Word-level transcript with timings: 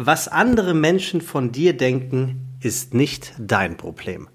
Was 0.00 0.28
andere 0.28 0.74
Menschen 0.74 1.20
von 1.20 1.50
dir 1.50 1.76
denken, 1.76 2.54
ist 2.62 2.94
nicht 2.94 3.32
dein 3.36 3.76
Problem. 3.76 4.28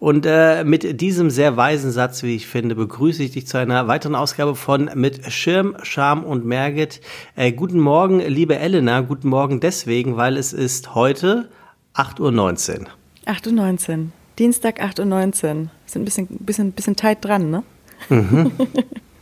Und 0.00 0.26
äh, 0.26 0.64
mit 0.64 1.00
diesem 1.00 1.30
sehr 1.30 1.56
weisen 1.56 1.92
Satz, 1.92 2.24
wie 2.24 2.34
ich 2.34 2.48
finde, 2.48 2.74
begrüße 2.74 3.22
ich 3.22 3.30
dich 3.30 3.46
zu 3.46 3.58
einer 3.58 3.86
weiteren 3.86 4.16
Ausgabe 4.16 4.56
von 4.56 4.90
Mit 4.96 5.32
Schirm, 5.32 5.76
Scham 5.84 6.24
und 6.24 6.44
Merget. 6.44 7.00
Äh, 7.36 7.52
guten 7.52 7.78
Morgen, 7.78 8.18
liebe 8.18 8.58
Elena. 8.58 9.02
Guten 9.02 9.28
Morgen 9.28 9.60
deswegen, 9.60 10.16
weil 10.16 10.36
es 10.36 10.52
ist 10.52 10.96
heute 10.96 11.48
8.19 11.94 12.80
Uhr. 12.80 12.86
8.19 13.26 13.90
Uhr. 13.90 14.06
Dienstag 14.40 14.82
8.19 14.82 15.04
Uhr. 15.04 15.70
Sind 15.86 16.02
ein 16.02 16.04
bisschen, 16.04 16.26
bisschen, 16.40 16.72
bisschen 16.72 16.96
tight 16.96 17.24
dran, 17.24 17.50
ne? 17.50 17.62
Mhm. 18.08 18.50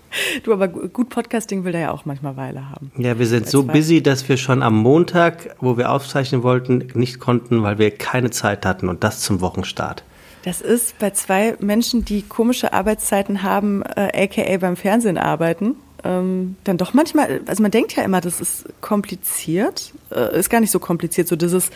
Du, 0.43 0.53
aber 0.53 0.69
gut 0.69 1.09
Podcasting 1.09 1.65
will 1.65 1.73
da 1.73 1.79
ja 1.79 1.91
auch 1.91 2.05
manchmal 2.05 2.37
Weile 2.37 2.71
haben. 2.71 2.93
Ja, 2.97 3.19
wir 3.19 3.27
sind 3.27 3.49
so 3.49 3.63
busy, 3.63 4.03
dass 4.03 4.29
wir 4.29 4.37
schon 4.37 4.63
am 4.63 4.77
Montag, 4.77 5.57
wo 5.61 5.77
wir 5.77 5.91
aufzeichnen 5.91 6.43
wollten, 6.43 6.89
nicht 6.95 7.19
konnten, 7.19 7.63
weil 7.63 7.79
wir 7.79 7.91
keine 7.91 8.31
Zeit 8.31 8.67
hatten 8.67 8.89
und 8.89 9.05
das 9.05 9.21
zum 9.21 9.41
Wochenstart. 9.41 10.05
Das 10.45 10.61
ist 10.61 10.99
bei 10.99 11.11
zwei 11.11 11.57
Menschen, 11.61 12.05
die 12.05 12.23
komische 12.23 12.73
Arbeitszeiten 12.73 13.43
haben, 13.43 13.83
äh, 13.83 14.25
aka 14.25 14.57
beim 14.59 14.77
Fernsehen 14.77 15.17
arbeiten, 15.17 15.77
ähm, 16.05 16.57
dann 16.65 16.79
doch 16.79 16.95
manchmal, 16.95 17.41
also 17.47 17.63
man 17.63 17.71
denkt 17.71 17.95
ja 17.95 18.03
immer, 18.03 18.21
das 18.21 18.41
ist 18.41 18.65
kompliziert, 18.81 19.93
äh, 20.11 20.37
ist 20.37 20.51
gar 20.51 20.61
nicht 20.61 20.73
so 20.73 20.81
kompliziert, 20.81 21.29
so 21.29 21.37
dieses, 21.37 21.71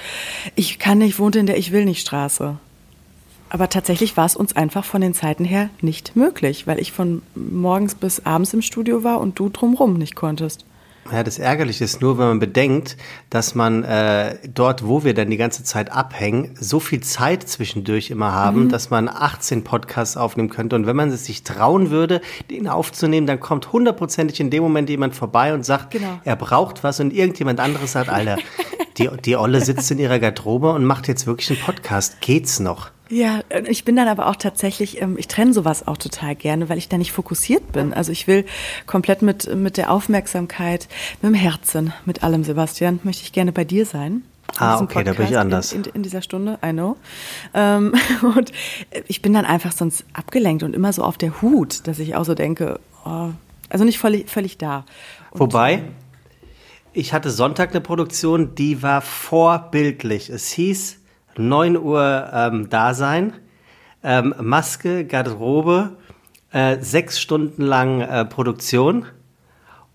ich 0.57 0.79
kann 0.79 0.99
nicht, 0.99 1.19
wohnt 1.19 1.37
in 1.37 1.47
der 1.47 1.59
Ich 1.59 1.71
will 1.71 1.85
nicht 1.85 2.01
Straße. 2.01 2.59
Aber 3.49 3.69
tatsächlich 3.69 4.17
war 4.17 4.27
es 4.27 4.37
uns 4.37 4.57
einfach 4.57 4.85
von 4.85 5.01
den 5.01 5.15
Zeiten 5.15 5.45
her 5.45 5.71
nicht 5.81 6.17
möglich, 6.17 6.67
weil 6.67 6.81
ich 6.81 6.93
von 6.93 7.23
morgens 7.35 7.95
bis 7.95 8.27
abends 8.27 8.53
im 8.55 8.63
Studio 8.63 9.05
war 9.05 9.21
und 9.21 9.39
du 9.39 9.49
drumrum 9.49 9.95
nicht 9.95 10.17
konntest. 10.17 10.65
Ja, 11.13 11.23
das 11.23 11.39
Ärgerliche 11.39 11.85
ist 11.85 12.01
nur, 12.01 12.19
wenn 12.19 12.27
man 12.27 12.39
bedenkt, 12.39 12.97
dass 13.31 13.55
man 13.55 13.85
äh, 13.85 14.37
dort, 14.53 14.87
wo 14.87 15.05
wir 15.05 15.15
dann 15.15 15.31
die 15.31 15.37
ganze 15.37 15.63
Zeit 15.63 15.93
abhängen, 15.93 16.55
so 16.59 16.81
viel 16.81 17.01
Zeit 17.01 17.49
zwischendurch 17.49 18.11
immer 18.11 18.33
haben, 18.33 18.65
mhm. 18.65 18.69
dass 18.71 18.91
man 18.91 19.09
18 19.09 19.63
Podcasts 19.63 20.17
aufnehmen 20.17 20.49
könnte. 20.49 20.77
Und 20.77 20.87
wenn 20.87 20.97
man 20.97 21.11
es 21.11 21.25
sich 21.25 21.45
trauen 21.45 21.91
würde, 21.91 22.21
den 22.51 22.69
aufzunehmen, 22.69 23.27
dann 23.27 23.41
kommt 23.41 23.73
hundertprozentig 23.73 24.41
in 24.41 24.51
dem 24.51 24.63
Moment 24.63 24.91
jemand 24.91 25.15
vorbei 25.15 25.55
und 25.55 25.65
sagt, 25.65 25.93
genau. 25.93 26.21
er 26.25 26.37
braucht 26.37 26.83
was 26.83 27.01
und 27.01 27.13
irgendjemand 27.13 27.61
anderes 27.61 27.93
sagt, 27.93 28.09
Alter, 28.09 28.39
die, 28.99 29.09
die 29.25 29.37
Olle 29.37 29.61
sitzt 29.61 29.91
in 29.91 29.99
ihrer 29.99 30.19
Garderobe 30.19 30.73
und 30.73 30.85
macht 30.85 31.09
jetzt 31.09 31.27
wirklich 31.27 31.51
einen 31.51 31.61
Podcast. 31.61 32.21
Geht's 32.21 32.59
noch? 32.59 32.91
Ja, 33.09 33.41
ich 33.69 33.85
bin 33.85 33.95
dann 33.95 34.09
aber 34.09 34.27
auch 34.27 34.37
tatsächlich, 34.37 35.01
ähm, 35.01 35.17
ich 35.17 35.29
trenne 35.29 35.53
sowas 35.53 35.87
auch 35.87 35.97
total 35.97 36.35
gerne, 36.35 36.69
weil 36.69 36.79
ich 36.79 36.89
da 36.89 36.99
nicht 36.99 37.13
fokussiert 37.13 37.71
bin. 37.73 37.95
Also 37.95 38.11
ich 38.11 38.27
will 38.27 38.45
komplett 38.87 39.23
mit, 39.23 39.55
mit 39.55 39.77
der 39.77 39.93
Aufmerksamkeit, 39.93 40.89
mit 41.23 41.31
dem 41.31 41.35
Herzen, 41.35 41.93
mit 42.05 42.25
allem, 42.25 42.43
Sebastian, 42.43 42.99
möchte 43.05 43.23
ich 43.23 43.33
gerne 43.33 43.53
bei 43.53 43.65
dir 43.65 43.87
sein. 43.87 44.23
Ah, 44.59 44.77
okay, 44.77 44.95
Podcast, 44.95 45.07
da 45.07 45.13
bin 45.13 45.33
ich 45.33 45.39
anders. 45.39 45.73
In, 45.73 45.85
in, 45.85 45.93
in 45.95 46.03
dieser 46.03 46.23
Stunde, 46.23 46.59
I 46.65 46.73
know. 46.73 46.97
Ähm, 47.55 47.95
und 48.37 48.53
ich 49.07 49.23
bin 49.23 49.33
dann 49.33 49.45
einfach 49.45 49.73
sonst 49.73 50.05
abgelenkt 50.13 50.63
und 50.63 50.75
immer 50.75 50.93
so 50.93 51.03
auf 51.03 51.19
der 51.19 51.43
Hut, 51.43 51.87
dass 51.87 51.99
ich 51.99 52.17
auch 52.17 52.25
so 52.25 52.35
denke, 52.35 52.81
oh, 53.05 53.31
also 53.69 53.85
nicht 53.85 53.99
völlig, 53.99 54.31
völlig 54.31 54.59
da. 54.59 54.85
Und, 55.31 55.41
Wobei, 55.41 55.75
ähm, 55.75 55.89
ich 56.93 57.13
hatte 57.13 57.31
Sonntag 57.31 57.71
eine 57.71 57.81
Produktion, 57.81 58.55
die 58.55 58.83
war 58.83 59.03
vorbildlich. 59.03 60.31
Es 60.31 60.51
hieß, 60.51 60.99
9 61.39 61.77
Uhr 61.77 62.31
ähm, 62.33 62.69
da 62.71 62.95
sein, 62.95 63.33
ähm, 64.03 64.35
Maske, 64.41 65.05
Garderobe, 65.05 65.97
äh, 66.53 66.79
sechs 66.81 67.21
Stunden 67.21 67.63
lang 67.63 68.01
äh, 68.01 68.25
Produktion 68.25 69.07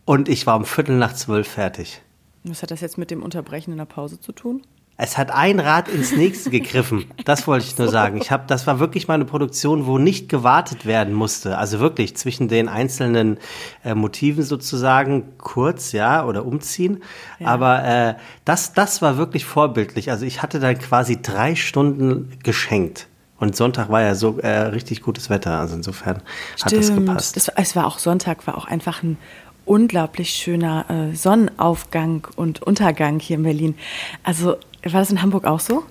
und 0.06 0.30
ich 0.30 0.46
war 0.48 0.56
um 0.56 0.66
Viertel 0.66 0.98
nach 0.98 1.14
zwölf 1.14 1.48
fertig. 1.48 2.02
Was 2.44 2.64
hat 2.64 2.72
das 2.72 2.82
jetzt 2.82 2.98
mit 2.98 3.12
dem 3.12 3.24
Unterbrechen 3.24 3.72
in 3.72 3.78
der 3.78 3.86
Pause 3.86 4.20
zu 4.20 4.32
tun? 4.32 4.64
Es 5.04 5.18
hat 5.18 5.32
ein 5.32 5.60
Rad 5.60 5.88
ins 5.88 6.12
nächste 6.12 6.50
gegriffen. 6.52 7.06
Das 7.26 7.48
wollte 7.48 7.66
ich 7.66 7.76
nur 7.76 7.88
sagen. 7.88 8.18
Ich 8.22 8.30
habe, 8.30 8.44
das 8.46 8.68
war 8.68 8.80
wirklich 8.80 9.08
mal 9.08 9.16
eine 9.16 9.26
Produktion, 9.26 9.88
wo 9.88 9.98
nicht 9.98 10.30
gewartet 10.30 10.86
werden 10.86 11.16
musste. 11.16 11.58
Also 11.58 11.80
wirklich 11.80 12.16
zwischen 12.16 12.48
den 12.48 12.70
einzelnen 12.70 13.40
äh, 13.84 13.96
Motiven 13.96 14.44
sozusagen 14.44 15.24
kurz, 15.40 15.92
ja, 15.92 16.24
oder 16.24 16.46
umziehen. 16.46 17.02
Ja. 17.40 17.48
Aber 17.48 17.84
äh, 17.84 18.14
das, 18.46 18.74
das 18.74 19.02
war 19.02 19.18
wirklich 19.18 19.44
vorbildlich. 19.44 20.12
Also 20.12 20.24
ich 20.24 20.44
hatte 20.44 20.60
dann 20.60 20.78
quasi 20.78 21.20
drei 21.20 21.56
Stunden 21.56 22.38
geschenkt. 22.44 23.08
Und 23.40 23.56
Sonntag 23.56 23.90
war 23.90 24.04
ja 24.04 24.14
so 24.14 24.38
äh, 24.38 24.50
richtig 24.50 25.02
gutes 25.02 25.32
Wetter. 25.32 25.60
Also 25.60 25.76
insofern 25.78 26.22
Stimmt. 26.56 26.64
hat 26.64 26.74
das 26.74 26.94
gepasst. 26.94 27.36
Das, 27.38 27.48
es 27.48 27.76
war 27.76 27.88
auch 27.88 27.98
Sonntag, 27.98 28.46
war 28.46 28.56
auch 28.56 28.66
einfach 28.66 29.02
ein 29.02 29.18
unglaublich 29.66 30.30
schöner 30.30 30.86
äh, 30.90 31.16
Sonnenaufgang 31.16 32.28
und 32.36 32.62
Untergang 32.62 33.20
hier 33.20 33.38
in 33.38 33.44
Berlin. 33.44 33.76
Also 34.22 34.58
war 34.84 35.00
das 35.00 35.12
in 35.12 35.22
Hamburg 35.22 35.46
auch 35.46 35.60
so? 35.60 35.84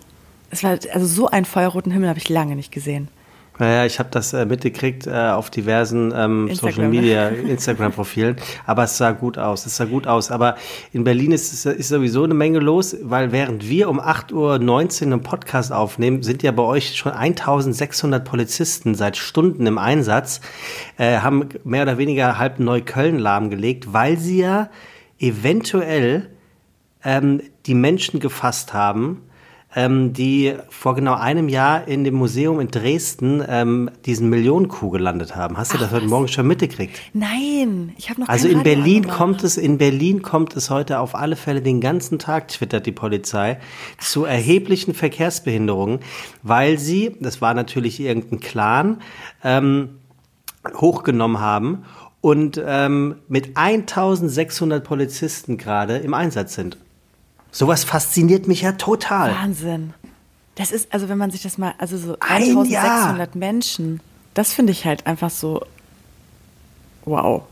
Es 0.51 0.65
war 0.65 0.79
also 0.93 1.07
so 1.07 1.29
einen 1.29 1.45
feuerroten 1.45 1.93
Himmel 1.93 2.09
habe 2.09 2.19
ich 2.19 2.29
lange 2.29 2.57
nicht 2.57 2.73
gesehen. 2.73 3.09
Naja, 3.61 3.85
ich 3.85 3.99
habe 3.99 4.09
das 4.11 4.33
äh, 4.33 4.47
mitgekriegt 4.47 5.07
äh, 5.07 5.11
auf 5.11 5.51
diversen 5.51 6.15
ähm, 6.17 6.49
Social 6.55 6.89
Media, 6.89 7.29
Instagram-Profilen. 7.47 8.37
Aber 8.65 8.85
es 8.85 8.97
sah 8.97 9.13
gut 9.13 9.37
aus. 9.37 9.67
Es 9.67 9.77
sah 9.77 9.85
gut 9.85 10.07
aus. 10.07 10.31
Aber 10.31 10.57
in 10.95 11.05
Berlin 11.05 11.31
ist, 11.31 11.67
ist 11.67 11.89
sowieso 11.89 12.25
eine 12.25 12.33
Menge 12.33 12.59
los, 12.59 12.97
weil 13.03 13.33
während 13.33 13.69
wir 13.69 13.91
um 13.91 14.01
8.19 14.01 14.33
Uhr 14.33 15.03
einen 15.03 15.21
Podcast 15.21 15.73
aufnehmen, 15.73 16.23
sind 16.23 16.43
ja 16.43 16.53
bei 16.53 16.63
euch 16.63 16.97
schon 16.97 17.13
1600 17.13 18.25
Polizisten 18.25 18.95
seit 18.95 19.19
Stunden 19.19 19.67
im 19.67 19.77
Einsatz, 19.77 20.41
äh, 20.97 21.19
haben 21.19 21.51
mehr 21.63 21.83
oder 21.83 21.99
weniger 21.99 22.39
halb 22.39 22.61
Neukölln 22.61 23.19
lahmgelegt, 23.19 23.93
weil 23.93 24.17
sie 24.17 24.39
ja 24.39 24.71
eventuell 25.19 26.31
ähm, 27.05 27.43
die 27.71 27.75
Menschen 27.77 28.19
gefasst 28.19 28.75
haben, 28.75 29.23
ähm, 29.77 30.13
die 30.13 30.55
vor 30.71 30.97
genau 30.97 31.15
einem 31.15 31.49
Jahr 31.49 31.87
in 31.87 32.03
dem 32.03 32.15
Museum 32.15 32.59
in 32.59 32.67
Dresden 32.67 33.45
ähm, 33.47 33.89
diesen 34.07 34.29
Millionenkuh 34.29 34.91
gelandet 34.91 35.37
haben. 35.37 35.57
Hast 35.57 35.73
du 35.73 35.77
Ach, 35.77 35.83
das 35.83 35.93
heute 35.93 36.07
was? 36.07 36.11
Morgen 36.11 36.27
schon 36.27 36.49
mitgekriegt? 36.49 36.99
Nein, 37.13 37.93
ich 37.97 38.11
habe 38.11 38.23
noch 38.23 38.29
Also 38.29 38.49
in 38.49 38.65
Berlin 38.65 39.07
kommt 39.07 39.45
es 39.45 39.57
in 39.57 39.79
Berlin 39.79 40.21
kommt 40.23 40.57
es 40.57 40.69
heute 40.69 40.99
auf 40.99 41.15
alle 41.15 41.37
Fälle 41.37 41.63
den 41.63 41.81
ganzen 41.81 42.19
Tag 42.19 42.49
twittert 42.49 42.87
die 42.87 42.93
Polizei 42.93 43.61
Ach, 43.61 44.05
zu 44.05 44.25
erheblichen 44.25 44.93
Verkehrsbehinderungen, 44.93 46.01
weil 46.43 46.77
sie, 46.77 47.15
das 47.21 47.41
war 47.41 47.55
natürlich 47.55 48.01
irgendein 48.01 48.41
Clan, 48.41 48.97
ähm, 49.45 49.91
hochgenommen 50.75 51.39
haben 51.39 51.85
und 52.21 52.61
ähm, 52.67 53.15
mit 53.29 53.57
1600 53.57 54.83
Polizisten 54.83 55.57
gerade 55.57 55.99
im 55.99 56.15
Einsatz 56.15 56.57
sind. 56.57 56.77
Sowas 57.53 57.85
fasziniert 57.85 58.47
mich 58.49 58.63
ja 58.63 58.73
total. 58.73 59.33
Wahnsinn. 59.35 59.95
Das 60.55 60.73
ist, 60.73 60.93
also 60.93 61.09
wenn 61.09 61.19
man 61.19 61.31
sich 61.31 61.43
das 61.43 61.59
mal, 61.59 61.75
also 61.79 61.97
so 61.97 62.17
1600 62.21 63.35
Menschen, 63.35 64.01
das 64.35 64.53
finde 64.53 64.73
ich 64.73 64.85
halt 64.85 65.07
einfach 65.07 65.31
so, 65.31 65.65
wow. 67.05 67.43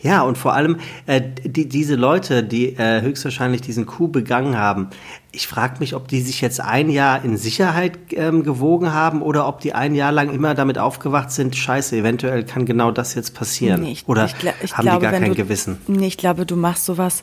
Ja, 0.00 0.22
und 0.22 0.36
vor 0.36 0.52
allem 0.52 0.78
äh, 1.06 1.20
die, 1.44 1.68
diese 1.68 1.94
Leute, 1.94 2.42
die 2.42 2.76
äh, 2.76 3.02
höchstwahrscheinlich 3.02 3.60
diesen 3.62 3.86
Coup 3.86 4.10
begangen 4.10 4.58
haben, 4.58 4.88
ich 5.30 5.46
frage 5.46 5.78
mich, 5.78 5.94
ob 5.94 6.08
die 6.08 6.20
sich 6.20 6.40
jetzt 6.40 6.60
ein 6.60 6.90
Jahr 6.90 7.24
in 7.24 7.36
Sicherheit 7.36 7.98
ähm, 8.10 8.42
gewogen 8.42 8.92
haben 8.92 9.22
oder 9.22 9.46
ob 9.46 9.60
die 9.60 9.74
ein 9.74 9.94
Jahr 9.94 10.12
lang 10.12 10.30
immer 10.30 10.54
damit 10.54 10.76
aufgewacht 10.76 11.30
sind, 11.30 11.56
scheiße, 11.56 11.96
eventuell 11.96 12.44
kann 12.44 12.66
genau 12.66 12.90
das 12.90 13.14
jetzt 13.14 13.34
passieren. 13.34 13.82
Nee, 13.82 13.92
ich, 13.92 14.08
oder 14.08 14.26
ich, 14.26 14.34
ich 14.62 14.76
haben 14.76 14.82
glaube, 14.82 14.98
die 14.98 15.10
gar 15.10 15.20
kein 15.20 15.30
du, 15.30 15.36
Gewissen? 15.36 15.78
Nee, 15.86 16.08
ich 16.08 16.18
glaube, 16.18 16.46
du 16.46 16.56
machst 16.56 16.84
sowas, 16.84 17.22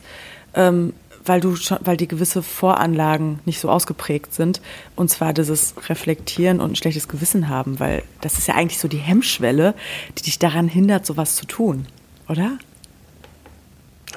ähm, 0.54 0.94
weil 1.24 1.40
du 1.40 1.56
schon, 1.56 1.78
weil 1.82 1.96
die 1.96 2.08
gewisse 2.08 2.42
Voranlagen 2.42 3.40
nicht 3.44 3.60
so 3.60 3.68
ausgeprägt 3.70 4.34
sind. 4.34 4.60
Und 4.96 5.10
zwar 5.10 5.32
dieses 5.32 5.74
Reflektieren 5.88 6.60
und 6.60 6.72
ein 6.72 6.76
schlechtes 6.76 7.08
Gewissen 7.08 7.48
haben, 7.48 7.80
weil 7.80 8.02
das 8.20 8.38
ist 8.38 8.48
ja 8.48 8.54
eigentlich 8.54 8.78
so 8.78 8.88
die 8.88 8.98
Hemmschwelle, 8.98 9.74
die 10.18 10.22
dich 10.22 10.38
daran 10.38 10.68
hindert, 10.68 11.06
sowas 11.06 11.36
zu 11.36 11.46
tun, 11.46 11.86
oder? 12.28 12.58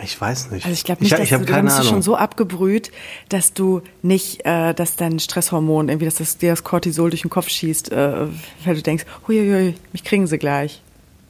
Ich 0.01 0.19
weiß 0.19 0.49
nicht. 0.49 0.65
Also 0.65 0.73
ich 0.73 0.83
glaube 0.83 1.03
nicht, 1.03 1.11
ich, 1.11 1.19
dass 1.19 1.31
ich 1.31 1.37
du, 1.37 1.45
keine 1.45 1.69
du 1.69 1.83
schon 1.83 2.01
so 2.01 2.15
abgebrüht, 2.15 2.91
dass 3.29 3.53
du 3.53 3.81
nicht, 4.01 4.43
äh, 4.43 4.73
dass 4.73 4.95
dein 4.95 5.19
Stresshormon 5.19 5.89
irgendwie, 5.89 6.05
dass 6.05 6.15
das, 6.15 6.37
dir 6.37 6.49
das 6.49 6.63
Cortisol 6.63 7.11
durch 7.11 7.21
den 7.21 7.29
Kopf 7.29 7.49
schießt, 7.49 7.91
äh, 7.91 8.27
weil 8.65 8.75
du 8.75 8.81
denkst, 8.81 9.05
huiuiui, 9.27 9.75
mich 9.91 10.03
kriegen 10.03 10.25
sie 10.25 10.39
gleich. 10.39 10.81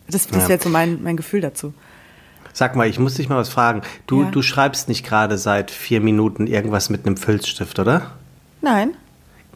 Das, 0.07 0.27
das 0.27 0.31
ja. 0.31 0.41
wäre 0.43 0.51
jetzt 0.53 0.63
so 0.63 0.69
mein, 0.69 1.03
mein 1.03 1.17
Gefühl 1.17 1.41
dazu. 1.41 1.73
Sag 2.53 2.75
mal, 2.75 2.87
ich 2.87 2.99
muss 2.99 3.15
dich 3.15 3.29
mal 3.29 3.37
was 3.37 3.49
fragen. 3.49 3.81
Du, 4.07 4.23
ja. 4.23 4.31
du 4.31 4.41
schreibst 4.41 4.87
nicht 4.87 5.05
gerade 5.05 5.37
seit 5.37 5.71
vier 5.71 6.01
Minuten 6.01 6.47
irgendwas 6.47 6.89
mit 6.89 7.05
einem 7.05 7.17
Filzstift, 7.17 7.79
oder? 7.79 8.11
Nein. 8.61 8.95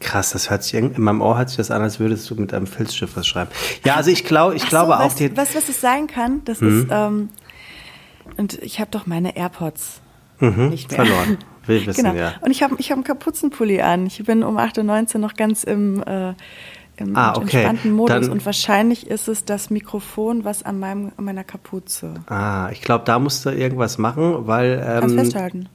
Krass, 0.00 0.30
das 0.30 0.50
hört 0.50 0.62
sich 0.62 0.74
in 0.74 1.00
meinem 1.00 1.20
Ohr 1.20 1.38
hört 1.38 1.48
sich 1.48 1.56
das 1.56 1.70
an, 1.70 1.82
als 1.82 1.98
würdest 1.98 2.28
du 2.30 2.36
mit 2.36 2.54
einem 2.54 2.66
Filzstift 2.66 3.16
was 3.16 3.26
schreiben. 3.26 3.50
Ja, 3.84 3.96
also 3.96 4.10
ich 4.10 4.24
glaube, 4.24 4.54
ich 4.54 4.64
Ach 4.64 4.68
glaube 4.68 4.92
so, 4.92 5.04
auch. 5.04 5.12
die 5.12 5.36
was, 5.36 5.56
was 5.56 5.68
es 5.68 5.80
sein 5.80 6.06
kann, 6.06 6.42
das 6.44 6.60
mhm. 6.60 6.82
ist 6.82 6.88
ähm, 6.90 7.28
und 8.36 8.62
ich 8.62 8.78
habe 8.80 8.90
doch 8.90 9.06
meine 9.06 9.36
AirPods 9.36 10.00
mhm, 10.38 10.68
nicht 10.68 10.90
mehr 10.90 11.04
verloren. 11.04 11.38
Will 11.66 11.86
wissen, 11.86 12.04
genau. 12.04 12.14
ja. 12.14 12.34
Und 12.40 12.50
ich 12.50 12.62
habe 12.62 12.76
ich 12.78 12.90
hab 12.90 12.96
einen 12.96 13.04
Kapuzenpulli 13.04 13.80
an. 13.80 14.06
Ich 14.06 14.22
bin 14.24 14.44
um 14.44 14.56
8.19 14.56 15.14
Uhr 15.14 15.20
noch 15.20 15.34
ganz 15.34 15.64
im 15.64 16.02
äh, 16.04 16.34
im 17.00 17.16
ah, 17.16 17.36
okay. 17.36 17.56
entspannten 17.56 17.92
Modus. 17.92 18.26
Dann, 18.26 18.30
und 18.30 18.46
wahrscheinlich 18.46 19.06
ist 19.06 19.28
es 19.28 19.44
das 19.44 19.70
Mikrofon, 19.70 20.44
was 20.44 20.62
an, 20.62 20.78
meinem, 20.78 21.12
an 21.16 21.24
meiner 21.24 21.44
Kapuze. 21.44 22.14
Ah, 22.26 22.68
ich 22.72 22.82
glaube, 22.82 23.04
da 23.04 23.18
musst 23.18 23.46
du 23.46 23.50
irgendwas 23.50 23.98
machen, 23.98 24.46
weil. 24.46 24.82
Ähm, 24.84 25.00
Kannst 25.00 25.16
festhalten. 25.16 25.68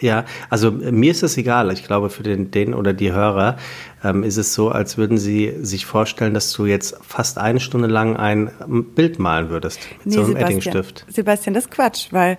Ja, 0.00 0.24
also 0.48 0.70
mir 0.70 1.10
ist 1.10 1.22
das 1.22 1.36
egal. 1.36 1.70
Ich 1.72 1.84
glaube, 1.84 2.08
für 2.08 2.22
den, 2.22 2.50
den 2.50 2.74
oder 2.74 2.94
die 2.94 3.12
Hörer 3.12 3.58
ähm, 4.02 4.22
ist 4.22 4.38
es 4.38 4.54
so, 4.54 4.70
als 4.70 4.96
würden 4.96 5.18
sie 5.18 5.54
sich 5.60 5.84
vorstellen, 5.84 6.32
dass 6.32 6.52
du 6.52 6.64
jetzt 6.66 6.96
fast 7.02 7.38
eine 7.38 7.60
Stunde 7.60 7.86
lang 7.86 8.16
ein 8.16 8.50
Bild 8.94 9.18
malen 9.18 9.50
würdest 9.50 9.80
mit 9.98 10.06
nee, 10.06 10.12
so 10.14 10.20
einem 10.20 10.28
Sebastian, 10.28 10.48
Eddingstift. 10.48 11.06
Sebastian, 11.08 11.54
das 11.54 11.64
ist 11.64 11.70
Quatsch, 11.70 12.08
weil 12.12 12.38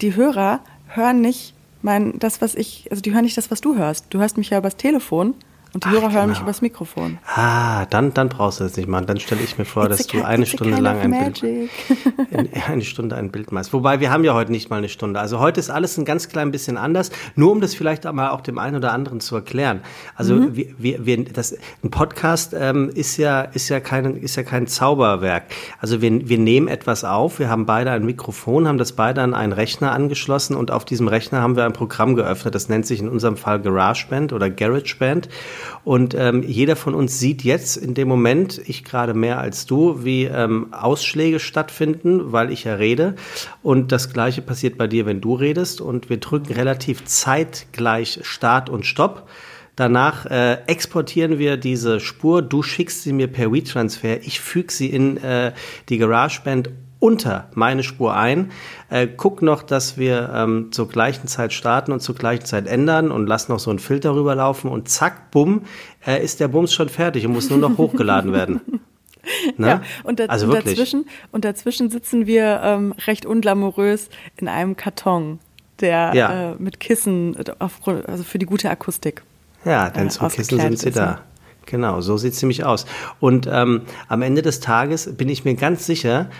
die 0.00 0.14
Hörer 0.14 0.60
hören 0.86 1.20
nicht 1.20 1.54
mein, 1.82 2.18
das, 2.18 2.40
was 2.40 2.54
ich, 2.54 2.86
also 2.90 3.02
die 3.02 3.12
hören 3.12 3.24
nicht 3.24 3.36
das, 3.36 3.50
was 3.50 3.60
du 3.60 3.76
hörst. 3.76 4.06
Du 4.10 4.20
hörst 4.20 4.36
mich 4.36 4.50
ja 4.50 4.58
übers 4.58 4.76
Telefon 4.76 5.34
und 5.72 5.84
die 5.84 5.88
Ach, 5.88 5.92
Hörer 5.92 6.12
hören 6.12 6.12
genau. 6.12 6.26
mich 6.28 6.40
übers 6.40 6.62
Mikrofon. 6.62 7.18
Ah, 7.34 7.86
dann, 7.86 8.12
dann 8.12 8.28
brauchst 8.28 8.58
du 8.58 8.64
das 8.64 8.76
nicht 8.76 8.88
machen. 8.88 9.06
Dann 9.06 9.20
stelle 9.20 9.40
ich 9.42 9.56
mir 9.56 9.64
vor, 9.64 9.88
dass 9.88 10.06
du 10.06 10.22
eine 10.22 10.44
Stunde 10.44 10.80
lang 10.80 10.98
ein 11.00 11.10
Bild, 11.12 11.70
eine 12.68 12.82
Stunde 12.82 13.16
ein 13.16 13.30
Bild 13.30 13.52
machst. 13.52 13.72
Wobei 13.72 14.00
wir 14.00 14.10
haben 14.10 14.24
ja 14.24 14.34
heute 14.34 14.50
nicht 14.50 14.68
mal 14.68 14.76
eine 14.76 14.88
Stunde. 14.88 15.20
Also 15.20 15.38
heute 15.38 15.60
ist 15.60 15.70
alles 15.70 15.96
ein 15.96 16.04
ganz 16.04 16.28
klein 16.28 16.50
bisschen 16.50 16.76
anders. 16.76 17.10
Nur 17.36 17.52
um 17.52 17.60
das 17.60 17.74
vielleicht 17.74 18.06
auch 18.06 18.12
mal 18.12 18.30
auch 18.30 18.40
dem 18.40 18.58
einen 18.58 18.76
oder 18.76 18.92
anderen 18.92 19.20
zu 19.20 19.36
erklären. 19.36 19.80
Also 20.16 20.34
mhm. 20.34 20.56
wir, 20.56 20.66
wir, 20.78 21.06
wir, 21.06 21.24
das, 21.24 21.56
ein 21.84 21.90
Podcast 21.90 22.52
ähm, 22.58 22.90
ist 22.92 23.16
ja 23.16 23.42
ist 23.42 23.68
ja 23.68 23.78
kein 23.78 24.16
ist 24.16 24.34
ja 24.34 24.42
kein 24.42 24.66
Zauberwerk. 24.66 25.44
Also 25.78 26.02
wir, 26.02 26.28
wir 26.28 26.38
nehmen 26.38 26.66
etwas 26.66 27.04
auf. 27.04 27.38
Wir 27.38 27.48
haben 27.48 27.66
beide 27.66 27.92
ein 27.92 28.04
Mikrofon, 28.04 28.66
haben 28.66 28.78
das 28.78 28.92
beide 28.92 29.22
an 29.22 29.34
einen 29.34 29.52
Rechner 29.52 29.92
angeschlossen 29.92 30.56
und 30.56 30.72
auf 30.72 30.84
diesem 30.84 31.06
Rechner 31.06 31.40
haben 31.42 31.56
wir 31.56 31.64
ein 31.64 31.72
Programm 31.72 32.16
geöffnet. 32.16 32.56
Das 32.56 32.68
nennt 32.68 32.86
sich 32.86 33.00
in 33.00 33.08
unserem 33.08 33.36
Fall 33.36 33.60
GarageBand 33.60 34.32
oder 34.32 34.50
GarageBand. 34.50 35.28
Und 35.84 36.14
ähm, 36.14 36.42
jeder 36.42 36.76
von 36.76 36.94
uns 36.94 37.18
sieht 37.18 37.42
jetzt 37.42 37.76
in 37.76 37.94
dem 37.94 38.08
Moment, 38.08 38.60
ich 38.66 38.84
gerade 38.84 39.14
mehr 39.14 39.38
als 39.38 39.66
du, 39.66 40.04
wie 40.04 40.24
ähm, 40.24 40.72
Ausschläge 40.72 41.40
stattfinden, 41.40 42.32
weil 42.32 42.50
ich 42.50 42.64
ja 42.64 42.74
rede. 42.74 43.14
Und 43.62 43.92
das 43.92 44.12
Gleiche 44.12 44.42
passiert 44.42 44.78
bei 44.78 44.86
dir, 44.86 45.06
wenn 45.06 45.20
du 45.20 45.34
redest. 45.34 45.80
Und 45.80 46.10
wir 46.10 46.18
drücken 46.18 46.52
relativ 46.52 47.04
zeitgleich 47.04 48.20
Start 48.22 48.70
und 48.70 48.86
Stopp. 48.86 49.28
Danach 49.76 50.26
äh, 50.26 50.58
exportieren 50.66 51.38
wir 51.38 51.56
diese 51.56 52.00
Spur, 52.00 52.42
du 52.42 52.62
schickst 52.62 53.02
sie 53.02 53.14
mir 53.14 53.28
per 53.28 53.50
WeTransfer, 53.50 54.20
ich 54.20 54.38
füge 54.38 54.70
sie 54.70 54.88
in 54.88 55.16
äh, 55.16 55.52
die 55.88 55.96
GarageBand 55.96 56.70
unter 57.00 57.48
meine 57.54 57.82
Spur 57.82 58.14
ein, 58.14 58.52
äh, 58.90 59.08
guck 59.08 59.42
noch, 59.42 59.62
dass 59.62 59.96
wir 59.96 60.30
ähm, 60.34 60.68
zur 60.70 60.88
gleichen 60.88 61.26
Zeit 61.26 61.52
starten 61.52 61.92
und 61.92 62.00
zur 62.00 62.14
gleichen 62.14 62.44
Zeit 62.44 62.66
ändern 62.66 63.10
und 63.10 63.26
lass 63.26 63.48
noch 63.48 63.58
so 63.58 63.70
einen 63.70 63.78
Filter 63.78 64.14
rüberlaufen 64.14 64.70
und 64.70 64.88
zack, 64.88 65.30
bumm, 65.30 65.62
äh, 66.06 66.22
ist 66.22 66.40
der 66.40 66.48
Bums 66.48 66.72
schon 66.72 66.88
fertig 66.88 67.26
und 67.26 67.32
muss 67.32 67.50
nur 67.50 67.58
noch 67.58 67.76
hochgeladen 67.78 68.32
werden. 68.32 68.60
Ne? 69.58 69.66
Ja, 69.66 69.82
und, 70.02 70.20
also 70.30 70.46
und 70.46 70.54
dazwischen, 70.54 71.04
und 71.30 71.44
dazwischen 71.44 71.90
sitzen 71.90 72.26
wir 72.26 72.62
ähm, 72.64 72.94
recht 73.06 73.26
unglamourös 73.26 74.08
in 74.38 74.48
einem 74.48 74.76
Karton, 74.76 75.40
der 75.80 76.12
ja. 76.14 76.52
äh, 76.52 76.54
mit 76.58 76.80
Kissen, 76.80 77.36
auf, 77.58 77.86
also 77.86 78.24
für 78.24 78.38
die 78.38 78.46
gute 78.46 78.70
Akustik. 78.70 79.22
Ja, 79.64 79.90
denn 79.90 80.06
äh, 80.06 80.10
zum 80.10 80.28
Kissen 80.30 80.58
sind 80.58 80.78
sie 80.78 80.90
da. 80.90 81.20
Genau, 81.66 82.00
so 82.00 82.16
sieht 82.16 82.32
es 82.32 82.42
nämlich 82.42 82.64
aus. 82.64 82.86
Und 83.20 83.48
ähm, 83.50 83.82
am 84.08 84.22
Ende 84.22 84.42
des 84.42 84.60
Tages 84.60 85.14
bin 85.14 85.28
ich 85.28 85.44
mir 85.44 85.54
ganz 85.54 85.86
sicher, 85.86 86.30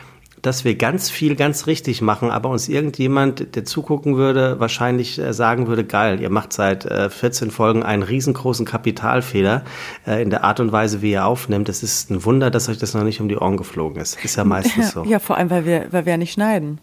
dass 0.42 0.64
wir 0.64 0.74
ganz 0.74 1.10
viel 1.10 1.36
ganz 1.36 1.66
richtig 1.66 2.00
machen, 2.02 2.30
aber 2.30 2.48
uns 2.48 2.68
irgendjemand, 2.68 3.54
der 3.54 3.64
zugucken 3.64 4.16
würde, 4.16 4.58
wahrscheinlich 4.58 5.18
äh, 5.18 5.32
sagen 5.32 5.66
würde, 5.66 5.84
geil, 5.84 6.20
ihr 6.20 6.30
macht 6.30 6.52
seit 6.52 6.84
14 6.84 7.48
äh, 7.48 7.50
Folgen 7.50 7.82
einen 7.82 8.02
riesengroßen 8.02 8.64
Kapitalfehler 8.66 9.64
äh, 10.06 10.22
in 10.22 10.30
der 10.30 10.44
Art 10.44 10.60
und 10.60 10.72
Weise, 10.72 11.02
wie 11.02 11.12
ihr 11.12 11.26
aufnimmt. 11.26 11.68
Es 11.68 11.82
ist 11.82 12.10
ein 12.10 12.24
Wunder, 12.24 12.50
dass 12.50 12.68
euch 12.68 12.78
das 12.78 12.94
noch 12.94 13.04
nicht 13.04 13.20
um 13.20 13.28
die 13.28 13.36
Ohren 13.36 13.56
geflogen 13.56 14.00
ist. 14.00 14.22
Ist 14.24 14.36
ja 14.36 14.44
meistens 14.44 14.90
so. 14.92 15.04
Ja, 15.04 15.18
vor 15.18 15.36
allem, 15.36 15.50
weil 15.50 15.66
wir, 15.66 15.86
weil 15.90 16.06
wir 16.06 16.12
ja 16.12 16.16
nicht 16.16 16.32
schneiden. 16.32 16.78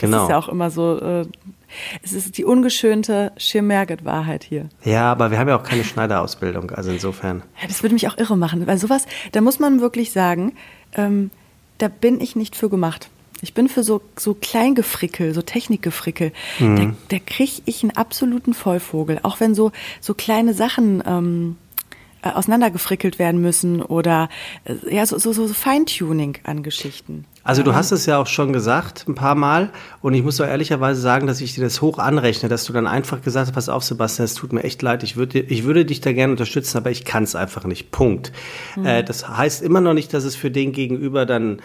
Genau. 0.00 0.16
Das 0.16 0.22
ist 0.24 0.30
ja 0.30 0.38
auch 0.38 0.48
immer 0.48 0.70
so, 0.70 0.98
äh, 1.00 1.26
es 2.02 2.12
ist 2.12 2.36
die 2.36 2.44
ungeschönte 2.44 3.32
Schirmerget-Wahrheit 3.36 4.44
hier. 4.44 4.68
Ja, 4.84 5.10
aber 5.10 5.30
wir 5.30 5.38
haben 5.38 5.48
ja 5.48 5.56
auch 5.56 5.62
keine 5.62 5.84
Schneiderausbildung, 5.84 6.70
also 6.70 6.90
insofern. 6.90 7.42
Ja, 7.60 7.68
das 7.68 7.82
würde 7.82 7.94
mich 7.94 8.08
auch 8.08 8.18
irre 8.18 8.36
machen, 8.36 8.66
weil 8.66 8.78
sowas, 8.78 9.06
da 9.32 9.40
muss 9.40 9.58
man 9.58 9.80
wirklich 9.80 10.12
sagen, 10.12 10.52
ähm, 10.94 11.30
da 11.78 11.88
bin 11.88 12.20
ich 12.20 12.36
nicht 12.36 12.56
für 12.56 12.68
gemacht. 12.68 13.08
Ich 13.42 13.52
bin 13.52 13.68
für 13.68 13.82
so, 13.82 14.00
so 14.16 14.34
Kleingefrickel, 14.34 15.34
so 15.34 15.42
Technikgefrickel. 15.42 16.32
Mhm. 16.58 16.76
Da, 16.76 17.16
da 17.16 17.24
kriege 17.24 17.62
ich 17.66 17.82
einen 17.82 17.90
absoluten 17.90 18.54
Vollvogel. 18.54 19.20
Auch 19.22 19.40
wenn 19.40 19.54
so, 19.54 19.70
so 20.00 20.14
kleine 20.14 20.54
Sachen 20.54 21.02
ähm, 21.06 21.56
äh, 22.24 22.30
auseinandergefrickelt 22.30 23.18
werden 23.18 23.40
müssen 23.40 23.82
oder 23.82 24.28
äh, 24.64 24.94
ja, 24.94 25.04
so, 25.04 25.18
so, 25.18 25.32
so 25.32 25.46
Feintuning 25.48 26.38
an 26.44 26.62
Geschichten. 26.62 27.26
Also 27.42 27.62
du 27.62 27.74
hast 27.74 27.92
es 27.92 28.06
ja 28.06 28.16
auch 28.16 28.26
schon 28.26 28.54
gesagt, 28.54 29.04
ein 29.06 29.14
paar 29.14 29.34
Mal. 29.34 29.68
Und 30.00 30.14
ich 30.14 30.22
muss 30.22 30.38
doch 30.38 30.46
ehrlicherweise 30.46 30.98
sagen, 31.02 31.26
dass 31.26 31.42
ich 31.42 31.54
dir 31.54 31.60
das 31.60 31.82
hoch 31.82 31.98
anrechne, 31.98 32.48
dass 32.48 32.64
du 32.64 32.72
dann 32.72 32.86
einfach 32.86 33.20
gesagt 33.20 33.48
hast, 33.48 33.54
pass 33.54 33.68
auf, 33.68 33.84
Sebastian, 33.84 34.24
es 34.24 34.34
tut 34.34 34.54
mir 34.54 34.64
echt 34.64 34.80
leid, 34.80 35.02
ich 35.02 35.16
würde, 35.16 35.40
ich 35.40 35.64
würde 35.64 35.84
dich 35.84 36.00
da 36.00 36.12
gerne 36.12 36.32
unterstützen, 36.32 36.78
aber 36.78 36.90
ich 36.90 37.04
kann 37.04 37.24
es 37.24 37.34
einfach 37.36 37.64
nicht. 37.64 37.90
Punkt. 37.90 38.32
Mhm. 38.76 38.86
Äh, 38.86 39.04
das 39.04 39.28
heißt 39.28 39.62
immer 39.62 39.82
noch 39.82 39.92
nicht, 39.92 40.14
dass 40.14 40.24
es 40.24 40.34
für 40.34 40.50
den 40.50 40.72
Gegenüber 40.72 41.26
dann 41.26 41.60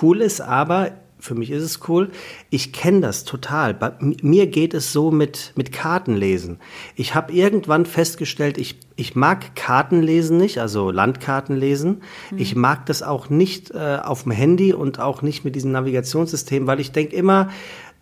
cool 0.00 0.20
ist, 0.20 0.40
aber 0.40 0.92
für 1.24 1.34
mich 1.34 1.50
ist 1.50 1.62
es 1.62 1.80
cool. 1.88 2.10
Ich 2.50 2.74
kenne 2.74 3.00
das 3.00 3.24
total. 3.24 3.72
Bei 3.72 3.92
mir 3.98 4.46
geht 4.46 4.74
es 4.74 4.92
so 4.92 5.10
mit, 5.10 5.54
mit 5.56 5.72
Kartenlesen. 5.72 6.58
Ich 6.96 7.14
habe 7.14 7.32
irgendwann 7.32 7.86
festgestellt, 7.86 8.58
ich, 8.58 8.78
ich 8.94 9.16
mag 9.16 9.56
Kartenlesen 9.56 10.36
nicht, 10.36 10.58
also 10.58 10.90
Landkarten 10.90 11.56
lesen. 11.56 12.02
Mhm. 12.30 12.38
Ich 12.38 12.56
mag 12.56 12.84
das 12.84 13.02
auch 13.02 13.30
nicht 13.30 13.70
äh, 13.70 14.00
auf 14.02 14.24
dem 14.24 14.32
Handy 14.32 14.74
und 14.74 15.00
auch 15.00 15.22
nicht 15.22 15.46
mit 15.46 15.54
diesem 15.54 15.72
Navigationssystem, 15.72 16.66
weil 16.66 16.78
ich 16.78 16.92
denke 16.92 17.16
immer, 17.16 17.48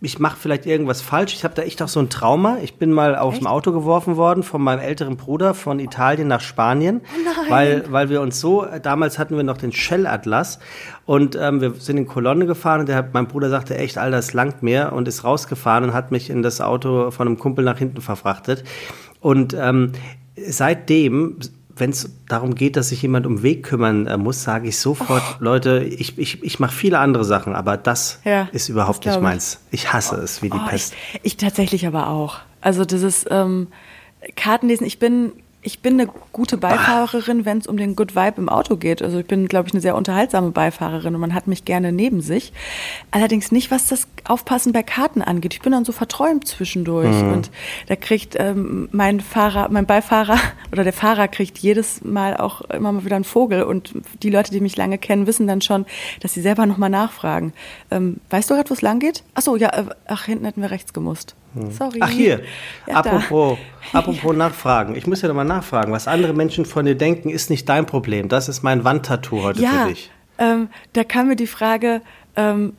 ich 0.03 0.19
mache 0.19 0.35
vielleicht 0.37 0.65
irgendwas 0.65 1.01
falsch. 1.01 1.33
Ich 1.33 1.45
habe 1.45 1.55
da 1.55 1.61
echt 1.61 1.81
auch 1.81 1.87
so 1.87 2.01
ein 2.01 2.09
Trauma. 2.09 2.57
Ich 2.61 2.75
bin 2.75 2.91
mal 2.91 3.15
aus 3.15 3.37
dem 3.37 3.47
Auto 3.47 3.71
geworfen 3.71 4.17
worden 4.17 4.43
von 4.43 4.61
meinem 4.61 4.79
älteren 4.79 5.15
Bruder 5.15 5.53
von 5.53 5.79
Italien 5.79 6.27
nach 6.27 6.41
Spanien, 6.41 7.01
oh 7.05 7.49
weil 7.49 7.85
weil 7.89 8.09
wir 8.09 8.19
uns 8.19 8.39
so 8.39 8.65
damals 8.81 9.17
hatten 9.17 9.37
wir 9.37 9.43
noch 9.43 9.57
den 9.57 9.71
Shell 9.71 10.05
Atlas 10.05 10.59
und 11.05 11.37
ähm, 11.39 11.61
wir 11.61 11.75
sind 11.75 11.97
in 11.97 12.05
Kolonne 12.05 12.45
gefahren 12.45 12.81
und 12.81 12.89
der 12.89 12.97
hat, 12.97 13.13
mein 13.13 13.27
Bruder 13.27 13.49
sagte 13.49 13.77
echt, 13.77 13.97
all 13.97 14.11
das 14.11 14.33
langt 14.33 14.61
mir 14.61 14.91
und 14.93 15.07
ist 15.07 15.23
rausgefahren 15.23 15.85
und 15.85 15.93
hat 15.93 16.11
mich 16.11 16.29
in 16.29 16.43
das 16.43 16.59
Auto 16.59 17.09
von 17.11 17.27
einem 17.27 17.39
Kumpel 17.39 17.63
nach 17.63 17.77
hinten 17.77 18.01
verfrachtet 18.01 18.65
und 19.21 19.55
ähm, 19.57 19.93
seitdem 20.35 21.37
wenn 21.75 21.89
es 21.89 22.09
darum 22.27 22.55
geht, 22.55 22.75
dass 22.75 22.89
sich 22.89 23.01
jemand 23.01 23.25
um 23.25 23.41
Weg 23.43 23.63
kümmern 23.63 24.07
äh, 24.07 24.17
muss, 24.17 24.43
sage 24.43 24.67
ich 24.67 24.77
sofort, 24.77 25.23
oh. 25.23 25.35
Leute, 25.39 25.83
ich, 25.83 26.17
ich, 26.17 26.43
ich 26.43 26.59
mache 26.59 26.73
viele 26.73 26.99
andere 26.99 27.25
Sachen, 27.25 27.55
aber 27.55 27.77
das 27.77 28.19
ja, 28.23 28.47
ist 28.51 28.69
überhaupt 28.69 29.05
nicht 29.05 29.21
meins. 29.21 29.59
Ich 29.71 29.91
hasse 29.91 30.17
es 30.17 30.41
wie 30.41 30.49
die 30.49 30.57
oh, 30.57 30.67
Pest. 30.67 30.93
Ich, 31.13 31.19
ich, 31.23 31.37
tatsächlich 31.37 31.87
aber 31.87 32.09
auch. 32.09 32.39
Also 32.61 32.85
dieses 32.85 33.25
ähm, 33.29 33.67
Kartenlesen, 34.35 34.85
ich 34.85 34.99
bin 34.99 35.33
ich 35.63 35.79
bin 35.79 35.99
eine 35.99 36.09
gute 36.33 36.57
Beifahrerin, 36.57 37.45
wenn 37.45 37.57
es 37.57 37.67
um 37.67 37.77
den 37.77 37.95
Good 37.95 38.15
Vibe 38.15 38.33
im 38.37 38.49
Auto 38.49 38.75
geht. 38.75 39.01
Also 39.01 39.19
ich 39.19 39.25
bin, 39.25 39.47
glaube 39.47 39.67
ich, 39.67 39.73
eine 39.73 39.81
sehr 39.81 39.95
unterhaltsame 39.95 40.51
Beifahrerin 40.51 41.15
und 41.15 41.21
man 41.21 41.33
hat 41.33 41.47
mich 41.47 41.63
gerne 41.63 41.91
neben 41.91 42.21
sich. 42.21 42.51
Allerdings 43.11 43.51
nicht, 43.51 43.71
was 43.71 43.87
das 43.87 44.07
Aufpassen 44.25 44.73
bei 44.73 44.83
Karten 44.83 45.21
angeht. 45.21 45.53
Ich 45.53 45.61
bin 45.61 45.71
dann 45.71 45.85
so 45.85 45.93
verträumt 45.93 46.47
zwischendurch 46.47 47.15
mhm. 47.15 47.33
und 47.33 47.51
da 47.87 47.95
kriegt 47.95 48.35
ähm, 48.37 48.89
mein 48.91 49.21
Fahrer, 49.21 49.69
mein 49.69 49.85
Beifahrer 49.85 50.37
oder 50.71 50.83
der 50.83 50.93
Fahrer 50.93 51.29
kriegt 51.29 51.57
jedes 51.59 52.03
Mal 52.03 52.35
auch 52.35 52.61
immer 52.61 52.91
mal 52.91 53.05
wieder 53.05 53.15
einen 53.15 53.25
Vogel 53.25 53.63
und 53.63 53.93
die 54.21 54.29
Leute, 54.29 54.51
die 54.51 54.59
mich 54.59 54.75
lange 54.75 54.97
kennen, 54.97 55.27
wissen 55.27 55.47
dann 55.47 55.61
schon, 55.61 55.85
dass 56.19 56.33
sie 56.33 56.41
selber 56.41 56.65
nochmal 56.65 56.89
nachfragen. 56.89 57.53
Ähm, 57.89 58.17
weißt 58.29 58.49
du 58.49 58.55
gerade, 58.55 58.69
wo 58.69 58.73
es 58.73 58.81
lang 58.81 58.99
geht? 58.99 59.23
Ach 59.33 59.41
so, 59.41 59.55
ja, 59.55 59.69
äh, 59.69 59.85
ach, 60.07 60.25
hinten 60.25 60.45
hätten 60.45 60.61
wir 60.61 60.71
rechts 60.71 60.93
gemusst. 60.93 61.35
Hm. 61.53 61.71
Sorry. 61.71 61.99
Ach 62.01 62.09
hier, 62.09 62.41
ja, 62.87 62.95
apropos, 62.95 63.57
apropos 63.93 64.35
nachfragen. 64.35 64.95
Ich 64.95 65.07
muss 65.07 65.21
ja 65.21 65.27
nochmal 65.27 65.45
nachfragen. 65.45 65.91
Was 65.91 66.07
andere 66.07 66.33
Menschen 66.33 66.65
von 66.65 66.85
dir 66.85 66.95
denken, 66.95 67.29
ist 67.29 67.49
nicht 67.49 67.67
dein 67.69 67.85
Problem. 67.85 68.29
Das 68.29 68.49
ist 68.49 68.63
mein 68.63 68.83
Wandtattoo 68.83 69.43
heute 69.43 69.61
ja, 69.61 69.83
für 69.83 69.89
dich. 69.89 70.11
Ähm, 70.37 70.69
da 70.93 71.03
kam 71.03 71.27
mir 71.27 71.35
die 71.35 71.47
Frage, 71.47 72.01
ähm, 72.35 72.73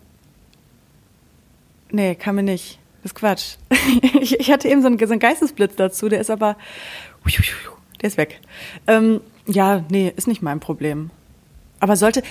nee, 1.90 2.14
kam 2.14 2.36
mir 2.36 2.42
nicht. 2.42 2.78
Das 3.02 3.12
ist 3.12 3.14
Quatsch. 3.14 3.56
ich, 4.20 4.40
ich, 4.40 4.50
hatte 4.50 4.68
eben 4.68 4.80
so 4.80 4.88
einen, 4.88 4.98
so 4.98 5.04
einen, 5.06 5.20
Geistesblitz 5.20 5.76
dazu, 5.76 6.08
der 6.08 6.20
ist 6.20 6.30
aber, 6.30 6.56
der 8.00 8.08
ist 8.08 8.16
weg. 8.16 8.40
Ähm, 8.86 9.20
ja, 9.46 9.84
nee, 9.90 10.12
ist 10.16 10.26
nicht 10.26 10.42
mein 10.42 10.58
Problem. 10.58 11.10
Aber 11.80 11.96
sollte, 11.96 12.22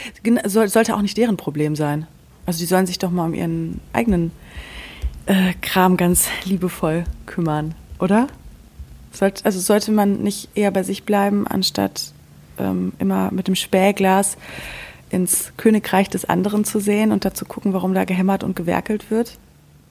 sollte 0.45 0.95
auch 0.95 1.01
nicht 1.01 1.15
deren 1.15 1.37
Problem 1.37 1.75
sein. 1.75 2.07
Also 2.45 2.59
die 2.59 2.65
sollen 2.65 2.87
sich 2.87 2.97
doch 2.97 3.11
mal 3.11 3.25
um 3.25 3.33
ihren 3.33 3.79
eigenen 3.93 4.31
äh, 5.25 5.53
Kram 5.61 5.97
ganz 5.97 6.27
liebevoll 6.43 7.03
kümmern, 7.25 7.75
oder? 7.99 8.27
Sollt, 9.11 9.45
also 9.45 9.59
sollte 9.59 9.91
man 9.91 10.21
nicht 10.23 10.49
eher 10.55 10.71
bei 10.71 10.83
sich 10.83 11.03
bleiben, 11.03 11.47
anstatt 11.47 12.11
ähm, 12.57 12.93
immer 12.99 13.31
mit 13.31 13.47
dem 13.47 13.55
Spähglas 13.55 14.37
ins 15.09 15.53
Königreich 15.57 16.09
des 16.09 16.25
anderen 16.25 16.65
zu 16.65 16.79
sehen 16.79 17.11
und 17.11 17.23
dazu 17.23 17.45
gucken, 17.45 17.73
warum 17.73 17.93
da 17.93 18.03
gehämmert 18.05 18.43
und 18.43 18.55
gewerkelt 18.55 19.11
wird? 19.11 19.37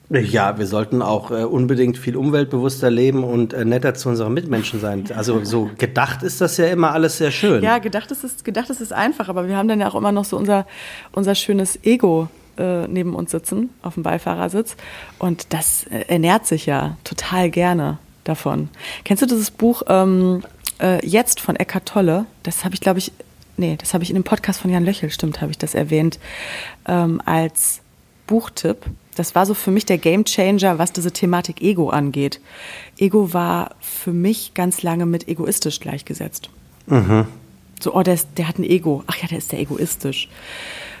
Ja, 0.09 0.59
wir 0.59 0.67
sollten 0.67 1.01
auch 1.01 1.31
äh, 1.31 1.43
unbedingt 1.45 1.97
viel 1.97 2.17
umweltbewusster 2.17 2.91
leben 2.91 3.23
und 3.23 3.53
äh, 3.53 3.65
netter 3.65 3.93
zu 3.95 4.09
unseren 4.09 4.33
Mitmenschen 4.33 4.79
sein. 4.79 5.05
Also 5.15 5.43
so 5.43 5.71
gedacht 5.77 6.21
ist 6.23 6.41
das 6.41 6.57
ja 6.57 6.67
immer 6.67 6.91
alles 6.91 7.17
sehr 7.17 7.31
schön. 7.31 7.63
Ja, 7.63 7.79
gedacht 7.79 8.11
ist 8.11 8.23
es, 8.23 8.43
gedacht 8.43 8.69
ist 8.69 8.81
es 8.81 8.91
einfach, 8.91 9.29
aber 9.29 9.47
wir 9.47 9.57
haben 9.57 9.69
dann 9.69 9.79
ja 9.79 9.87
auch 9.87 9.95
immer 9.95 10.11
noch 10.11 10.25
so 10.25 10.37
unser, 10.37 10.67
unser 11.13 11.35
schönes 11.35 11.79
Ego 11.83 12.27
äh, 12.57 12.87
neben 12.87 13.15
uns 13.15 13.31
sitzen, 13.31 13.69
auf 13.81 13.95
dem 13.95 14.03
Beifahrersitz. 14.03 14.75
Und 15.19 15.53
das 15.53 15.85
äh, 15.87 16.05
ernährt 16.07 16.45
sich 16.45 16.65
ja 16.65 16.97
total 17.03 17.49
gerne 17.49 17.97
davon. 18.23 18.69
Kennst 19.03 19.21
du 19.21 19.27
dieses 19.27 19.51
Buch 19.51 19.83
ähm, 19.87 20.43
äh, 20.81 21.05
Jetzt 21.05 21.39
von 21.39 21.55
Eckhart 21.55 21.87
Tolle? 21.87 22.25
Das 22.43 22.65
habe 22.65 22.75
ich, 22.75 22.81
glaube 22.81 22.99
ich, 22.99 23.11
nee, 23.57 23.75
das 23.77 23.93
habe 23.93 24.03
ich 24.03 24.09
in 24.09 24.15
dem 24.15 24.23
Podcast 24.23 24.61
von 24.61 24.71
Jan 24.71 24.85
Löchel, 24.85 25.09
stimmt, 25.09 25.41
habe 25.41 25.51
ich 25.51 25.57
das 25.57 25.75
erwähnt, 25.75 26.19
ähm, 26.87 27.21
als 27.25 27.81
Buchtipp. 28.27 28.77
Das 29.15 29.35
war 29.35 29.45
so 29.45 29.53
für 29.53 29.71
mich 29.71 29.85
der 29.85 29.97
Gamechanger, 29.97 30.79
was 30.79 30.91
diese 30.91 31.11
Thematik 31.11 31.61
Ego 31.61 31.89
angeht. 31.89 32.39
Ego 32.97 33.33
war 33.33 33.75
für 33.79 34.11
mich 34.11 34.53
ganz 34.53 34.81
lange 34.81 35.05
mit 35.05 35.27
egoistisch 35.27 35.79
gleichgesetzt. 35.79 36.49
Mhm. 36.87 37.27
So, 37.79 37.93
oh, 37.93 38.01
der, 38.01 38.13
ist, 38.15 38.29
der 38.37 38.47
hat 38.47 38.57
ein 38.59 38.63
Ego. 38.63 39.03
Ach 39.07 39.17
ja, 39.17 39.27
der 39.27 39.37
ist 39.39 39.49
sehr 39.49 39.59
egoistisch. 39.59 40.29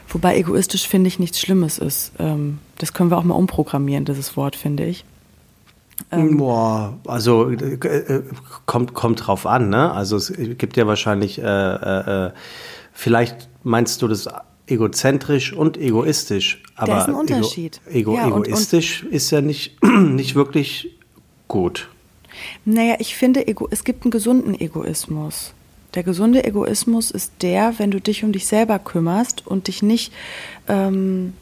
Wobei 0.09 0.37
egoistisch, 0.37 0.87
finde 0.87 1.07
ich, 1.07 1.19
nichts 1.19 1.39
Schlimmes 1.39 1.77
ist. 1.77 2.11
Ähm, 2.19 2.59
das 2.77 2.93
können 2.93 3.09
wir 3.09 3.17
auch 3.17 3.23
mal 3.23 3.35
umprogrammieren, 3.35 4.05
dieses 4.05 4.37
Wort, 4.37 4.55
finde 4.55 4.85
ich. 4.85 5.05
Ähm, 6.11 6.37
Boah, 6.37 6.97
also 7.07 7.49
äh, 7.49 8.21
kommt, 8.65 8.93
kommt 8.93 9.25
drauf 9.25 9.45
an, 9.45 9.69
ne? 9.69 9.91
Also 9.91 10.17
es 10.17 10.33
gibt 10.57 10.77
ja 10.77 10.87
wahrscheinlich, 10.87 11.39
äh, 11.39 11.43
äh, 11.43 12.27
äh 12.27 12.31
vielleicht 12.93 13.49
meinst 13.63 14.01
du 14.01 14.07
das 14.07 14.27
egozentrisch 14.67 15.53
und 15.53 15.77
egoistisch. 15.77 16.63
Aber 16.75 16.93
da 16.93 17.01
ist 17.01 17.07
ein 17.09 17.15
Unterschied. 17.15 17.81
Ego, 17.87 18.13
ego 18.13 18.15
ja, 18.15 18.27
egoistisch 18.27 19.01
und, 19.01 19.09
und 19.09 19.15
ist 19.15 19.31
ja 19.31 19.41
nicht, 19.41 19.83
nicht 19.83 20.35
wirklich 20.35 20.89
gut. 21.47 21.89
Naja, 22.65 22.95
ich 22.99 23.15
finde, 23.15 23.47
ego, 23.47 23.67
es 23.69 23.83
gibt 23.83 24.03
einen 24.03 24.11
gesunden 24.11 24.59
Egoismus. 24.59 25.53
Der 25.95 26.03
gesunde 26.03 26.43
Egoismus 26.43 27.11
ist 27.11 27.33
der, 27.41 27.77
wenn 27.77 27.91
du 27.91 28.01
dich 28.01 28.23
um 28.23 28.31
dich 28.31 28.47
selber 28.47 28.79
kümmerst 28.79 29.45
und 29.45 29.67
dich 29.67 29.83
nicht 29.83 30.11
ähm, 30.67 31.33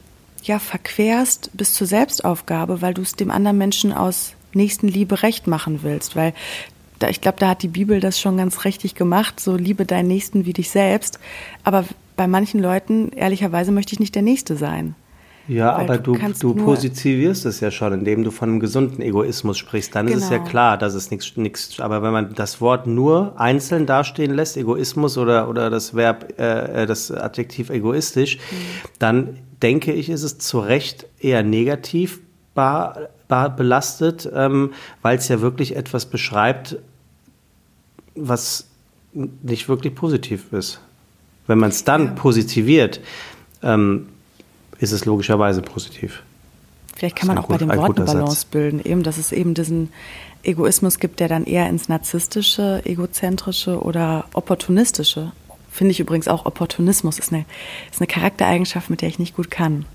ja, 0.42 0.58
verquerst 0.58 1.50
bis 1.54 1.74
zur 1.74 1.86
Selbstaufgabe, 1.86 2.82
weil 2.82 2.94
du 2.94 3.02
es 3.02 3.14
dem 3.14 3.30
anderen 3.30 3.58
Menschen 3.58 3.92
aus 3.92 4.34
Nächstenliebe 4.52 5.22
recht 5.22 5.46
machen 5.46 5.82
willst. 5.82 6.16
Weil 6.16 6.34
da, 6.98 7.08
ich 7.08 7.20
glaube, 7.20 7.38
da 7.38 7.48
hat 7.48 7.62
die 7.62 7.68
Bibel 7.68 8.00
das 8.00 8.20
schon 8.20 8.36
ganz 8.36 8.64
richtig 8.64 8.94
gemacht, 8.94 9.40
so 9.40 9.56
liebe 9.56 9.86
deinen 9.86 10.08
Nächsten 10.08 10.44
wie 10.44 10.52
dich 10.52 10.70
selbst. 10.70 11.18
Aber 11.64 11.84
bei 12.16 12.26
manchen 12.26 12.60
Leuten, 12.60 13.10
ehrlicherweise, 13.12 13.72
möchte 13.72 13.94
ich 13.94 14.00
nicht 14.00 14.14
der 14.14 14.22
Nächste 14.22 14.56
sein. 14.56 14.94
Ja, 15.48 15.74
aber 15.74 15.98
du, 15.98 16.16
du, 16.16 16.54
du 16.54 16.54
positivierst 16.54 17.46
es 17.46 17.60
ja 17.60 17.70
schon, 17.70 17.92
indem 17.92 18.22
du 18.22 18.30
von 18.30 18.48
einem 18.48 18.60
gesunden 18.60 19.02
Egoismus 19.02 19.58
sprichst. 19.58 19.94
Dann 19.94 20.06
genau. 20.06 20.18
ist 20.18 20.24
es 20.24 20.30
ja 20.30 20.38
genau. 20.38 20.48
klar, 20.48 20.78
dass 20.78 20.94
es 20.94 21.10
nichts, 21.10 21.36
nichts, 21.36 21.80
aber 21.80 22.02
wenn 22.02 22.12
man 22.12 22.34
das 22.34 22.60
Wort 22.60 22.86
nur 22.86 23.38
einzeln 23.40 23.86
dastehen 23.86 24.34
lässt, 24.34 24.56
Egoismus 24.56 25.18
oder, 25.18 25.48
oder 25.48 25.68
das 25.68 25.94
Verb, 25.94 26.38
äh, 26.38 26.82
äh 26.82 26.86
das 26.86 27.10
Adjektiv 27.10 27.70
egoistisch, 27.70 28.36
mhm. 28.36 28.56
dann 28.98 29.38
denke 29.62 29.92
ich, 29.92 30.10
ist 30.10 30.22
es 30.22 30.38
zu 30.38 30.60
Recht 30.60 31.06
eher 31.18 31.42
negativ 31.42 32.20
bar, 32.54 33.08
bar 33.28 33.54
belastet, 33.54 34.28
ähm, 34.32 34.72
weil 35.02 35.18
es 35.18 35.28
ja 35.28 35.40
wirklich 35.40 35.76
etwas 35.76 36.06
beschreibt, 36.06 36.76
was 38.14 38.68
nicht 39.12 39.68
wirklich 39.68 39.94
positiv 39.94 40.52
ist. 40.52 40.80
Wenn 41.46 41.58
man 41.58 41.70
es 41.70 41.84
dann 41.84 42.14
positiviert, 42.14 43.00
ähm, 43.62 44.08
ist 44.82 44.92
es 44.92 45.04
logischerweise 45.04 45.62
positiv. 45.62 46.22
Vielleicht 46.96 47.16
kann 47.16 47.28
man 47.28 47.38
auch 47.38 47.48
gut, 47.48 47.58
bei 47.58 47.58
den 47.58 47.76
Worten 47.76 48.04
Balance 48.04 48.34
Satz. 48.34 48.44
bilden, 48.46 48.80
eben, 48.84 49.02
dass 49.02 49.16
es 49.16 49.32
eben 49.32 49.54
diesen 49.54 49.90
Egoismus 50.42 50.98
gibt, 50.98 51.20
der 51.20 51.28
dann 51.28 51.44
eher 51.44 51.68
ins 51.68 51.88
narzisstische, 51.88 52.82
egozentrische 52.84 53.80
oder 53.80 54.24
opportunistische. 54.34 55.32
Finde 55.70 55.92
ich 55.92 56.00
übrigens 56.00 56.28
auch, 56.28 56.44
Opportunismus 56.44 57.18
ist 57.18 57.32
eine, 57.32 57.44
ist 57.90 58.00
eine 58.00 58.08
Charaktereigenschaft, 58.08 58.90
mit 58.90 59.00
der 59.00 59.08
ich 59.08 59.18
nicht 59.18 59.36
gut 59.36 59.50
kann. 59.50 59.86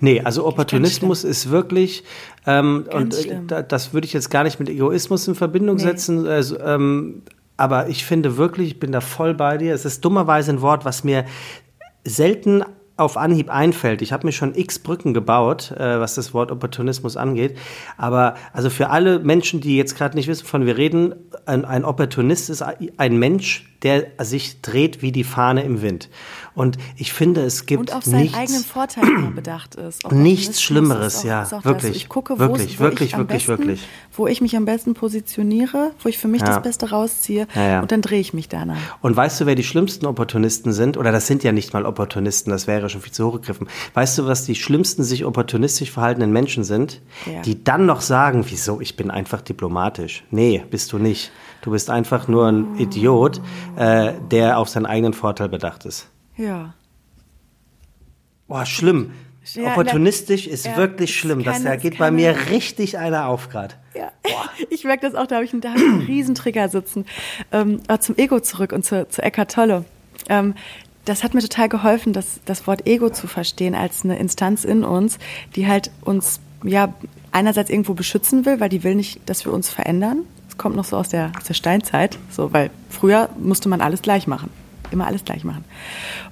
Nee, 0.00 0.20
also 0.20 0.44
Opportunismus 0.46 1.24
ist 1.24 1.50
wirklich, 1.50 2.04
ähm, 2.46 2.86
und 2.92 3.14
äh, 3.26 3.64
das 3.66 3.92
würde 3.94 4.06
ich 4.06 4.12
jetzt 4.12 4.30
gar 4.30 4.44
nicht 4.44 4.60
mit 4.60 4.68
Egoismus 4.68 5.26
in 5.26 5.34
Verbindung 5.34 5.76
nee. 5.76 5.82
setzen, 5.82 6.26
also, 6.26 6.58
ähm, 6.60 7.22
aber 7.56 7.88
ich 7.88 8.04
finde 8.04 8.36
wirklich, 8.36 8.68
ich 8.68 8.80
bin 8.80 8.92
da 8.92 9.00
voll 9.00 9.34
bei 9.34 9.56
dir. 9.56 9.74
Es 9.74 9.84
ist 9.84 10.04
dummerweise 10.04 10.52
ein 10.52 10.62
Wort, 10.62 10.84
was 10.84 11.04
mir 11.04 11.24
selten 12.04 12.64
auf 12.96 13.16
Anhieb 13.16 13.50
einfällt. 13.50 14.02
Ich 14.02 14.12
habe 14.12 14.26
mir 14.26 14.32
schon 14.32 14.54
x 14.54 14.78
Brücken 14.78 15.14
gebaut, 15.14 15.72
äh, 15.72 15.98
was 16.00 16.14
das 16.14 16.34
Wort 16.34 16.50
Opportunismus 16.50 17.16
angeht. 17.16 17.56
Aber 17.96 18.34
also 18.52 18.70
für 18.70 18.90
alle 18.90 19.18
Menschen, 19.18 19.60
die 19.60 19.76
jetzt 19.76 19.96
gerade 19.96 20.16
nicht 20.16 20.28
wissen, 20.28 20.46
von 20.46 20.66
wir 20.66 20.76
reden, 20.76 21.14
ein, 21.46 21.64
ein 21.64 21.84
Opportunist 21.84 22.50
ist 22.50 22.62
ein 22.62 23.18
Mensch, 23.18 23.71
der 23.82 24.06
sich 24.20 24.60
dreht 24.62 25.02
wie 25.02 25.12
die 25.12 25.24
Fahne 25.24 25.62
im 25.62 25.82
Wind. 25.82 26.08
Und 26.54 26.76
ich 26.96 27.12
finde, 27.12 27.42
es 27.42 27.66
gibt 27.66 27.80
und 27.80 27.94
auf 27.94 28.04
seinen 28.04 28.22
nichts, 28.22 28.38
eigenen 28.38 28.64
Vorteil 28.64 29.04
bedacht 29.34 29.74
ist. 29.74 30.10
Nichts 30.12 30.62
Schlimmeres, 30.62 31.20
auch, 31.20 31.24
ja, 31.24 31.64
wirklich. 31.64 31.96
Ich 31.96 32.08
gucke, 32.08 32.38
wirklich, 32.38 32.78
wo, 32.78 32.84
wirklich, 32.84 33.14
wo 33.14 33.18
wirklich, 33.18 33.46
besten, 33.46 33.48
wirklich. 33.48 33.88
Wo 34.12 34.26
ich 34.26 34.40
mich 34.42 34.56
am 34.56 34.66
besten 34.66 34.92
positioniere, 34.92 35.92
wo 36.02 36.08
ich 36.08 36.18
für 36.18 36.28
mich 36.28 36.42
ja. 36.42 36.48
das 36.48 36.62
Beste 36.62 36.90
rausziehe 36.90 37.46
ja, 37.54 37.68
ja. 37.68 37.80
und 37.80 37.90
dann 37.90 38.02
drehe 38.02 38.20
ich 38.20 38.34
mich 38.34 38.48
danach. 38.48 38.76
Und 39.00 39.16
weißt 39.16 39.40
du, 39.40 39.46
wer 39.46 39.54
die 39.54 39.64
schlimmsten 39.64 40.04
Opportunisten 40.04 40.72
sind? 40.72 40.98
Oder 40.98 41.10
das 41.10 41.26
sind 41.26 41.42
ja 41.42 41.52
nicht 41.52 41.72
mal 41.72 41.86
Opportunisten, 41.86 42.50
das 42.50 42.66
wäre 42.66 42.90
schon 42.90 43.00
viel 43.00 43.12
zu 43.12 43.26
hoch 43.26 43.40
gegriffen. 43.40 43.68
Weißt 43.94 44.18
du, 44.18 44.26
was 44.26 44.44
die 44.44 44.54
schlimmsten 44.54 45.04
sich 45.04 45.24
opportunistisch 45.24 45.90
verhaltenen 45.90 46.32
Menschen 46.32 46.64
sind? 46.64 47.00
Die 47.44 47.64
dann 47.64 47.86
noch 47.86 48.02
sagen, 48.02 48.44
wieso, 48.48 48.80
ich 48.80 48.96
bin 48.96 49.10
einfach 49.10 49.40
diplomatisch. 49.40 50.24
Nee, 50.30 50.64
bist 50.70 50.92
du 50.92 50.98
nicht. 50.98 51.32
Du 51.62 51.70
bist 51.70 51.90
einfach 51.90 52.28
nur 52.28 52.48
ein 52.48 52.76
Idiot, 52.76 53.40
äh, 53.76 54.12
der 54.30 54.58
auf 54.58 54.68
seinen 54.68 54.86
eigenen 54.86 55.14
Vorteil 55.14 55.48
bedacht 55.48 55.86
ist. 55.86 56.08
Ja. 56.36 56.74
Boah, 58.48 58.66
schlimm. 58.66 59.12
Ja, 59.54 59.70
Opportunistisch 59.70 60.46
ist 60.46 60.66
ja, 60.66 60.76
wirklich 60.76 61.16
schlimm. 61.16 61.42
Keine, 61.42 61.54
das, 61.54 61.64
da 61.64 61.76
geht 61.76 61.98
bei 61.98 62.10
mir 62.10 62.36
richtig 62.50 62.98
einer 62.98 63.26
auf 63.26 63.48
gerade. 63.48 63.74
Ja. 63.94 64.12
Ich 64.70 64.84
merke 64.84 65.06
das 65.06 65.14
auch, 65.14 65.26
da 65.26 65.36
habe 65.36 65.44
ich, 65.44 65.52
einen, 65.52 65.62
hab 65.62 65.76
ich 65.76 65.82
einen 65.82 66.02
Riesentrigger 66.02 66.68
sitzen. 66.68 67.04
Ähm, 67.50 67.80
zum 68.00 68.16
Ego 68.16 68.40
zurück 68.40 68.72
und 68.72 68.84
zu, 68.84 69.08
zu 69.08 69.22
Eckart 69.22 69.52
Tolle. 69.52 69.84
Ähm, 70.28 70.54
das 71.04 71.24
hat 71.24 71.34
mir 71.34 71.40
total 71.40 71.68
geholfen, 71.68 72.12
das, 72.12 72.40
das 72.44 72.66
Wort 72.66 72.86
Ego 72.86 73.10
zu 73.10 73.26
verstehen 73.26 73.74
als 73.74 74.04
eine 74.04 74.18
Instanz 74.18 74.64
in 74.64 74.84
uns, 74.84 75.18
die 75.56 75.66
halt 75.66 75.90
uns 76.02 76.40
ja 76.64 76.94
einerseits 77.32 77.70
irgendwo 77.70 77.94
beschützen 77.94 78.46
will, 78.46 78.60
weil 78.60 78.68
die 78.68 78.84
will 78.84 78.94
nicht, 78.94 79.20
dass 79.28 79.44
wir 79.44 79.52
uns 79.52 79.68
verändern. 79.68 80.24
Das 80.52 80.58
kommt 80.58 80.76
noch 80.76 80.84
so 80.84 80.98
aus 80.98 81.08
der, 81.08 81.32
aus 81.38 81.44
der 81.44 81.54
Steinzeit, 81.54 82.18
so, 82.30 82.52
weil 82.52 82.68
früher 82.90 83.30
musste 83.38 83.70
man 83.70 83.80
alles 83.80 84.02
gleich 84.02 84.26
machen 84.26 84.50
immer 84.90 85.06
alles 85.06 85.24
gleich 85.24 85.42
machen. 85.42 85.64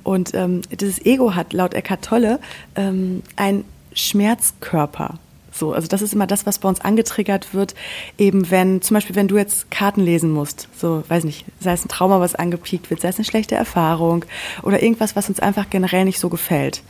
Und 0.02 0.34
ähm, 0.34 0.60
dieses 0.70 1.04
Ego 1.06 1.34
hat 1.34 1.54
laut 1.54 1.72
Eckhart 1.72 2.04
Tolle 2.04 2.40
ähm, 2.76 3.22
ein 3.36 3.64
Schmerzkörper. 3.94 5.14
So, 5.50 5.72
also 5.72 5.88
das 5.88 6.02
ist 6.02 6.12
immer 6.12 6.26
das, 6.26 6.44
was 6.44 6.58
bei 6.58 6.68
uns 6.68 6.82
angetriggert 6.82 7.54
wird, 7.54 7.74
eben 8.18 8.50
wenn, 8.50 8.82
zum 8.82 8.94
Beispiel, 8.94 9.16
wenn 9.16 9.28
du 9.28 9.38
jetzt 9.38 9.70
Karten 9.70 10.02
lesen 10.02 10.30
musst, 10.30 10.68
so, 10.76 11.02
weiß 11.08 11.24
nicht, 11.24 11.46
sei 11.58 11.72
es 11.72 11.84
ein 11.84 11.88
Trauma, 11.88 12.20
was 12.20 12.34
angepiekt 12.34 12.90
wird, 12.90 13.00
sei 13.00 13.08
es 13.08 13.16
eine 13.16 13.24
schlechte 13.24 13.54
Erfahrung 13.54 14.26
oder 14.62 14.82
irgendwas, 14.82 15.16
was 15.16 15.30
uns 15.30 15.40
einfach 15.40 15.70
generell 15.70 16.04
nicht 16.04 16.20
so 16.20 16.28
gefällt. 16.28 16.82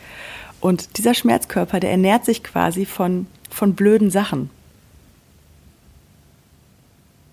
Und 0.61 0.99
dieser 0.99 1.15
Schmerzkörper, 1.15 1.79
der 1.79 1.93
ernährt 1.93 2.27
sich 2.27 2.43
quasi 2.43 2.85
von, 2.85 3.27
von 3.49 3.75
blöden 3.75 4.11
Sachen. 4.11 4.51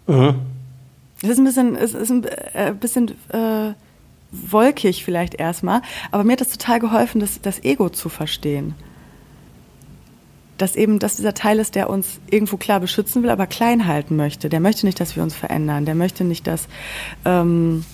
Mhm. 0.08 0.36
Es 1.22 1.30
ist 1.30 1.40
ein 1.40 1.46
bisschen, 1.46 1.76
es 1.76 1.94
ist 1.94 2.12
ein 2.12 2.24
äh, 2.54 2.74
bisschen 2.80 3.12
äh, 3.30 3.74
wolkig 4.32 5.04
vielleicht 5.04 5.36
erstmal, 5.36 5.82
aber 6.12 6.24
mir 6.24 6.34
hat 6.34 6.42
das 6.42 6.50
total 6.50 6.80
geholfen, 6.80 7.20
das, 7.20 7.42
das 7.42 7.64
Ego 7.64 7.90
zu 7.90 8.10
verstehen. 8.10 8.76
Dass 10.58 10.76
eben 10.76 11.00
das 11.00 11.18
dieser 11.18 11.34
Teil 11.34 11.60
ist, 11.60 11.76
der 11.76 11.90
uns 11.90 12.20
irgendwo 12.30 12.58
klar 12.58 12.80
beschützen 12.80 13.24
will, 13.24 13.30
aber 13.30 13.46
klein 13.46 13.86
halten 13.86 14.16
möchte. 14.16 14.50
Der 14.50 14.60
möchte 14.60 14.86
nicht, 14.86 15.00
dass 15.00 15.16
wir 15.16 15.22
uns 15.22 15.36
verändern. 15.36 15.86
Der 15.86 15.94
möchte 15.94 16.24
nicht, 16.24 16.48
dass, 16.48 16.68
ähm, 17.26 17.86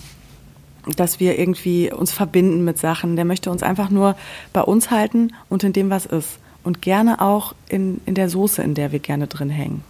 dass 0.96 1.20
wir 1.20 1.38
irgendwie 1.38 1.92
uns 1.92 2.14
verbinden 2.14 2.64
mit 2.64 2.78
Sachen. 2.78 3.18
Der 3.18 3.26
möchte 3.26 3.52
uns 3.52 3.64
einfach 3.64 3.90
nur 3.90 4.16
bei 4.54 4.62
uns 4.62 4.92
halten 4.92 5.34
und 5.50 5.66
in 5.66 5.74
dem, 5.74 5.90
was 5.90 6.06
ist. 6.06 6.40
Und 6.64 6.82
gerne 6.82 7.20
auch 7.20 7.54
in, 7.68 8.00
in 8.06 8.16
der 8.16 8.30
Soße, 8.30 8.62
in 8.64 8.76
der 8.76 8.94
wir 8.94 9.00
gerne 9.00 9.28
drin 9.28 9.50
hängen. 9.50 9.84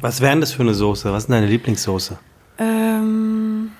Was 0.00 0.20
wären 0.20 0.40
das 0.40 0.52
für 0.52 0.62
eine 0.62 0.74
Soße? 0.74 1.12
Was 1.12 1.24
ist 1.24 1.30
deine 1.30 1.46
Lieblingssoße? 1.46 2.18
Ähm, 2.58 3.70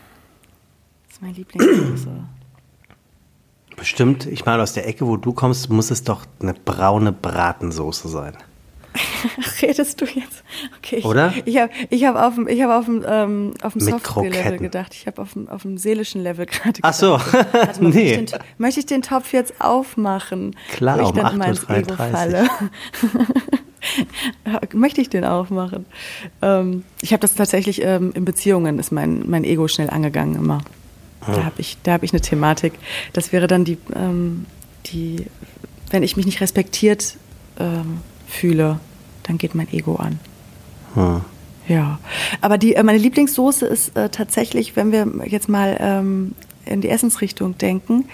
das 1.06 1.16
ist 1.16 1.22
meine 1.22 1.34
Lieblingssoße. 1.34 2.10
Bestimmt, 3.76 4.26
ich 4.26 4.44
meine, 4.46 4.62
aus 4.62 4.72
der 4.72 4.86
Ecke, 4.86 5.06
wo 5.06 5.16
du 5.16 5.32
kommst, 5.32 5.68
muss 5.68 5.90
es 5.90 6.04
doch 6.04 6.24
eine 6.40 6.54
braune 6.54 7.12
Bratensoße 7.12 8.08
sein. 8.08 8.36
Redest 9.62 10.00
du 10.00 10.04
jetzt? 10.04 10.44
Okay. 10.78 10.96
Ich, 10.96 11.04
Oder? 11.04 11.34
Ich 11.44 11.58
habe 11.58 11.72
ich 11.90 12.04
hab 12.04 12.14
auf 12.14 12.36
dem, 12.36 12.46
ich 12.46 12.62
hab 12.62 12.70
auf 12.70 12.84
dem, 12.84 13.04
ähm, 13.06 13.54
auf 13.62 13.72
dem 13.72 13.80
Software-Level 13.80 14.58
gedacht. 14.58 14.94
Ich 14.94 15.06
habe 15.06 15.20
auf 15.20 15.32
dem, 15.32 15.48
auf 15.48 15.62
dem 15.62 15.78
seelischen 15.78 16.22
Level 16.22 16.46
gerade 16.46 16.74
gedacht. 16.74 16.82
Ach 16.82 16.94
so. 16.94 17.18
Mal, 17.52 17.74
nee. 17.80 18.16
Möchte 18.16 18.22
ich, 18.22 18.30
den, 18.30 18.40
möchte 18.58 18.80
ich 18.80 18.86
den 18.86 19.02
Topf 19.02 19.32
jetzt 19.32 19.60
aufmachen? 19.60 20.54
Klar, 20.70 21.00
wo 21.00 21.08
ich 21.08 21.10
dann 21.10 21.34
um 21.34 21.42
ins 21.42 21.68
Ego 21.68 21.94
falle. 21.94 22.48
möchte 24.72 25.00
ich 25.00 25.10
den 25.10 25.24
aufmachen? 25.24 25.86
Ähm, 26.42 26.84
ich 27.02 27.12
habe 27.12 27.20
das 27.20 27.34
tatsächlich 27.34 27.82
ähm, 27.82 28.12
in 28.14 28.24
Beziehungen, 28.24 28.78
ist 28.78 28.92
mein, 28.92 29.28
mein 29.28 29.44
Ego 29.44 29.68
schnell 29.68 29.90
angegangen 29.90 30.36
immer. 30.36 30.62
Da 31.26 31.44
habe 31.44 31.60
ich, 31.60 31.78
hab 31.86 32.02
ich 32.02 32.12
eine 32.12 32.20
Thematik. 32.20 32.74
Das 33.12 33.32
wäre 33.32 33.46
dann 33.46 33.64
die, 33.64 33.78
ähm, 33.96 34.46
die, 34.86 35.26
wenn 35.90 36.02
ich 36.02 36.16
mich 36.16 36.26
nicht 36.26 36.40
respektiert 36.40 37.16
ähm, 37.58 38.00
fühle, 38.26 38.78
dann 39.22 39.38
geht 39.38 39.54
mein 39.54 39.72
Ego 39.72 39.96
an. 39.96 40.18
Hm. 40.94 41.22
Ja, 41.66 41.98
aber 42.42 42.58
die, 42.58 42.74
äh, 42.74 42.82
meine 42.82 42.98
Lieblingssoße 42.98 43.66
ist 43.66 43.96
äh, 43.96 44.10
tatsächlich, 44.10 44.76
wenn 44.76 44.92
wir 44.92 45.06
jetzt 45.26 45.48
mal 45.48 45.76
ähm, 45.80 46.34
in 46.66 46.82
die 46.82 46.90
Essensrichtung 46.90 47.56
denken, 47.56 48.04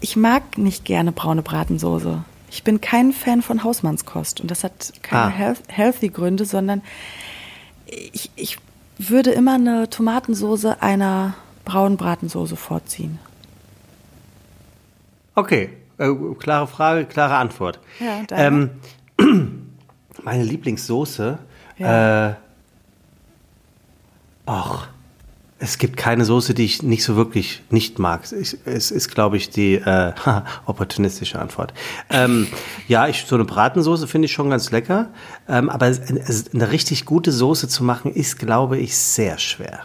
ich 0.00 0.16
mag 0.16 0.56
nicht 0.56 0.84
gerne 0.84 1.12
braune 1.12 1.42
Bratensoße. 1.42 2.24
Ich 2.50 2.62
bin 2.64 2.80
kein 2.80 3.12
Fan 3.12 3.42
von 3.42 3.64
Hausmannskost 3.64 4.40
und 4.40 4.50
das 4.50 4.64
hat 4.64 4.92
keine 5.02 5.24
ah. 5.24 5.28
health 5.28 5.62
healthy 5.68 6.08
Gründe, 6.08 6.44
sondern 6.44 6.82
ich, 7.86 8.30
ich 8.36 8.58
würde 8.98 9.30
immer 9.30 9.54
eine 9.54 9.90
Tomatensoße 9.90 10.80
einer 10.82 11.34
braunen 11.64 11.96
Bratensoße 11.96 12.56
vorziehen. 12.56 13.18
Okay, 15.34 15.70
äh, 15.98 16.10
klare 16.38 16.66
Frage, 16.66 17.04
klare 17.04 17.36
Antwort. 17.36 17.80
Ja, 18.00 18.22
ähm, 18.30 18.70
meine 20.22 20.44
Lieblingssoße. 20.44 21.38
Ja. 21.78 22.30
Äh, 22.30 22.34
ach, 24.46 24.88
es 25.58 25.78
gibt 25.78 25.96
keine 25.96 26.24
Soße, 26.24 26.52
die 26.52 26.64
ich 26.64 26.82
nicht 26.82 27.02
so 27.02 27.16
wirklich 27.16 27.62
nicht 27.70 27.98
mag. 27.98 28.22
Es 28.30 28.52
ist, 28.90 29.08
glaube 29.14 29.38
ich, 29.38 29.48
die 29.48 29.76
äh, 29.76 30.12
opportunistische 30.66 31.38
Antwort. 31.38 31.72
Ähm, 32.10 32.46
ja, 32.88 33.08
ich, 33.08 33.24
so 33.24 33.36
eine 33.36 33.44
Bratensoße 33.44 34.06
finde 34.06 34.26
ich 34.26 34.32
schon 34.32 34.50
ganz 34.50 34.70
lecker. 34.70 35.08
Ähm, 35.48 35.70
aber 35.70 35.86
eine 35.86 36.72
richtig 36.72 37.06
gute 37.06 37.32
Soße 37.32 37.68
zu 37.68 37.84
machen, 37.84 38.12
ist, 38.12 38.38
glaube 38.38 38.76
ich, 38.76 38.96
sehr 38.96 39.38
schwer. 39.38 39.80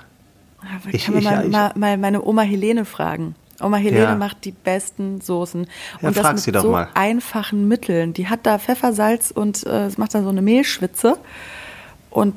Aber 0.59 0.93
ich, 0.93 1.05
kann 1.05 1.15
man 1.15 1.23
mal, 1.23 1.45
ich, 1.45 1.51
mal, 1.51 1.71
mal 1.75 1.97
meine 1.97 2.23
Oma 2.23 2.41
Helene 2.41 2.83
fragen. 2.83 3.35
Oma 3.61 3.77
Helene 3.77 4.03
ja. 4.03 4.15
macht 4.15 4.43
die 4.43 4.51
besten 4.51 5.21
Soßen. 5.21 5.67
Und 6.01 6.15
ja, 6.15 6.23
das 6.23 6.45
mit 6.45 6.55
so 6.55 6.71
mal. 6.71 6.89
einfachen 6.95 7.67
Mitteln. 7.67 8.13
Die 8.13 8.27
hat 8.27 8.41
da 8.43 8.59
Pfeffer, 8.59 8.91
Salz 8.91 9.31
und 9.31 9.65
äh, 9.65 9.89
macht 9.97 10.15
dann 10.15 10.23
so 10.23 10.29
eine 10.29 10.41
Mehlschwitze. 10.41 11.17
Und 12.09 12.35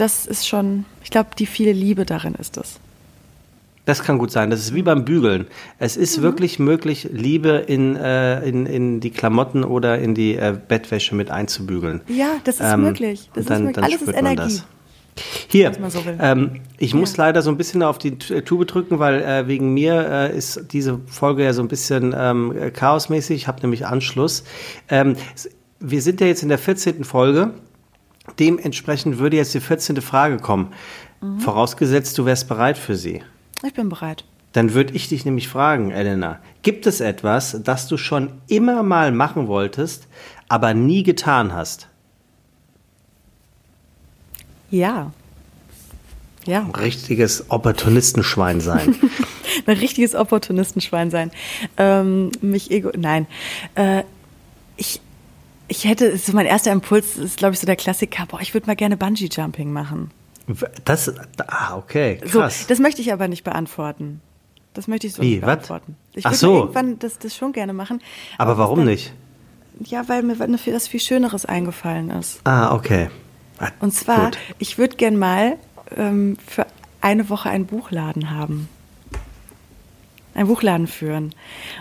das 0.00 0.26
ist 0.26 0.48
schon, 0.48 0.84
ich 1.04 1.10
glaube, 1.10 1.30
die 1.38 1.46
viele 1.46 1.72
Liebe 1.72 2.06
darin 2.06 2.34
ist 2.34 2.56
es. 2.56 2.80
Das 3.84 4.02
kann 4.02 4.18
gut 4.18 4.30
sein. 4.30 4.50
Das 4.50 4.60
ist 4.60 4.74
wie 4.74 4.82
beim 4.82 5.06
Bügeln. 5.06 5.46
Es 5.78 5.96
ist 5.96 6.18
mhm. 6.18 6.22
wirklich 6.22 6.58
möglich, 6.58 7.08
Liebe 7.10 7.64
in, 7.66 7.96
äh, 7.96 8.46
in, 8.46 8.66
in 8.66 9.00
die 9.00 9.10
Klamotten 9.10 9.64
oder 9.64 9.98
in 9.98 10.14
die 10.14 10.36
äh, 10.36 10.54
Bettwäsche 10.68 11.14
mit 11.14 11.30
einzubügeln. 11.30 12.02
Ja, 12.06 12.36
das 12.44 12.56
ist 12.56 12.70
ähm, 12.70 12.82
möglich. 12.82 13.30
Das 13.34 13.46
dann, 13.46 13.68
ist 13.68 13.76
möglich. 13.76 13.84
Alles 13.84 14.02
ist 14.02 14.14
Energie. 14.14 14.56
Das. 14.56 14.64
Hier, 15.48 15.72
so 15.88 16.00
ähm, 16.20 16.60
ich 16.76 16.92
ja. 16.92 16.98
muss 16.98 17.16
leider 17.16 17.40
so 17.42 17.50
ein 17.50 17.56
bisschen 17.56 17.82
auf 17.82 17.98
die 17.98 18.18
äh, 18.30 18.42
Tube 18.42 18.66
drücken, 18.66 18.98
weil 18.98 19.22
äh, 19.22 19.48
wegen 19.48 19.72
mir 19.72 20.06
äh, 20.06 20.36
ist 20.36 20.66
diese 20.72 21.00
Folge 21.06 21.42
ja 21.42 21.54
so 21.54 21.62
ein 21.62 21.68
bisschen 21.68 22.14
ähm, 22.16 22.54
chaosmäßig. 22.74 23.36
Ich 23.36 23.48
habe 23.48 23.62
nämlich 23.62 23.86
Anschluss. 23.86 24.44
Ähm, 24.90 25.16
wir 25.80 26.02
sind 26.02 26.20
ja 26.20 26.26
jetzt 26.26 26.42
in 26.42 26.50
der 26.50 26.58
14. 26.58 27.04
Folge. 27.04 27.52
Dementsprechend 28.38 29.18
würde 29.18 29.36
jetzt 29.36 29.54
die 29.54 29.60
14. 29.60 30.00
Frage 30.00 30.38
kommen. 30.38 30.72
Mhm. 31.20 31.40
Vorausgesetzt, 31.40 32.16
du 32.18 32.24
wärst 32.24 32.48
bereit 32.48 32.78
für 32.78 32.96
sie. 32.96 33.22
Ich 33.64 33.74
bin 33.74 33.88
bereit. 33.88 34.24
Dann 34.52 34.74
würde 34.74 34.94
ich 34.94 35.08
dich 35.08 35.24
nämlich 35.24 35.48
fragen, 35.48 35.90
Elena, 35.90 36.40
gibt 36.62 36.86
es 36.86 37.00
etwas, 37.00 37.60
das 37.62 37.86
du 37.86 37.96
schon 37.96 38.40
immer 38.48 38.82
mal 38.82 39.12
machen 39.12 39.46
wolltest, 39.46 40.06
aber 40.48 40.74
nie 40.74 41.02
getan 41.02 41.52
hast? 41.52 41.88
Ja. 44.70 45.12
Ja. 46.46 46.62
Ein 46.62 46.70
richtiges 46.70 47.50
Opportunistenschwein 47.50 48.60
sein. 48.60 48.96
ein 49.66 49.76
richtiges 49.76 50.14
Opportunistenschwein 50.14 51.10
sein. 51.10 51.30
Ähm, 51.76 52.30
mich 52.40 52.70
ego. 52.70 52.90
Nein. 52.96 53.26
Äh, 53.74 54.04
ich, 54.76 55.00
ich 55.68 55.84
hätte, 55.84 56.16
so 56.16 56.32
mein 56.32 56.46
erster 56.46 56.72
Impuls 56.72 57.16
ist, 57.16 57.36
glaube 57.36 57.54
ich, 57.54 57.60
so 57.60 57.66
der 57.66 57.76
Klassiker, 57.76 58.26
boah, 58.26 58.40
ich 58.40 58.54
würde 58.54 58.66
mal 58.66 58.76
gerne 58.76 58.96
Bungee-Jumping 58.96 59.70
machen. 59.70 60.10
Das, 60.84 61.12
ah, 61.46 61.76
okay, 61.76 62.16
krass. 62.16 62.62
So, 62.62 62.68
das 62.68 62.78
möchte 62.78 63.02
ich 63.02 63.12
aber 63.12 63.28
nicht 63.28 63.44
beantworten. 63.44 64.22
Das 64.72 64.88
möchte 64.88 65.06
ich 65.06 65.12
so 65.12 65.22
Wie, 65.22 65.32
nicht 65.32 65.40
beantworten. 65.42 65.96
Was? 66.14 66.18
Ich 66.18 66.24
würde 66.24 66.36
so. 66.36 66.58
irgendwann 66.60 66.98
das, 66.98 67.18
das 67.18 67.36
schon 67.36 67.52
gerne 67.52 67.74
machen. 67.74 68.00
Aber, 68.38 68.52
aber 68.52 68.58
warum 68.62 68.78
dann, 68.78 68.86
nicht? 68.86 69.12
Ja, 69.84 70.08
weil 70.08 70.22
mir 70.22 70.36
das 70.36 70.88
viel 70.88 71.00
Schöneres 71.00 71.44
eingefallen 71.44 72.10
ist. 72.10 72.40
Ah, 72.44 72.74
okay. 72.74 73.10
Ah, 73.58 73.68
Und 73.80 73.92
zwar, 73.92 74.26
Gut. 74.26 74.38
ich 74.58 74.78
würde 74.78 74.96
gern 74.96 75.18
mal 75.18 75.56
ähm, 75.96 76.36
für 76.46 76.66
eine 77.00 77.28
Woche 77.28 77.50
einen 77.50 77.66
Buchladen 77.66 78.30
haben. 78.30 78.68
Einen 80.34 80.48
Buchladen 80.48 80.86
führen. 80.86 81.34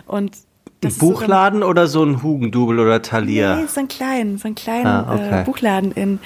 Und 0.05 0.35
ein 0.83 0.93
Buchladen 0.93 1.61
so 1.61 1.67
oder 1.67 1.87
so 1.87 2.03
ein 2.03 2.21
Hugendubel 2.21 2.79
oder 2.79 3.01
Thalia? 3.01 3.55
Nee, 3.55 3.65
so 3.67 3.79
ein 3.79 3.87
kleinen, 3.87 4.37
so 4.37 4.47
ein 4.47 4.55
kleinen 4.55 4.85
ah, 4.85 5.13
okay. 5.13 5.41
äh, 5.41 5.43
Buchladen 5.43 5.91
in, 5.91 6.19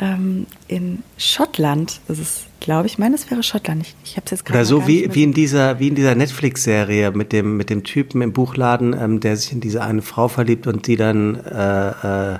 ähm, 0.00 0.46
in 0.66 1.02
Schottland. 1.18 2.00
Das 2.08 2.18
ist, 2.18 2.46
glaube 2.60 2.86
ich, 2.86 2.98
meine, 2.98 3.14
es 3.14 3.30
wäre 3.30 3.42
Schottland. 3.42 3.82
Ich, 3.82 3.94
ich 4.04 4.16
habe 4.16 4.24
es 4.24 4.30
jetzt 4.30 4.44
gerade. 4.46 4.58
Oder 4.58 4.64
so 4.64 4.86
wie, 4.86 5.14
wie 5.14 5.22
in 5.22 5.34
dieser, 5.34 5.78
wie 5.78 5.88
in 5.88 5.94
dieser 5.94 6.14
Netflix-Serie 6.14 7.10
mit 7.12 7.32
dem, 7.32 7.56
mit 7.58 7.68
dem 7.68 7.84
Typen 7.84 8.22
im 8.22 8.32
Buchladen, 8.32 8.96
ähm, 8.98 9.20
der 9.20 9.36
sich 9.36 9.52
in 9.52 9.60
diese 9.60 9.82
eine 9.82 10.00
Frau 10.00 10.28
verliebt 10.28 10.66
und 10.66 10.86
die 10.86 10.96
dann 10.96 11.36
äh, 11.36 12.34
äh, 12.34 12.38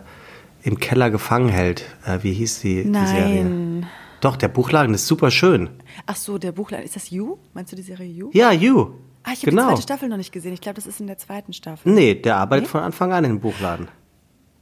im 0.62 0.80
Keller 0.80 1.10
gefangen 1.10 1.50
hält. 1.50 1.84
Äh, 2.06 2.18
wie 2.22 2.32
hieß 2.32 2.60
die, 2.60 2.84
Nein. 2.84 3.04
die 3.04 3.10
Serie? 3.10 3.88
Doch, 4.20 4.36
der 4.36 4.48
Buchladen 4.48 4.94
ist 4.94 5.06
super 5.06 5.30
schön. 5.30 5.68
Ach 6.06 6.16
so, 6.16 6.38
der 6.38 6.52
Buchladen. 6.52 6.84
Ist 6.84 6.96
das 6.96 7.10
You? 7.10 7.36
Meinst 7.52 7.72
du 7.72 7.76
die 7.76 7.82
Serie 7.82 8.08
You? 8.10 8.30
Ja, 8.32 8.52
You. 8.52 8.92
Ah, 9.28 9.32
ich 9.34 9.42
habe 9.42 9.50
genau. 9.50 9.62
die 9.62 9.68
zweite 9.68 9.82
Staffel 9.82 10.08
noch 10.08 10.16
nicht 10.16 10.32
gesehen. 10.32 10.54
Ich 10.54 10.60
glaube, 10.60 10.76
das 10.76 10.86
ist 10.86 11.00
in 11.00 11.06
der 11.06 11.18
zweiten 11.18 11.52
Staffel. 11.52 11.92
Nee, 11.92 12.14
der 12.14 12.36
arbeitet 12.36 12.64
nee? 12.64 12.70
von 12.70 12.80
Anfang 12.80 13.12
an 13.12 13.24
im 13.24 13.40
Buchladen. 13.40 13.88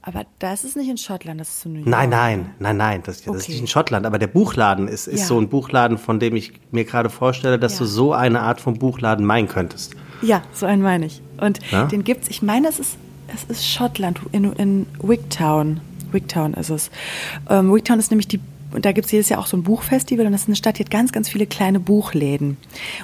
Aber 0.01 0.25
da 0.39 0.53
ist 0.53 0.63
es 0.63 0.75
nicht 0.75 0.89
in 0.89 0.97
Schottland, 0.97 1.39
das 1.39 1.49
ist 1.49 1.65
in 1.65 1.73
New 1.73 1.79
York. 1.79 1.89
Nein, 1.89 2.09
nein, 2.09 2.49
nein, 2.59 2.77
nein, 2.77 3.03
das, 3.03 3.19
das 3.19 3.27
okay. 3.27 3.37
ist 3.37 3.49
nicht 3.49 3.61
in 3.61 3.67
Schottland. 3.67 4.05
Aber 4.05 4.19
der 4.19 4.27
Buchladen 4.27 4.87
ist, 4.87 5.07
ist 5.07 5.21
ja. 5.21 5.25
so 5.25 5.39
ein 5.39 5.49
Buchladen, 5.49 5.97
von 5.97 6.19
dem 6.19 6.35
ich 6.35 6.53
mir 6.71 6.85
gerade 6.85 7.09
vorstelle, 7.09 7.59
dass 7.59 7.73
ja. 7.73 7.79
du 7.79 7.85
so 7.85 8.13
eine 8.13 8.41
Art 8.41 8.61
von 8.61 8.77
Buchladen 8.77 9.25
meinen 9.25 9.47
könntest. 9.47 9.95
Ja, 10.21 10.41
so 10.51 10.65
einen 10.65 10.81
meine 10.81 11.05
ich. 11.05 11.21
Und 11.39 11.59
ja? 11.71 11.85
den 11.85 12.03
gibt's, 12.03 12.27
ich 12.29 12.41
meine, 12.41 12.67
es 12.67 12.79
ist, 12.79 12.97
es 13.33 13.43
ist 13.45 13.67
Schottland, 13.67 14.19
in, 14.31 14.51
in 14.53 14.85
Wigtown. 15.01 15.81
Wigtown 16.11 16.53
ist 16.53 16.69
es. 16.69 16.89
Ähm, 17.49 17.73
Wigtown 17.73 17.99
ist 17.99 18.11
nämlich 18.11 18.27
die 18.27 18.39
und 18.71 18.85
da 18.85 18.91
gibt 18.91 19.05
es 19.05 19.11
jedes 19.11 19.29
Jahr 19.29 19.39
auch 19.39 19.47
so 19.47 19.57
ein 19.57 19.63
Buchfestival 19.63 20.25
und 20.25 20.31
das 20.31 20.41
ist 20.41 20.47
eine 20.47 20.55
Stadt, 20.55 20.77
die 20.77 20.83
hat 20.83 20.91
ganz, 20.91 21.11
ganz 21.11 21.29
viele 21.29 21.47
kleine 21.47 21.79
Buchläden. 21.79 22.57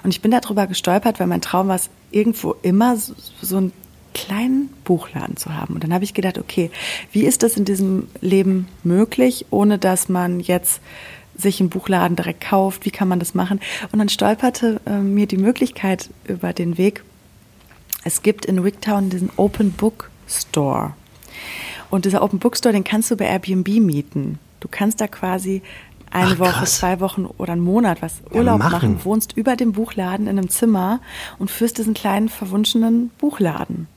Und 0.04 0.12
ich 0.12 0.22
bin 0.22 0.32
darüber 0.32 0.68
gestolpert, 0.68 1.20
weil 1.20 1.28
mein 1.28 1.42
Traum 1.42 1.68
war 1.68 1.76
es, 1.76 1.90
irgendwo 2.12 2.56
immer 2.62 2.96
so, 2.98 3.14
so 3.42 3.58
einen 3.58 3.72
kleinen 4.14 4.70
Buchladen 4.84 5.38
zu 5.38 5.56
haben. 5.56 5.74
Und 5.74 5.84
dann 5.84 5.94
habe 5.94 6.04
ich 6.04 6.14
gedacht, 6.14 6.38
okay, 6.38 6.70
wie 7.12 7.24
ist 7.24 7.44
das 7.44 7.58
in 7.58 7.66
diesem 7.66 8.08
Leben 8.22 8.68
möglich, 8.84 9.48
ohne 9.50 9.78
dass 9.78 10.10
man 10.10 10.40
jetzt 10.40 10.82
sich 11.36 11.60
einen 11.60 11.70
Buchladen 11.70 12.16
direkt 12.16 12.42
kauft? 12.42 12.86
Wie 12.86 12.92
kann 12.92 13.08
man 13.08 13.20
das 13.20 13.34
machen? 13.34 13.60
Und 13.92 14.00
dann 14.00 14.10
stolperte 14.10 14.80
äh, 14.86 15.00
mir 15.00 15.26
die 15.26 15.38
Möglichkeit 15.38 16.10
über 16.28 16.54
den 16.54 16.78
Weg. 16.78 17.04
Es 18.04 18.22
gibt 18.22 18.46
in 18.46 18.64
Wigtown 18.64 19.10
diesen 19.10 19.32
Open 19.38 19.72
Book 19.72 20.12
Store. 20.28 20.94
Und 21.90 22.06
dieser 22.06 22.22
Open 22.22 22.40
Bookstore, 22.40 22.74
den 22.74 22.84
kannst 22.84 23.12
du 23.12 23.18
bei 23.18 23.26
Airbnb 23.26 23.68
mieten. 23.80 24.40
Du 24.64 24.70
kannst 24.72 25.02
da 25.02 25.08
quasi 25.08 25.62
eine 26.10 26.32
Ach, 26.36 26.40
Woche, 26.40 26.64
zwei 26.64 27.02
Wochen 27.02 27.26
oder 27.26 27.52
einen 27.52 27.62
Monat 27.62 28.02
was 28.02 28.22
Urlaub 28.32 28.60
ja, 28.60 28.70
machen. 28.70 28.72
machen, 28.94 29.00
wohnst 29.04 29.36
über 29.36 29.58
dem 29.58 29.74
Buchladen 29.74 30.28
in 30.28 30.38
einem 30.38 30.50
Zimmer 30.50 31.02
und 31.38 31.52
führst 31.52 31.80
diesen 31.80 31.94
kleinen 31.94 32.30
verwunschenen 32.30 33.10
Buchladen. 33.18 33.88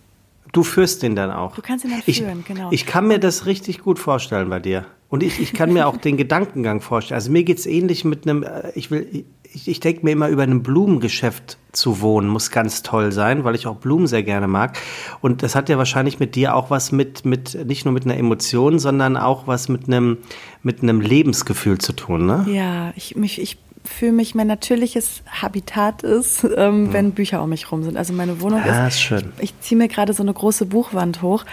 Du 0.50 0.64
führst 0.64 1.04
den 1.04 1.14
dann 1.14 1.30
auch. 1.30 1.54
Du 1.54 1.62
kannst 1.62 1.84
ihn 1.84 1.92
dann 1.92 2.02
führen, 2.02 2.40
ich, 2.40 2.46
genau. 2.46 2.72
Ich 2.72 2.84
kann 2.84 3.06
mir 3.06 3.20
das 3.20 3.46
richtig 3.46 3.78
gut 3.80 4.00
vorstellen 4.00 4.48
bei 4.48 4.58
dir. 4.58 4.86
Und 5.08 5.22
ich, 5.22 5.40
ich 5.40 5.52
kann 5.52 5.72
mir 5.72 5.86
auch 5.86 5.96
den 5.96 6.16
Gedankengang 6.16 6.80
vorstellen. 6.80 7.16
Also 7.16 7.30
mir 7.30 7.44
geht 7.44 7.58
es 7.58 7.66
ähnlich 7.66 8.04
mit 8.04 8.26
einem, 8.26 8.42
äh, 8.42 8.72
ich 8.74 8.90
will, 8.90 9.24
ich, 9.52 9.68
ich 9.68 9.80
denke 9.80 10.04
mir 10.04 10.12
immer 10.12 10.28
über 10.28 10.42
ein 10.42 10.62
Blumengeschäft 10.62 11.58
zu 11.72 12.00
wohnen, 12.00 12.28
muss 12.28 12.50
ganz 12.50 12.82
toll 12.82 13.12
sein, 13.12 13.44
weil 13.44 13.54
ich 13.54 13.66
auch 13.66 13.76
Blumen 13.76 14.06
sehr 14.06 14.22
gerne 14.22 14.48
mag. 14.48 14.78
Und 15.20 15.42
das 15.42 15.54
hat 15.54 15.68
ja 15.68 15.78
wahrscheinlich 15.78 16.18
mit 16.18 16.34
dir 16.34 16.54
auch 16.54 16.70
was 16.70 16.90
mit, 16.90 17.24
mit 17.24 17.66
nicht 17.66 17.84
nur 17.84 17.94
mit 17.94 18.04
einer 18.04 18.16
Emotion, 18.16 18.78
sondern 18.78 19.16
auch 19.16 19.46
was 19.46 19.68
mit 19.68 19.86
einem, 19.86 20.18
mit 20.62 20.82
einem 20.82 21.00
Lebensgefühl 21.00 21.78
zu 21.78 21.92
tun, 21.92 22.26
ne? 22.26 22.46
Ja, 22.48 22.92
ich, 22.96 23.14
mich, 23.16 23.40
ich 23.40 23.58
für 23.86 24.12
mich 24.12 24.34
mein 24.34 24.46
natürliches 24.46 25.22
Habitat 25.26 26.02
ist, 26.02 26.44
ähm, 26.56 26.84
mhm. 26.84 26.92
wenn 26.92 27.12
Bücher 27.12 27.42
um 27.42 27.48
mich 27.48 27.70
rum 27.70 27.82
sind. 27.82 27.96
Also 27.96 28.12
meine 28.12 28.40
Wohnung 28.40 28.60
ja, 28.64 28.86
ist, 28.86 28.94
ist 28.94 29.00
schön. 29.00 29.32
ich 29.38 29.58
ziehe 29.60 29.78
mir 29.78 29.88
gerade 29.88 30.12
so 30.12 30.22
eine 30.22 30.32
große 30.32 30.66
Buchwand 30.66 31.22
hoch. 31.22 31.44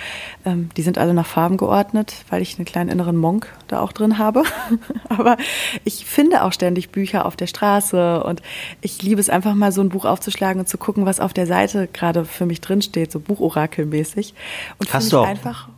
Ähm, 0.45 0.69
die 0.75 0.81
sind 0.81 0.97
alle 0.97 1.13
nach 1.13 1.25
Farben 1.25 1.57
geordnet, 1.57 2.15
weil 2.29 2.41
ich 2.41 2.57
einen 2.57 2.65
kleinen 2.65 2.89
inneren 2.89 3.15
Monk 3.15 3.47
da 3.67 3.79
auch 3.79 3.91
drin 3.91 4.17
habe. 4.17 4.43
Aber 5.09 5.37
ich 5.83 6.05
finde 6.05 6.43
auch 6.43 6.53
ständig 6.53 6.89
Bücher 6.89 7.25
auf 7.25 7.35
der 7.35 7.47
Straße 7.47 8.23
und 8.23 8.41
ich 8.81 9.01
liebe 9.01 9.21
es 9.21 9.29
einfach 9.29 9.53
mal 9.53 9.71
so 9.71 9.81
ein 9.81 9.89
Buch 9.89 10.05
aufzuschlagen 10.05 10.59
und 10.59 10.67
zu 10.67 10.77
gucken, 10.77 11.05
was 11.05 11.19
auf 11.19 11.33
der 11.33 11.47
Seite 11.47 11.87
gerade 11.91 12.25
für 12.25 12.45
mich 12.45 12.61
drinsteht, 12.61 13.11
so 13.11 13.19
Buchorakelmäßig. 13.19 14.33
Und 14.79 14.93
Hast 14.93 15.13
du 15.13 15.19
auch 15.19 15.27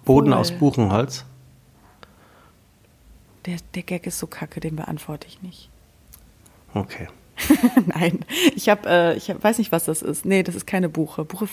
Boden 0.05 0.31
wohl. 0.31 0.33
aus 0.33 0.51
Buchenholz? 0.51 1.25
Der, 3.45 3.57
der 3.75 3.83
Gag 3.83 4.07
ist 4.07 4.17
so 4.17 4.25
kacke, 4.25 4.59
den 4.59 4.75
beantworte 4.75 5.27
ich 5.27 5.41
nicht. 5.41 5.69
Okay. 6.75 7.07
Nein, 7.87 8.19
ich 8.55 8.69
habe, 8.69 8.87
äh, 8.87 9.17
ich 9.17 9.29
hab, 9.29 9.43
weiß 9.43 9.57
nicht, 9.57 9.71
was 9.71 9.85
das 9.85 10.01
ist. 10.01 10.25
Nee, 10.25 10.43
das 10.43 10.55
ist 10.55 10.67
keine 10.67 10.89
Buche. 10.89 11.25
Buche 11.25 11.47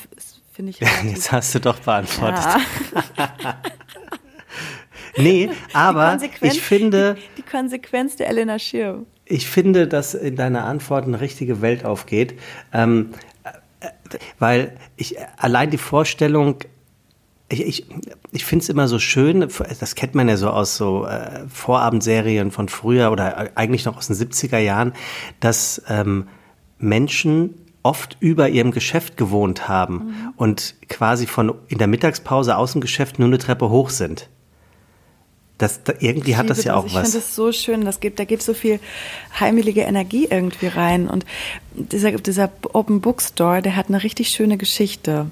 finde 0.53 0.71
ich. 0.71 0.81
Jetzt 1.05 1.33
hast 1.33 1.55
du 1.55 1.61
doch 1.61 1.79
beantwortet. 1.79 2.45
Ja. 3.17 3.59
nee, 5.17 5.51
aber 5.73 6.19
ich 6.41 6.61
finde. 6.61 7.15
Die, 7.15 7.43
die, 7.43 7.49
Konsequenz 7.49 8.17
der 8.17 8.29
Elena 8.29 8.59
Schirm. 8.59 9.07
Ich 9.25 9.49
finde, 9.49 9.89
dass 9.89 10.15
in 10.15 10.37
deiner 10.37 10.65
Antwort 10.65 11.07
eine 11.07 11.21
richtige 11.21 11.63
Welt 11.63 11.85
aufgeht. 11.85 12.39
Ähm, 12.73 13.11
äh, 13.45 13.89
weil 14.39 14.77
ich 14.97 15.17
allein 15.37 15.71
die 15.71 15.79
Vorstellung, 15.79 16.59
ich, 17.53 17.67
ich, 17.67 17.87
ich 18.33 18.45
finde 18.45 18.63
es 18.63 18.69
immer 18.69 18.89
so 18.89 18.99
schön, 18.99 19.41
das 19.81 19.95
kennt 19.95 20.15
man 20.15 20.29
ja 20.29 20.37
so 20.37 20.49
aus 20.49 20.77
so 20.77 21.07
äh, 21.07 21.47
Vorabendserien 21.49 22.51
von 22.51 22.69
früher 22.69 23.13
oder 23.13 23.57
eigentlich 23.57 23.85
noch 23.85 23.97
aus 23.97 24.07
den 24.07 24.17
70er 24.17 24.59
Jahren, 24.59 24.93
dass 25.41 25.83
ähm, 25.89 26.29
Menschen 26.79 27.55
oft 27.83 28.17
über 28.21 28.49
ihrem 28.49 28.71
Geschäft 28.71 29.17
gewohnt 29.17 29.69
haben 29.69 29.95
mhm. 29.95 30.33
und 30.37 30.75
quasi 30.89 31.27
von 31.27 31.53
in 31.69 31.79
der 31.79 31.89
Mittagspause 31.89 32.57
aus 32.57 32.73
dem 32.73 32.81
Geschäft 32.81 33.19
nur 33.19 33.29
eine 33.29 33.39
Treppe 33.39 33.71
hoch 33.71 33.91
sind. 33.91 34.29
Das, 35.59 35.85
da, 35.85 35.93
irgendwie 36.01 36.37
hat 36.37 36.51
das 36.51 36.65
ja 36.65 36.75
auch 36.75 36.87
ich 36.87 36.95
was. 36.95 37.09
Ich 37.09 37.13
finde 37.13 37.25
das 37.25 37.37
so 37.37 37.53
schön, 37.53 37.85
das 37.85 38.01
gibt, 38.01 38.19
da 38.19 38.25
geht 38.25 38.43
so 38.43 38.55
viel 38.55 38.81
heimelige 39.39 39.83
Energie 39.83 40.27
irgendwie 40.29 40.67
rein. 40.69 41.09
Und 41.09 41.25
dieser, 41.75 42.13
dieser 42.13 42.51
Open 42.73 43.01
Bookstore, 43.01 43.63
der 43.63 43.77
hat 43.77 43.89
eine 43.89 44.03
richtig 44.03 44.31
schöne 44.31 44.57
Geschichte. 44.57 45.27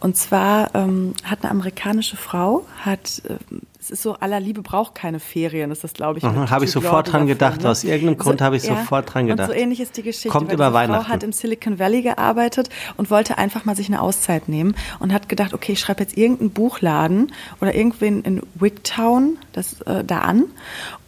Und 0.00 0.16
zwar 0.16 0.74
ähm, 0.74 1.14
hat 1.24 1.42
eine 1.42 1.50
amerikanische 1.50 2.16
Frau, 2.16 2.64
hat, 2.84 3.22
äh, 3.28 3.34
es 3.80 3.90
ist 3.90 4.02
so, 4.02 4.14
aller 4.14 4.38
Liebe 4.38 4.62
braucht 4.62 4.94
keine 4.94 5.18
Ferien, 5.18 5.72
ist 5.72 5.82
das, 5.82 5.92
glaube 5.92 6.18
ich. 6.18 6.24
Mhm, 6.24 6.50
habe 6.50 6.64
ich 6.64 6.70
sofort 6.70 7.12
dran 7.12 7.26
gedacht. 7.26 7.62
Ne? 7.62 7.68
Aus 7.68 7.82
irgendeinem 7.82 8.16
Grund 8.16 8.38
so, 8.38 8.44
habe 8.44 8.56
ich 8.56 8.64
ja, 8.64 8.76
sofort 8.76 9.12
dran 9.12 9.26
gedacht. 9.26 9.48
Und 9.48 9.56
so 9.56 9.60
ähnlich 9.60 9.80
ist 9.80 9.96
die 9.96 10.02
Geschichte. 10.02 10.28
Kommt 10.28 10.52
über 10.52 10.72
Weihnachten. 10.72 11.04
Frau 11.04 11.12
hat 11.12 11.24
im 11.24 11.32
Silicon 11.32 11.80
Valley 11.80 12.02
gearbeitet 12.02 12.68
und 12.96 13.10
wollte 13.10 13.38
einfach 13.38 13.64
mal 13.64 13.74
sich 13.74 13.88
eine 13.88 14.00
Auszeit 14.00 14.48
nehmen 14.48 14.76
und 15.00 15.12
hat 15.12 15.28
gedacht, 15.28 15.52
okay, 15.52 15.72
ich 15.72 15.80
schreibe 15.80 16.00
jetzt 16.00 16.16
irgendeinen 16.16 16.50
Buchladen 16.50 17.32
oder 17.60 17.74
irgendwen 17.74 18.22
in 18.22 18.42
Wigtown 18.54 19.36
das, 19.52 19.80
äh, 19.82 20.04
da 20.04 20.20
an. 20.20 20.44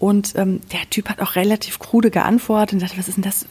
Und 0.00 0.34
ähm, 0.36 0.60
der 0.72 0.90
Typ 0.90 1.08
hat 1.08 1.20
auch 1.20 1.36
relativ 1.36 1.78
krude 1.78 2.10
geantwortet 2.10 2.74
und 2.74 2.82
dachte, 2.82 2.98
was 2.98 3.06
ist 3.06 3.16
denn 3.16 3.24
das? 3.24 3.46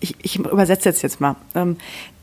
Ich, 0.00 0.16
ich 0.22 0.36
übersetze 0.36 0.88
jetzt 0.88 1.02
jetzt 1.02 1.20
mal. 1.20 1.36
Ähm, 1.54 1.76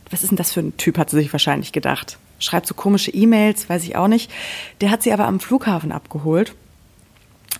was 0.09 0.23
ist 0.23 0.31
denn 0.31 0.37
das 0.37 0.51
für 0.51 0.61
ein 0.61 0.75
Typ, 0.77 0.97
hat 0.97 1.09
sie 1.09 1.17
sich 1.17 1.31
wahrscheinlich 1.33 1.71
gedacht 1.71 2.17
schreibt 2.39 2.67
so 2.67 2.73
komische 2.73 3.11
E-Mails, 3.11 3.69
weiß 3.69 3.83
ich 3.83 3.95
auch 3.95 4.07
nicht. 4.07 4.31
Der 4.81 4.91
hat 4.91 5.03
sie 5.03 5.13
aber 5.13 5.25
am 5.25 5.39
Flughafen 5.39 5.91
abgeholt. 5.91 6.55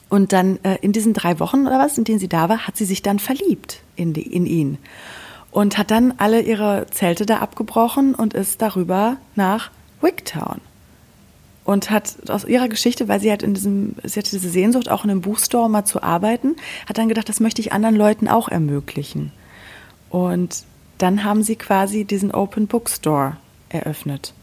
Und 0.09 0.31
dann 0.31 0.59
äh, 0.63 0.77
in 0.81 0.93
diesen 0.93 1.13
drei 1.13 1.39
Wochen 1.39 1.67
oder 1.67 1.79
was, 1.79 1.97
in 1.97 2.03
denen 2.03 2.19
sie 2.19 2.29
da 2.29 2.49
war, 2.49 2.67
hat 2.67 2.77
sie 2.77 2.85
sich 2.85 3.01
dann 3.01 3.19
verliebt 3.19 3.81
in, 3.95 4.13
die, 4.13 4.21
in 4.21 4.45
ihn. 4.45 4.77
Und 5.51 5.77
hat 5.77 5.91
dann 5.91 6.13
alle 6.17 6.41
ihre 6.41 6.87
Zelte 6.91 7.25
da 7.25 7.39
abgebrochen 7.39 8.15
und 8.15 8.33
ist 8.33 8.61
darüber 8.61 9.17
nach 9.35 9.71
Wigtown. 10.01 10.61
Und 11.65 11.89
hat 11.89 12.29
aus 12.29 12.45
ihrer 12.45 12.69
Geschichte, 12.69 13.09
weil 13.09 13.19
sie 13.19 13.31
hat 13.31 13.43
in 13.43 13.53
diesem, 13.53 13.95
sie 14.03 14.19
hatte 14.19 14.31
diese 14.31 14.49
Sehnsucht, 14.49 14.89
auch 14.89 15.03
in 15.03 15.09
einem 15.09 15.21
Buchstore 15.21 15.69
mal 15.69 15.83
zu 15.83 16.01
arbeiten, 16.01 16.55
hat 16.87 16.97
dann 16.97 17.09
gedacht, 17.09 17.27
das 17.27 17.41
möchte 17.41 17.61
ich 17.61 17.73
anderen 17.73 17.95
Leuten 17.95 18.29
auch 18.29 18.47
ermöglichen. 18.47 19.33
Und 20.09 20.63
dann 20.97 21.25
haben 21.25 21.43
sie 21.43 21.57
quasi 21.57 22.05
diesen 22.05 22.31
Open 22.31 22.67
Bookstore 22.67 23.35
eröffnet. 23.69 24.33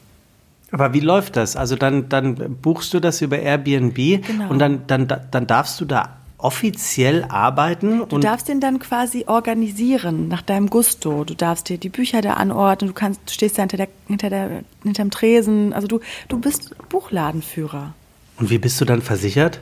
Aber 0.74 0.92
wie 0.92 0.98
läuft 0.98 1.36
das? 1.36 1.54
Also 1.54 1.76
dann, 1.76 2.08
dann 2.08 2.56
buchst 2.60 2.92
du 2.94 2.98
das 2.98 3.22
über 3.22 3.38
Airbnb 3.38 3.94
genau. 3.94 4.50
und 4.50 4.58
dann, 4.58 4.88
dann, 4.88 5.06
dann 5.06 5.46
darfst 5.46 5.80
du 5.80 5.84
da 5.84 6.16
offiziell 6.36 7.24
arbeiten. 7.28 8.02
Du 8.08 8.18
darfst 8.18 8.48
den 8.48 8.58
dann 8.58 8.80
quasi 8.80 9.24
organisieren 9.28 10.26
nach 10.26 10.42
deinem 10.42 10.68
Gusto. 10.68 11.22
Du 11.22 11.34
darfst 11.34 11.68
dir 11.68 11.78
die 11.78 11.90
Bücher 11.90 12.22
da 12.22 12.34
anordnen, 12.34 12.88
du 12.88 12.94
kannst, 12.94 13.20
du 13.26 13.32
stehst 13.32 13.56
da 13.56 13.62
hinter 13.62 13.76
der, 13.76 13.88
hinter 14.08 14.30
der, 14.30 14.64
hinterm 14.82 15.12
Tresen. 15.12 15.72
Also 15.72 15.86
du, 15.86 16.00
du 16.28 16.40
bist 16.40 16.74
Buchladenführer. 16.88 17.94
Und 18.38 18.50
wie 18.50 18.58
bist 18.58 18.80
du 18.80 18.84
dann 18.84 19.00
versichert? 19.00 19.60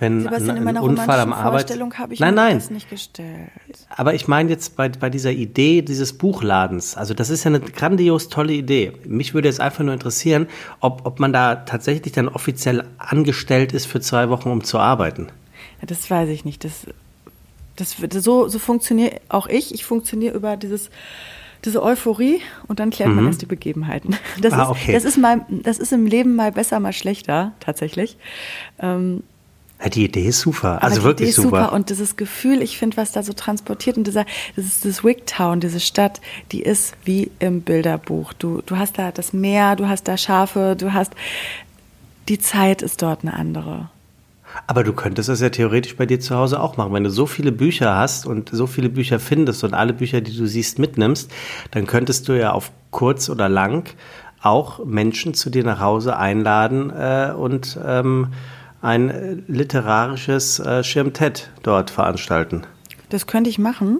Wenn 0.00 0.22
Sebastian, 0.22 0.56
ein, 0.56 0.68
ein 0.68 0.78
Unfall 0.78 1.20
am 1.20 1.32
Arbeit. 1.32 1.70
habe 1.70 2.14
ich 2.14 2.20
nein, 2.20 2.34
nein. 2.34 2.58
das 2.58 2.70
nicht 2.70 2.88
gestellt. 2.88 3.50
Aber 3.90 4.14
ich 4.14 4.26
meine 4.26 4.50
jetzt 4.50 4.76
bei, 4.76 4.88
bei 4.88 5.10
dieser 5.10 5.30
Idee 5.30 5.82
dieses 5.82 6.14
Buchladens. 6.14 6.96
Also 6.96 7.14
das 7.14 7.30
ist 7.30 7.44
ja 7.44 7.48
eine 7.48 7.60
grandios 7.60 8.28
tolle 8.28 8.54
Idee. 8.54 8.92
Mich 9.04 9.34
würde 9.34 9.48
jetzt 9.48 9.60
einfach 9.60 9.84
nur 9.84 9.94
interessieren, 9.94 10.46
ob, 10.80 11.06
ob 11.06 11.20
man 11.20 11.32
da 11.32 11.56
tatsächlich 11.56 12.12
dann 12.12 12.28
offiziell 12.28 12.84
angestellt 12.98 13.72
ist 13.72 13.86
für 13.86 14.00
zwei 14.00 14.30
Wochen, 14.30 14.48
um 14.48 14.64
zu 14.64 14.78
arbeiten. 14.78 15.28
Ja, 15.80 15.86
das 15.86 16.10
weiß 16.10 16.30
ich 16.30 16.44
nicht. 16.44 16.64
Das, 16.64 16.86
das, 17.76 17.96
so, 18.24 18.48
so 18.48 18.58
funktioniere 18.58 19.20
auch 19.28 19.46
ich. 19.46 19.74
Ich 19.74 19.84
funktioniere 19.84 20.34
über 20.34 20.56
dieses 20.56 20.90
diese 21.64 21.82
Euphorie 21.82 22.40
und 22.68 22.80
dann 22.80 22.88
klärt 22.90 23.10
man 23.10 23.24
mhm. 23.24 23.26
erst 23.28 23.42
die 23.42 23.46
Begebenheiten. 23.46 24.16
Das, 24.40 24.54
ah, 24.54 24.70
okay. 24.70 24.96
ist, 24.96 25.04
das, 25.04 25.12
ist 25.12 25.18
mal, 25.18 25.44
das 25.50 25.78
ist 25.78 25.92
im 25.92 26.06
Leben 26.06 26.34
mal 26.34 26.52
besser, 26.52 26.80
mal 26.80 26.94
schlechter, 26.94 27.52
tatsächlich. 27.60 28.16
Ähm, 28.78 29.22
die 29.88 30.04
Idee 30.04 30.26
ist 30.26 30.40
super. 30.40 30.82
also 30.82 31.02
wirklich 31.02 31.28
Idee 31.28 31.30
ist 31.30 31.36
super. 31.36 31.64
super. 31.64 31.72
Und 31.72 31.90
dieses 31.90 32.16
Gefühl, 32.16 32.60
ich 32.62 32.76
finde, 32.76 32.96
was 32.96 33.12
da 33.12 33.22
so 33.22 33.32
transportiert 33.32 33.96
und 33.96 34.06
dieser, 34.06 34.26
das 34.56 34.66
ist 34.66 34.84
das 34.84 35.02
Wigtown, 35.02 35.60
diese 35.60 35.80
Stadt, 35.80 36.20
die 36.52 36.62
ist 36.62 36.94
wie 37.04 37.30
im 37.38 37.62
Bilderbuch. 37.62 38.32
Du, 38.34 38.62
du 38.66 38.76
hast 38.76 38.98
da 38.98 39.10
das 39.10 39.32
Meer, 39.32 39.76
du 39.76 39.88
hast 39.88 40.06
da 40.08 40.16
Schafe, 40.16 40.76
du 40.78 40.92
hast, 40.92 41.12
die 42.28 42.38
Zeit 42.38 42.82
ist 42.82 43.00
dort 43.02 43.22
eine 43.22 43.34
andere. 43.34 43.88
Aber 44.66 44.84
du 44.84 44.92
könntest 44.92 45.28
das 45.28 45.40
ja 45.40 45.48
theoretisch 45.48 45.96
bei 45.96 46.06
dir 46.06 46.20
zu 46.20 46.34
Hause 46.34 46.60
auch 46.60 46.76
machen. 46.76 46.92
Wenn 46.92 47.04
du 47.04 47.10
so 47.10 47.26
viele 47.26 47.52
Bücher 47.52 47.96
hast 47.96 48.26
und 48.26 48.50
so 48.52 48.66
viele 48.66 48.88
Bücher 48.88 49.20
findest 49.20 49.64
und 49.64 49.74
alle 49.74 49.92
Bücher, 49.92 50.20
die 50.20 50.36
du 50.36 50.46
siehst, 50.46 50.78
mitnimmst, 50.78 51.30
dann 51.70 51.86
könntest 51.86 52.28
du 52.28 52.38
ja 52.38 52.52
auf 52.52 52.72
kurz 52.90 53.30
oder 53.30 53.48
lang 53.48 53.88
auch 54.42 54.84
Menschen 54.84 55.34
zu 55.34 55.50
dir 55.50 55.64
nach 55.64 55.80
Hause 55.80 56.16
einladen 56.16 56.90
äh, 56.90 57.32
und 57.36 57.78
ähm, 57.84 58.28
ein 58.82 59.44
literarisches 59.46 60.58
äh, 60.60 60.82
Schirmtet 60.82 61.50
dort 61.62 61.90
veranstalten. 61.90 62.62
Das 63.10 63.26
könnte 63.26 63.50
ich 63.50 63.58
machen. 63.58 63.98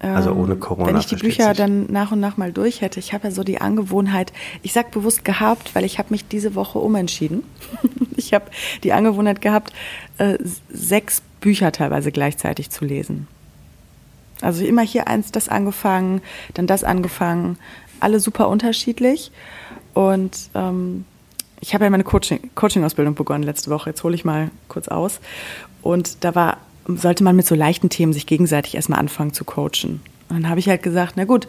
Also 0.00 0.32
ohne 0.32 0.52
ähm, 0.52 0.60
Corona. 0.60 0.88
Wenn 0.88 0.96
ich 0.96 1.06
die 1.06 1.16
Bücher 1.16 1.48
sich. 1.48 1.56
dann 1.56 1.90
nach 1.90 2.12
und 2.12 2.20
nach 2.20 2.36
mal 2.36 2.52
durch 2.52 2.82
hätte. 2.82 3.00
Ich 3.00 3.12
habe 3.12 3.28
ja 3.28 3.30
so 3.32 3.42
die 3.42 3.60
Angewohnheit, 3.60 4.32
ich 4.62 4.72
sag 4.72 4.92
bewusst 4.92 5.24
gehabt, 5.24 5.74
weil 5.74 5.84
ich 5.84 5.98
habe 5.98 6.10
mich 6.10 6.28
diese 6.28 6.54
Woche 6.54 6.78
umentschieden. 6.78 7.42
ich 8.16 8.32
habe 8.32 8.44
die 8.84 8.92
Angewohnheit 8.92 9.40
gehabt, 9.40 9.72
äh, 10.18 10.38
sechs 10.68 11.22
Bücher 11.40 11.72
teilweise 11.72 12.12
gleichzeitig 12.12 12.70
zu 12.70 12.84
lesen. 12.84 13.26
Also 14.40 14.64
immer 14.64 14.82
hier 14.82 15.08
eins, 15.08 15.32
das 15.32 15.48
angefangen, 15.48 16.20
dann 16.54 16.68
das 16.68 16.84
angefangen, 16.84 17.58
alle 17.98 18.20
super 18.20 18.48
unterschiedlich. 18.48 19.32
Und 19.94 20.50
ähm, 20.54 21.06
ich 21.60 21.74
habe 21.74 21.84
ja 21.84 21.90
meine 21.90 22.04
Coaching-Ausbildung 22.04 23.14
begonnen 23.14 23.42
letzte 23.42 23.70
Woche. 23.70 23.90
Jetzt 23.90 24.04
hole 24.04 24.14
ich 24.14 24.24
mal 24.24 24.50
kurz 24.68 24.88
aus. 24.88 25.20
Und 25.82 26.24
da 26.24 26.34
war, 26.34 26.58
sollte 26.86 27.24
man 27.24 27.36
mit 27.36 27.46
so 27.46 27.54
leichten 27.54 27.90
Themen 27.90 28.12
sich 28.12 28.26
gegenseitig 28.26 28.74
erstmal 28.74 29.00
anfangen 29.00 29.32
zu 29.32 29.44
coachen. 29.44 30.00
Und 30.28 30.42
dann 30.42 30.48
habe 30.48 30.60
ich 30.60 30.68
halt 30.68 30.82
gesagt, 30.82 31.14
na 31.16 31.24
gut, 31.24 31.48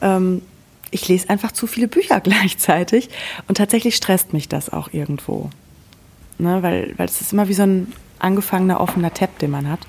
ähm, 0.00 0.42
ich 0.90 1.08
lese 1.08 1.28
einfach 1.30 1.52
zu 1.52 1.66
viele 1.66 1.88
Bücher 1.88 2.20
gleichzeitig. 2.22 3.10
Und 3.48 3.56
tatsächlich 3.56 3.96
stresst 3.96 4.32
mich 4.32 4.48
das 4.48 4.72
auch 4.72 4.92
irgendwo. 4.92 5.50
Ne, 6.38 6.62
weil, 6.62 6.94
weil 6.96 7.06
es 7.06 7.20
ist 7.20 7.32
immer 7.32 7.48
wie 7.48 7.54
so 7.54 7.62
ein 7.62 7.92
angefangener 8.18 8.80
offener 8.80 9.12
Tab, 9.12 9.38
den 9.38 9.50
man 9.50 9.68
hat. 9.68 9.80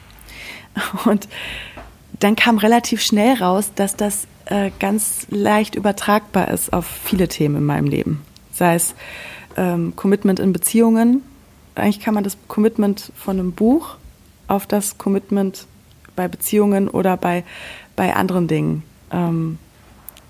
Und 1.06 1.28
dann 2.20 2.36
kam 2.36 2.58
relativ 2.58 3.02
schnell 3.02 3.36
raus, 3.36 3.72
dass 3.76 3.96
das 3.96 4.28
äh, 4.46 4.72
ganz 4.80 5.28
leicht 5.30 5.76
übertragbar 5.76 6.50
ist 6.50 6.74
auf 6.74 6.86
viele 6.86 7.28
Themen 7.28 7.58
in 7.58 7.66
meinem 7.66 7.88
Leben. 7.88 8.22
Sei 8.52 8.76
es 8.76 8.94
ähm, 9.58 9.96
Commitment 9.96 10.40
in 10.40 10.54
Beziehungen. 10.54 11.22
Eigentlich 11.76 12.00
kann 12.00 12.14
man 12.14 12.24
das 12.24 12.38
Commitment 12.48 13.12
von 13.16 13.40
einem 13.40 13.52
Buch 13.52 13.96
auf 14.48 14.68
das 14.68 14.98
Commitment 14.98 15.66
bei 16.16 16.28
Beziehungen 16.28 16.88
oder 16.88 17.18
bei, 17.18 17.44
bei 17.96 18.16
anderen 18.16 18.48
Dingen 18.48 18.84
ähm, 19.12 19.58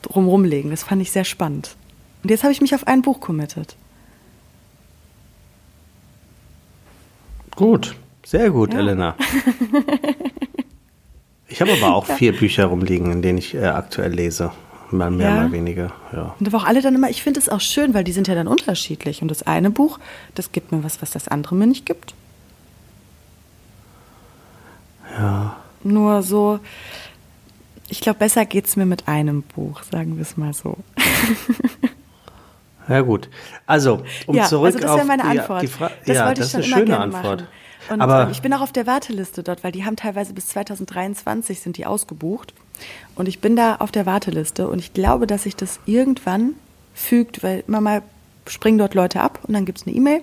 drumherum 0.01 0.45
legen. 0.45 0.69
Das 0.69 0.83
fand 0.83 1.01
ich 1.01 1.11
sehr 1.11 1.25
spannend. 1.25 1.75
Und 2.23 2.29
jetzt 2.29 2.43
habe 2.43 2.53
ich 2.53 2.61
mich 2.61 2.73
auf 2.73 2.87
ein 2.87 3.01
Buch 3.01 3.19
committed. 3.19 3.75
Gut, 7.55 7.95
sehr 8.25 8.49
gut, 8.49 8.73
ja. 8.73 8.79
Elena. 8.79 9.15
Ich 11.47 11.61
habe 11.61 11.73
aber 11.73 11.93
auch 11.93 12.05
vier 12.17 12.33
Bücher 12.35 12.65
rumliegen, 12.65 13.11
in 13.11 13.21
denen 13.21 13.37
ich 13.37 13.53
äh, 13.53 13.65
aktuell 13.65 14.11
lese. 14.11 14.51
Mal 14.93 15.11
mehr, 15.11 15.29
ja. 15.29 15.35
mal 15.35 15.51
weniger, 15.51 15.91
ja. 16.11 16.35
Und 16.39 16.47
aber 16.47 16.57
auch 16.57 16.65
alle 16.65 16.81
dann 16.81 16.95
immer, 16.95 17.09
ich 17.09 17.23
finde 17.23 17.39
es 17.39 17.49
auch 17.49 17.61
schön, 17.61 17.93
weil 17.93 18.03
die 18.03 18.11
sind 18.11 18.27
ja 18.27 18.35
dann 18.35 18.47
unterschiedlich. 18.47 19.21
Und 19.21 19.29
das 19.29 19.43
eine 19.43 19.71
Buch, 19.71 19.99
das 20.35 20.51
gibt 20.51 20.71
mir 20.71 20.83
was, 20.83 21.01
was 21.01 21.11
das 21.11 21.27
andere 21.27 21.55
mir 21.55 21.67
nicht 21.67 21.85
gibt. 21.85 22.13
Ja. 25.17 25.57
Nur 25.83 26.23
so, 26.23 26.59
ich 27.89 28.01
glaube, 28.01 28.19
besser 28.19 28.45
geht 28.45 28.65
es 28.65 28.75
mir 28.75 28.85
mit 28.85 29.07
einem 29.07 29.41
Buch, 29.41 29.83
sagen 29.83 30.15
wir 30.15 30.21
es 30.21 30.37
mal 30.37 30.53
so. 30.53 30.77
Ja 32.87 33.01
gut. 33.01 33.29
Also, 33.65 34.03
um 34.27 34.35
ja, 34.35 34.45
zurück 34.45 34.75
also 34.75 34.79
das 34.79 34.91
auf 34.91 35.05
meine 35.05 35.23
Antwort. 35.23 35.61
die, 35.61 35.67
die 35.67 35.71
Frage. 35.71 35.93
Ja, 36.05 36.33
das 36.33 36.47
ist 36.47 36.55
eine 36.55 36.63
schöne 36.63 36.99
Antwort. 36.99 37.41
Machen. 37.41 37.47
Und 37.89 38.01
Aber 38.01 38.23
ähm, 38.23 38.31
ich 38.31 38.41
bin 38.41 38.53
auch 38.53 38.61
auf 38.61 38.71
der 38.71 38.87
Warteliste 38.87 39.43
dort, 39.43 39.63
weil 39.63 39.71
die 39.71 39.85
haben 39.85 39.95
teilweise 39.95 40.33
bis 40.33 40.47
2023 40.47 41.59
sind 41.59 41.77
die 41.77 41.85
ausgebucht. 41.85 42.53
Und 43.15 43.27
ich 43.27 43.39
bin 43.39 43.55
da 43.55 43.75
auf 43.75 43.91
der 43.91 44.05
Warteliste 44.05 44.67
und 44.67 44.79
ich 44.79 44.93
glaube, 44.93 45.27
dass 45.27 45.43
sich 45.43 45.55
das 45.55 45.79
irgendwann 45.85 46.53
fügt, 46.95 47.43
weil 47.43 47.63
immer 47.67 47.81
mal 47.81 48.01
springen 48.47 48.77
dort 48.77 48.93
Leute 48.95 49.21
ab 49.21 49.39
und 49.47 49.53
dann 49.53 49.65
gibt 49.65 49.79
es 49.81 49.87
eine 49.87 49.95
E-Mail. 49.95 50.21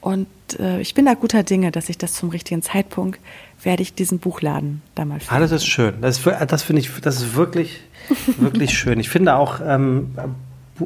Und 0.00 0.26
äh, 0.58 0.80
ich 0.80 0.94
bin 0.94 1.06
da 1.06 1.14
guter 1.14 1.42
Dinge, 1.44 1.70
dass 1.70 1.88
ich 1.88 1.96
das 1.98 2.14
zum 2.14 2.30
richtigen 2.30 2.62
Zeitpunkt 2.62 3.20
werde 3.62 3.82
ich 3.82 3.94
diesen 3.94 4.18
Buchladen 4.18 4.82
da 4.96 5.04
mal 5.04 5.18
Ah, 5.28 5.38
das 5.38 5.52
ist 5.52 5.66
schön. 5.66 5.94
Das, 6.00 6.24
wir- 6.26 6.44
das 6.46 6.62
finde 6.64 6.80
ich, 6.82 6.90
das 7.00 7.16
ist 7.22 7.36
wirklich, 7.36 7.80
wirklich 8.38 8.76
schön. 8.76 8.98
Ich 8.98 9.08
finde 9.08 9.36
auch, 9.36 9.60
ähm, 9.64 10.14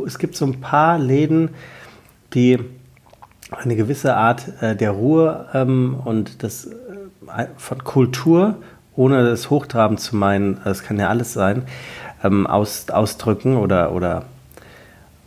es 0.07 0.19
gibt 0.19 0.37
so 0.37 0.45
ein 0.45 0.61
paar 0.61 0.99
Läden, 0.99 1.51
die 2.35 2.59
eine 3.51 3.77
gewisse 3.77 4.15
Art 4.17 4.61
äh, 4.61 4.77
der 4.77 4.91
Ruhe 4.91 5.49
ähm, 5.55 5.97
und 6.05 6.43
das 6.43 6.67
äh, 6.67 7.47
von 7.57 7.83
Kultur, 7.85 8.57
ohne 8.97 9.25
das 9.25 9.51
hochtrabend 9.51 10.01
zu 10.01 10.17
meinen, 10.17 10.61
das 10.65 10.83
kann 10.83 10.99
ja 10.99 11.09
alles 11.09 11.33
sein, 11.33 11.63
ähm, 12.25 12.47
aus, 12.47 12.89
ausdrücken 12.89 13.57
oder, 13.57 13.93
oder 13.93 14.25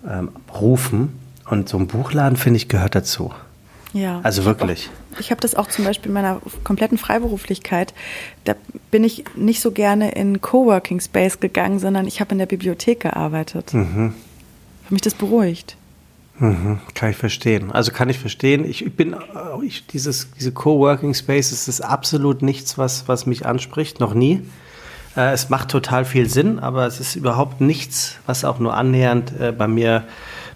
ähm, 0.07 0.29
rufen. 0.59 1.19
Und 1.49 1.67
so 1.69 1.77
ein 1.77 1.87
Buchladen, 1.87 2.37
finde 2.37 2.57
ich, 2.57 2.67
gehört 2.67 2.95
dazu. 2.95 3.33
Ja. 3.93 4.19
Also 4.21 4.45
wirklich. 4.45 4.89
Ich 5.19 5.31
habe 5.31 5.41
das 5.41 5.55
auch 5.55 5.67
zum 5.67 5.83
Beispiel 5.83 6.09
in 6.09 6.13
meiner 6.13 6.41
kompletten 6.63 6.97
Freiberuflichkeit. 6.97 7.93
Da 8.43 8.53
bin 8.91 9.03
ich 9.03 9.23
nicht 9.35 9.61
so 9.61 9.71
gerne 9.71 10.11
in 10.11 10.41
Coworking 10.41 10.99
Space 10.99 11.39
gegangen, 11.39 11.79
sondern 11.79 12.07
ich 12.07 12.21
habe 12.21 12.33
in 12.33 12.37
der 12.37 12.45
Bibliothek 12.45 12.99
gearbeitet. 12.99 13.73
Mhm. 13.73 14.13
Hat 14.85 14.91
mich 14.91 15.01
das 15.01 15.15
beruhigt. 15.15 15.75
Mhm, 16.39 16.79
kann 16.93 17.09
ich 17.11 17.17
verstehen. 17.17 17.71
Also 17.71 17.91
kann 17.91 18.09
ich 18.09 18.17
verstehen. 18.17 18.63
Ich 18.63 18.95
bin, 18.95 19.13
äh, 19.13 19.17
ich, 19.65 19.85
dieses, 19.87 20.31
diese 20.31 20.51
Coworking 20.51 21.13
Spaces 21.13 21.67
ist 21.67 21.81
absolut 21.81 22.41
nichts, 22.41 22.77
was, 22.77 23.07
was 23.07 23.25
mich 23.25 23.45
anspricht, 23.45 23.99
noch 23.99 24.13
nie. 24.13 24.41
Äh, 25.17 25.33
es 25.33 25.49
macht 25.49 25.69
total 25.69 26.05
viel 26.05 26.29
Sinn, 26.29 26.59
aber 26.59 26.85
es 26.87 26.99
ist 26.99 27.15
überhaupt 27.15 27.59
nichts, 27.61 28.15
was 28.25 28.45
auch 28.45 28.59
nur 28.59 28.73
annähernd 28.75 29.33
äh, 29.39 29.51
bei 29.51 29.67
mir 29.67 30.05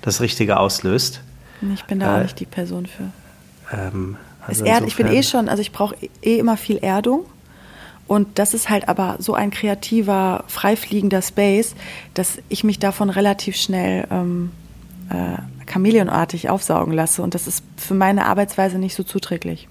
das 0.02 0.22
Richtige 0.22 0.58
auslöst. 0.58 1.22
Ich 1.74 1.84
bin 1.86 2.00
da 2.00 2.16
auch 2.16 2.20
Äh, 2.20 2.24
nicht 2.24 2.40
die 2.40 2.46
Person 2.46 2.86
für. 2.86 3.04
Ähm, 3.76 4.18
Es 4.44 4.60
also 4.62 4.66
erd, 4.66 4.88
ich 4.88 4.96
bin 4.96 5.08
eh 5.08 5.24
schon, 5.24 5.50
also 5.50 5.62
ich 5.62 5.72
brauche 5.72 5.96
eh 6.22 6.38
immer 6.40 6.58
viel 6.58 6.78
Erdung. 6.78 7.26
Und 8.06 8.38
das 8.38 8.54
ist 8.54 8.70
halt 8.70 8.90
aber 8.90 9.16
so 9.20 9.34
ein 9.34 9.50
kreativer, 9.50 10.44
freifliegender 10.48 11.22
Space, 11.22 11.74
dass 12.14 12.38
ich 12.50 12.64
mich 12.66 12.80
davon 12.80 13.10
relativ 13.10 13.56
schnell 13.56 14.06
ähm, 14.12 14.52
äh, 15.10 15.38
chameleonartig 15.72 16.50
aufsaugen 16.50 16.94
lasse. 16.94 17.22
Und 17.22 17.34
das 17.34 17.48
ist 17.48 17.64
für 17.78 17.94
meine 17.94 18.26
Arbeitsweise 18.26 18.78
nicht 18.78 18.96
so 18.96 19.04
zuträglich. 19.04 19.68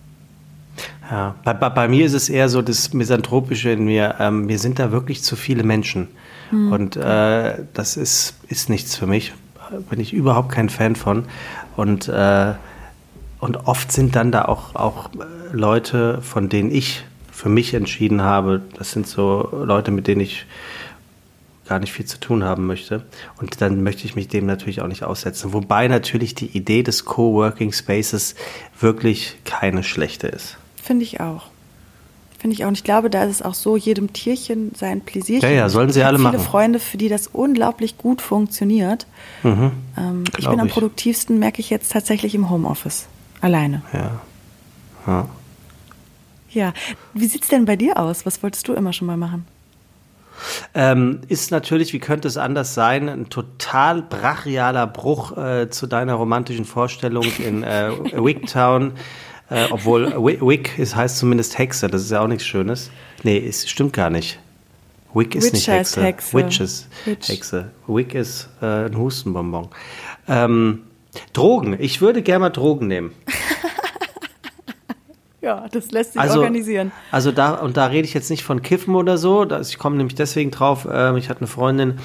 Ja, 1.11 1.35
bei, 1.45 1.53
bei, 1.53 1.69
bei 1.69 1.89
mir 1.89 2.07
ist 2.07 2.15
es 2.15 2.29
eher 2.29 2.49
so 2.49 2.63
das 2.63 2.93
Misanthropische 2.93 3.71
in 3.71 3.85
mir. 3.85 4.17
Ähm, 4.19 4.47
mir 4.47 4.59
sind 4.59 4.79
da 4.79 4.91
wirklich 4.91 5.23
zu 5.23 5.37
viele 5.37 5.63
Menschen. 5.63 6.09
Und 6.53 6.97
äh, 6.97 7.65
das 7.73 7.97
ist, 7.97 8.35
ist 8.49 8.69
nichts 8.69 8.95
für 8.95 9.07
mich. 9.07 9.33
Bin 9.89 10.01
ich 10.01 10.13
überhaupt 10.13 10.53
kein 10.53 10.69
Fan 10.69 10.97
von. 10.97 11.25
Und, 11.77 12.09
äh, 12.09 12.53
und 13.39 13.67
oft 13.67 13.91
sind 13.91 14.15
dann 14.17 14.31
da 14.33 14.45
auch, 14.45 14.75
auch 14.75 15.07
äh, 15.15 15.57
Leute, 15.57 16.21
von 16.21 16.51
denen 16.51 16.71
ich 16.71 17.05
für 17.31 17.49
mich 17.49 17.73
entschieden 17.73 18.21
habe, 18.21 18.61
das 18.77 18.93
sind 18.93 19.07
so 19.07 19.49
Leute, 19.65 19.91
mit 19.91 20.07
denen 20.07 20.21
ich 20.21 20.45
gar 21.73 21.79
nicht 21.79 21.95
viel 21.95 22.05
zu 22.05 22.21
tun 22.21 22.45
haben 22.45 22.67
möchte. 22.67 23.03
Und 23.41 23.63
dann 23.63 23.83
möchte 23.83 24.05
ich 24.05 24.15
mich 24.15 24.29
dem 24.29 24.45
natürlich 24.45 24.83
auch 24.83 24.89
nicht 24.89 25.05
aussetzen. 25.05 25.55
Wobei 25.55 25.89
natürlich 25.89 26.35
die 26.35 26.55
Idee 26.55 26.83
des 26.83 27.07
Coworking 27.07 27.73
Spaces 27.73 28.35
wirklich 28.79 29.39
keine 29.47 29.83
schlechte 29.83 30.27
ist. 30.27 30.59
Finde 30.83 31.05
ich 31.05 31.21
auch. 31.21 31.45
Finde 32.39 32.53
ich 32.53 32.65
auch. 32.65 32.69
Und 32.69 32.77
ich 32.77 32.85
glaube, 32.85 33.09
da 33.09 33.25
ist 33.25 33.37
es 33.37 33.41
auch 33.41 33.55
so, 33.55 33.79
jedem 33.79 34.13
Tierchen 34.13 34.73
sein 34.75 35.01
Pläsierchen. 35.01 35.49
Ja, 35.49 35.55
ja, 35.57 35.69
sollen 35.71 35.91
sie 35.91 36.03
alle 36.03 36.19
viele 36.19 36.33
machen. 36.33 36.41
Freunde, 36.41 36.79
für 36.79 36.99
die 36.99 37.09
das 37.09 37.27
unglaublich 37.27 37.97
gut 37.97 38.21
funktioniert. 38.21 39.07
Ähm, 39.43 40.25
ich 40.37 40.47
bin 40.47 40.61
am 40.61 40.67
ich. 40.67 40.73
produktivsten, 40.75 41.39
merke 41.39 41.61
ich 41.61 41.71
jetzt 41.71 41.91
tatsächlich 41.91 42.35
im 42.35 42.51
Homeoffice. 42.51 43.07
Alleine. 43.41 43.81
Ja. 43.95 44.21
ja. 45.07 45.29
Ja. 46.51 46.75
Wie 47.15 47.29
sieht's 47.29 47.49
denn 47.49 47.65
bei 47.65 47.77
dir 47.77 47.97
aus? 47.97 48.27
Was 48.27 48.43
wolltest 48.43 48.69
du 48.69 48.75
immer 48.75 48.93
schon 48.93 49.07
mal 49.07 49.17
machen? 49.17 49.47
Ähm, 50.75 51.21
ist 51.29 51.51
natürlich, 51.51 51.93
wie 51.93 51.99
könnte 51.99 52.29
es 52.29 52.37
anders 52.37 52.75
sein, 52.75 53.09
ein 53.09 53.29
total 53.29 54.03
brachialer 54.03 54.87
Bruch 54.87 55.37
äh, 55.37 55.69
zu 55.71 55.87
deiner 55.87 56.15
romantischen 56.15 56.65
Vorstellung 56.65 57.25
in 57.39 57.63
äh, 57.63 57.91
Wigtown. 58.13 58.93
Äh, 59.51 59.67
obwohl 59.71 60.13
Wi- 60.17 60.41
Wig 60.41 60.79
ist, 60.79 60.97
heißt 60.97 61.19
zumindest 61.19 61.59
Hexe, 61.59 61.89
das 61.89 62.03
ist 62.03 62.11
ja 62.11 62.21
auch 62.23 62.27
nichts 62.29 62.47
Schönes. 62.47 62.91
Nee, 63.23 63.39
es 63.47 63.69
stimmt 63.69 63.93
gar 63.93 64.09
nicht. 64.11 64.39
Wig 65.15 65.35
ist 65.35 65.45
Witch 65.47 65.53
nicht 65.53 65.69
Hexe. 65.69 66.03
Hexe. 66.03 66.35
Witches 66.37 66.89
Witch. 67.05 67.29
Hexe. 67.29 67.71
Wig 67.87 68.15
ist 68.15 68.49
äh, 68.63 68.87
ein 68.87 68.97
Hustenbonbon. 68.97 69.69
Ähm, 70.27 70.85
Drogen. 71.35 71.77
Ich 71.79 72.01
würde 72.01 72.23
gerne 72.23 72.39
mal 72.41 72.51
Drogen 72.51 72.87
nehmen. 72.87 73.13
Ja, 75.43 75.67
das 75.71 75.91
lässt 75.91 76.13
sich 76.13 76.23
Also, 76.23 76.39
organisieren. 76.39 76.93
also 77.11 77.33
da, 77.33 77.55
und 77.55 77.77
da 77.77 77.87
rede 77.87 78.07
ich 78.07 78.15
jetzt 78.15 78.31
nicht 78.31 78.45
von 78.45 78.63
Kiffen 78.63 78.95
oder 78.95 79.19
so. 79.19 79.45
Ich 79.61 79.77
komme 79.77 79.97
nämlich 79.97 80.15
deswegen 80.15 80.53
drauf. 80.53 80.87
ähm, 80.91 81.17
ich 81.17 81.29
hatte 81.29 81.41
eine 81.41 81.49
Freundin 81.49 81.99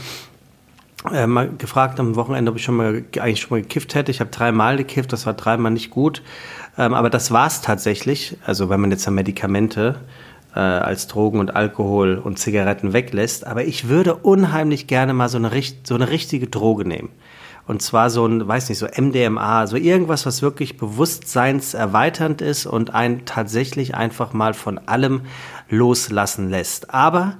äh, 1.13 1.27
mal 1.27 1.47
gefragt 1.55 1.99
am 1.99 2.15
Wochenende, 2.15 2.51
ob 2.51 2.57
ich 2.57 2.63
schon 2.63 2.75
mal 2.75 3.03
eigentlich 3.19 3.41
schon 3.41 3.51
mal 3.57 3.61
gekifft 3.61 3.93
hätte. 3.93 4.09
Ich 4.09 4.19
habe 4.19 4.31
dreimal 4.31 4.75
gekifft, 4.77 5.13
das 5.13 5.27
war 5.27 5.35
dreimal 5.35 5.71
nicht 5.71 5.91
gut. 5.91 6.23
Ähm, 6.79 6.95
aber 6.95 7.11
das 7.11 7.29
war 7.31 7.45
es 7.45 7.61
tatsächlich. 7.61 8.37
Also 8.43 8.69
wenn 8.69 8.81
man 8.81 8.89
jetzt 8.89 9.07
Medikamente 9.09 9.97
äh, 10.55 10.59
als 10.59 11.07
Drogen 11.07 11.39
und 11.39 11.55
Alkohol 11.55 12.17
und 12.17 12.39
Zigaretten 12.39 12.91
weglässt. 12.91 13.45
Aber 13.45 13.63
ich 13.65 13.87
würde 13.87 14.15
unheimlich 14.15 14.87
gerne 14.87 15.13
mal 15.13 15.29
so 15.29 15.37
eine, 15.37 15.51
so 15.83 15.93
eine 15.93 16.09
richtige 16.09 16.47
Droge 16.47 16.87
nehmen. 16.87 17.09
Und 17.67 17.81
zwar 17.81 18.09
so 18.09 18.25
ein, 18.25 18.47
weiß 18.47 18.69
nicht, 18.69 18.77
so 18.77 18.87
MDMA, 18.87 19.67
so 19.67 19.75
irgendwas, 19.75 20.25
was 20.25 20.41
wirklich 20.41 20.77
bewusstseinserweiternd 20.77 22.41
ist 22.41 22.65
und 22.65 22.93
einen 22.93 23.25
tatsächlich 23.25 23.93
einfach 23.93 24.31
mal 24.31 24.53
von 24.53 24.77
allem 24.87 25.21
loslassen 25.69 26.49
lässt. 26.49 26.93
Aber 26.93 27.35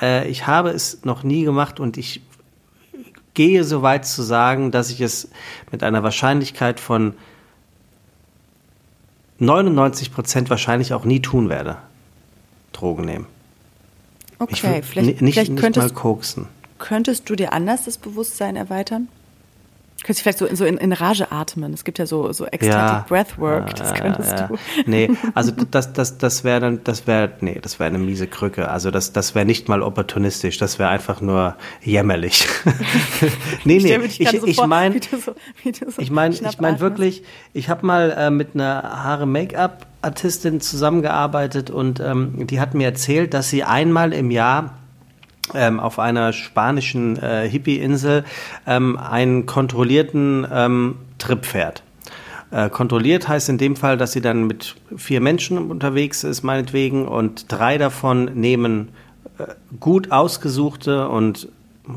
äh, 0.00 0.28
ich 0.28 0.48
habe 0.48 0.70
es 0.70 1.04
noch 1.04 1.22
nie 1.22 1.44
gemacht 1.44 1.78
und 1.78 1.96
ich 1.96 2.22
gehe 3.34 3.62
so 3.62 3.82
weit 3.82 4.04
zu 4.04 4.22
sagen, 4.22 4.72
dass 4.72 4.90
ich 4.90 5.00
es 5.00 5.30
mit 5.70 5.84
einer 5.84 6.02
Wahrscheinlichkeit 6.02 6.80
von 6.80 7.14
99 9.38 10.12
Prozent 10.12 10.50
wahrscheinlich 10.50 10.92
auch 10.92 11.04
nie 11.04 11.20
tun 11.20 11.48
werde. 11.48 11.78
Drogen 12.72 13.04
nehmen. 13.04 13.26
Okay, 14.38 14.82
vielleicht, 14.82 14.94
ni- 14.94 15.04
nicht, 15.04 15.34
vielleicht 15.34 15.36
nicht 15.36 15.50
mal 15.50 15.60
könntest, 15.60 15.94
koksen. 15.94 16.48
könntest 16.78 17.30
du 17.30 17.36
dir 17.36 17.52
anders 17.52 17.84
das 17.84 17.96
Bewusstsein 17.96 18.56
erweitern? 18.56 19.06
Könntest 20.04 20.20
du 20.20 20.22
vielleicht 20.24 20.38
so 20.38 20.46
in, 20.46 20.56
so 20.56 20.64
in, 20.64 20.78
in 20.78 20.92
Rage 20.92 21.30
atmen? 21.30 21.72
Es 21.72 21.84
gibt 21.84 21.98
ja 21.98 22.06
so, 22.06 22.32
so 22.32 22.44
Ecstatic 22.46 23.06
Breathwork, 23.08 23.74
das 23.76 23.90
Ja, 23.90 23.94
könntest 23.96 24.32
ja. 24.38 24.46
du. 24.48 24.58
Nee, 24.86 25.10
also 25.34 25.52
das, 25.70 25.92
das, 25.92 26.18
das 26.18 26.42
wäre 26.42 26.60
dann, 26.60 26.80
das 26.84 27.06
wäre, 27.06 27.30
nee, 27.40 27.58
das 27.62 27.78
wäre 27.78 27.88
eine 27.88 27.98
miese 27.98 28.26
Krücke. 28.26 28.68
Also 28.68 28.90
das, 28.90 29.12
das 29.12 29.34
wäre 29.36 29.46
nicht 29.46 29.68
mal 29.68 29.80
opportunistisch, 29.82 30.58
das 30.58 30.78
wäre 30.80 30.88
einfach 30.90 31.20
nur 31.20 31.56
jämmerlich. 31.82 32.48
nee, 33.64 33.78
nee, 33.82 33.96
ich, 34.04 34.18
gerade 34.18 34.40
so 34.40 34.46
ich 34.46 34.66
meine, 34.66 35.00
so- 35.02 35.18
so 35.18 35.34
ich 35.98 36.10
meine, 36.10 36.34
ich 36.34 36.60
meine 36.60 36.80
wirklich, 36.80 37.22
ich 37.52 37.68
habe 37.68 37.86
mal 37.86 38.10
äh, 38.10 38.30
mit 38.30 38.54
einer 38.54 38.82
Haare-Make-up-Artistin 39.04 40.60
zusammengearbeitet 40.60 41.70
und 41.70 42.00
ähm, 42.00 42.46
die 42.46 42.60
hat 42.60 42.74
mir 42.74 42.86
erzählt, 42.86 43.34
dass 43.34 43.50
sie 43.50 43.62
einmal 43.64 44.12
im 44.12 44.30
Jahr 44.30 44.78
ähm, 45.54 45.80
auf 45.80 45.98
einer 45.98 46.32
spanischen 46.32 47.16
äh, 47.16 47.48
Hippie-Insel 47.48 48.24
ähm, 48.66 48.96
einen 48.96 49.46
kontrollierten 49.46 50.46
ähm, 50.52 50.96
Trip 51.18 51.44
fährt. 51.44 51.82
Äh, 52.50 52.68
kontrolliert 52.68 53.28
heißt 53.28 53.48
in 53.48 53.58
dem 53.58 53.76
Fall, 53.76 53.96
dass 53.96 54.12
sie 54.12 54.20
dann 54.20 54.46
mit 54.46 54.74
vier 54.96 55.20
Menschen 55.20 55.70
unterwegs 55.70 56.22
ist, 56.22 56.42
meinetwegen, 56.42 57.08
und 57.08 57.50
drei 57.50 57.78
davon 57.78 58.26
nehmen 58.34 58.90
äh, 59.38 59.44
gut 59.80 60.12
ausgesuchte 60.12 61.08
und 61.08 61.48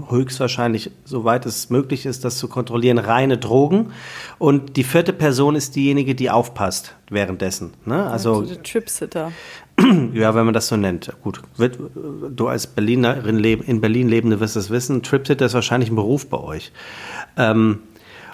höchstwahrscheinlich, 0.10 0.92
soweit 1.04 1.46
es 1.46 1.70
möglich 1.70 2.06
ist, 2.06 2.26
das 2.26 2.38
zu 2.38 2.48
kontrollieren, 2.48 2.98
reine 2.98 3.38
Drogen. 3.38 3.92
Und 4.40 4.78
die 4.78 4.84
vierte 4.84 5.14
Person 5.14 5.56
ist 5.56 5.76
diejenige, 5.76 6.16
die 6.16 6.30
aufpasst 6.30 6.96
währenddessen. 7.10 7.74
Ne? 7.86 8.10
Also 8.10 8.42
so 8.42 8.54
der 8.54 8.64
Tripsitter. 8.64 9.32
ja, 10.14 10.34
wenn 10.36 10.46
man 10.46 10.54
das 10.54 10.68
so 10.68 10.78
nennt. 10.78 11.12
Gut, 11.24 11.42
wird, 11.58 11.78
du 12.36 12.48
als 12.48 12.68
Berlinerin 12.68 13.44
in 13.44 13.82
Berlin 13.82 14.08
lebende 14.08 14.40
wirst 14.40 14.56
es 14.56 14.70
wissen. 14.70 15.04
Tripsitter 15.04 15.46
ist 15.46 15.54
wahrscheinlich 15.54 15.90
ein 15.90 15.96
Beruf 15.96 16.28
bei 16.30 16.38
euch. 16.40 16.72
Ähm, 17.38 17.80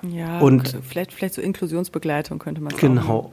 Ja, 0.08 0.40
Und- 0.40 0.78
vielleicht, 0.88 1.14
vielleicht 1.14 1.34
so 1.36 1.42
Inklusionsbegleitung 1.42 2.40
könnte 2.40 2.62
man 2.62 2.72
sagen. 2.72 2.96
genau. 2.96 3.32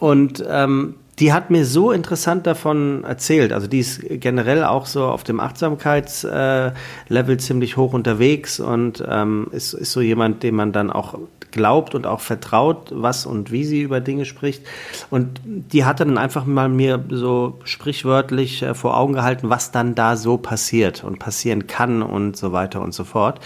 Und 0.00 0.42
ähm, 0.48 0.94
die 1.18 1.32
hat 1.32 1.50
mir 1.50 1.64
so 1.64 1.92
interessant 1.92 2.46
davon 2.46 3.04
erzählt. 3.04 3.52
Also 3.54 3.66
die 3.68 3.78
ist 3.80 4.00
generell 4.20 4.64
auch 4.64 4.84
so 4.86 5.04
auf 5.04 5.24
dem 5.24 5.40
Achtsamkeitslevel 5.40 7.36
ziemlich 7.38 7.76
hoch 7.76 7.92
unterwegs 7.94 8.60
und 8.60 9.02
ähm, 9.08 9.48
ist, 9.52 9.72
ist 9.72 9.92
so 9.92 10.00
jemand, 10.00 10.42
den 10.42 10.54
man 10.54 10.72
dann 10.72 10.90
auch 10.90 11.18
glaubt 11.56 11.94
und 11.94 12.06
auch 12.06 12.20
vertraut, 12.20 12.92
was 12.92 13.26
und 13.26 13.50
wie 13.50 13.64
sie 13.64 13.80
über 13.80 14.00
Dinge 14.00 14.24
spricht. 14.24 14.64
Und 15.10 15.40
die 15.44 15.84
hat 15.84 16.00
dann 16.00 16.18
einfach 16.18 16.46
mal 16.46 16.68
mir 16.68 17.04
so 17.10 17.58
sprichwörtlich 17.64 18.62
äh, 18.62 18.74
vor 18.74 18.96
Augen 18.96 19.14
gehalten, 19.14 19.50
was 19.50 19.72
dann 19.72 19.94
da 19.94 20.16
so 20.16 20.36
passiert 20.36 21.02
und 21.02 21.18
passieren 21.18 21.66
kann 21.66 22.02
und 22.02 22.36
so 22.36 22.52
weiter 22.52 22.80
und 22.80 22.94
so 22.94 23.04
fort. 23.04 23.40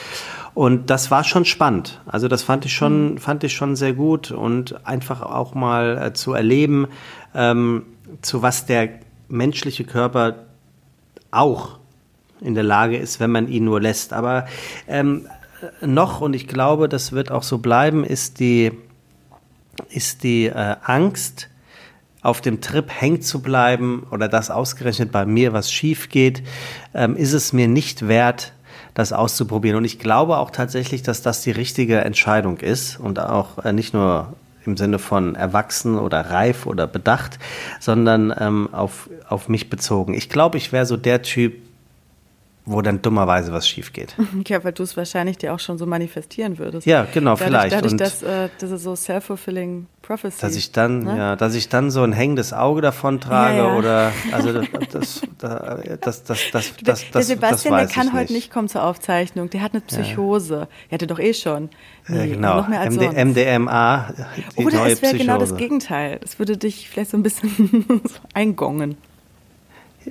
Und 0.55 0.91
das 0.91 1.11
war 1.11 1.25
schon 1.25 1.45
spannend. 1.45 2.01
Also 2.07 2.29
das 2.29 2.43
fand 2.43 2.65
ich 2.67 2.75
schon, 2.75 3.13
mhm. 3.13 3.19
fand 3.19 3.45
ich 3.45 3.55
schon 3.55 3.77
sehr 3.77 3.93
gut 3.93 4.31
und 4.31 4.87
einfach 4.87 5.23
auch 5.23 5.55
mal 5.55 5.97
äh, 5.97 6.13
zu 6.13 6.35
erleben, 6.35 6.89
ähm, 7.35 7.85
zu 8.23 8.43
was 8.43 8.67
der 8.67 8.89
menschliche 9.29 9.85
Körper 9.85 10.47
auch 11.31 11.79
in 12.41 12.55
der 12.55 12.65
Lage 12.65 12.97
ist, 12.97 13.21
wenn 13.21 13.31
man 13.31 13.49
ihn 13.49 13.65
nur 13.65 13.81
lässt. 13.81 14.13
Aber 14.13 14.47
ähm, 14.89 15.27
noch, 15.81 16.21
und 16.21 16.35
ich 16.35 16.47
glaube, 16.47 16.89
das 16.89 17.13
wird 17.13 17.31
auch 17.31 17.43
so 17.43 17.59
bleiben, 17.59 18.05
ist 18.05 18.41
die, 18.41 18.73
ist 19.89 20.23
die 20.23 20.47
äh, 20.47 20.77
Angst, 20.83 21.49
auf 22.23 22.41
dem 22.41 22.61
Trip 22.61 22.91
hängen 22.91 23.23
zu 23.23 23.41
bleiben 23.41 24.07
oder 24.11 24.29
das 24.29 24.51
ausgerechnet 24.51 25.11
bei 25.11 25.25
mir 25.25 25.53
was 25.53 25.73
schief 25.73 26.11
geht, 26.11 26.43
ähm, 26.95 27.17
ist 27.17 27.33
es 27.33 27.53
mir 27.53 27.69
nicht 27.69 28.09
wert, 28.09 28.53
das 28.95 29.13
auszuprobieren. 29.13 29.79
Und 29.79 29.85
ich 29.85 29.99
glaube 29.99 30.37
auch 30.39 30.51
tatsächlich, 30.51 31.03
dass 31.03 31.23
das 31.23 31.43
die 31.43 31.51
richtige 31.51 31.99
Entscheidung 32.03 32.59
ist 32.59 32.99
und 33.01 33.19
auch 33.19 33.65
äh, 33.65 33.73
nicht 33.73 33.95
nur 33.95 34.35
im 34.67 34.77
Sinne 34.77 34.99
von 34.99 35.35
erwachsen 35.35 35.99
oder 35.99 36.31
reif 36.31 36.67
oder 36.67 36.87
bedacht, 36.87 37.39
sondern 37.79 38.35
ähm, 38.39 38.69
auf, 38.73 39.09
auf 39.29 39.49
mich 39.49 39.71
bezogen. 39.71 40.13
Ich 40.13 40.29
glaube, 40.29 40.59
ich 40.59 40.73
wäre 40.73 40.85
so 40.85 40.99
der 40.99 41.23
Typ, 41.23 41.55
wo 42.67 42.83
dann 42.83 43.03
dummerweise 43.03 43.53
was 43.53 43.69
schief 43.69 43.93
geht. 43.93 44.15
Ja, 44.47 44.65
weil 44.65 44.73
du 44.73 44.83
es 44.83 44.97
wahrscheinlich 44.97 45.39
dir 45.39 45.55
auch 45.55 45.61
schon 45.61 45.79
so 45.79 45.87
manifestieren 45.87 46.59
würdest. 46.59 46.87
Ja, 46.87 47.07
genau, 47.13 47.33
dadurch, 47.33 47.49
vielleicht. 47.49 47.73
Dadurch, 47.73 47.93
und 47.93 48.01
dass 48.01 48.23
äh, 48.23 48.49
das 48.59 48.71
ist 48.71 48.83
so 48.83 48.97
self-fulfilling 48.97 49.87
prophecy. 50.03 50.41
Dass 50.41 50.57
ich 50.57 50.73
dann, 50.73 51.05
ne? 51.05 51.17
ja, 51.17 51.37
dass 51.37 51.55
ich 51.55 51.69
dann 51.69 51.91
so 51.91 52.03
ein 52.03 52.13
hängendes 52.13 52.53
Auge 52.53 52.81
davon 52.81 53.21
trage 53.21 53.59
ja, 53.59 53.69
ja. 53.69 53.77
oder 53.77 54.13
also 54.33 54.53
das, 54.53 54.67
das, 54.91 55.21
das, 55.39 56.01
das, 56.01 56.25
das, 56.25 56.25
das, 56.25 56.83
das, 56.83 57.11
Der 57.13 57.23
Sebastian, 57.23 57.77
der 57.77 57.87
kann 57.87 58.13
heute 58.13 58.33
nicht 58.33 58.51
kommen 58.51 58.69
zur 58.69 58.83
Aufzeichnung. 58.83 59.51
Der 59.51 59.63
hat 59.63 59.73
eine 59.73 59.83
Psychose. 59.83 60.55
Ja. 60.55 60.69
Er 60.89 60.95
hatte 60.95 61.07
doch 61.07 61.19
eh 61.19 61.35
schon. 61.35 61.71
Nee, 62.09 62.19
ja, 62.19 62.27
genau. 62.27 62.57
Noch 62.57 62.69
mehr 62.69 62.81
als 62.81 62.97
MD. 62.97 63.25
MDMA. 63.25 64.15
Die 64.59 64.65
oder 64.65 64.79
neue 64.79 64.93
es 64.93 65.03
wäre 65.03 65.17
genau 65.17 65.39
das 65.39 65.57
Gegenteil. 65.57 66.19
Es 66.25 66.39
würde 66.39 66.57
dich 66.57 66.89
vielleicht 66.89 67.11
so 67.11 67.17
ein 67.17 67.23
bisschen 67.23 68.01
eingongen. 68.35 68.97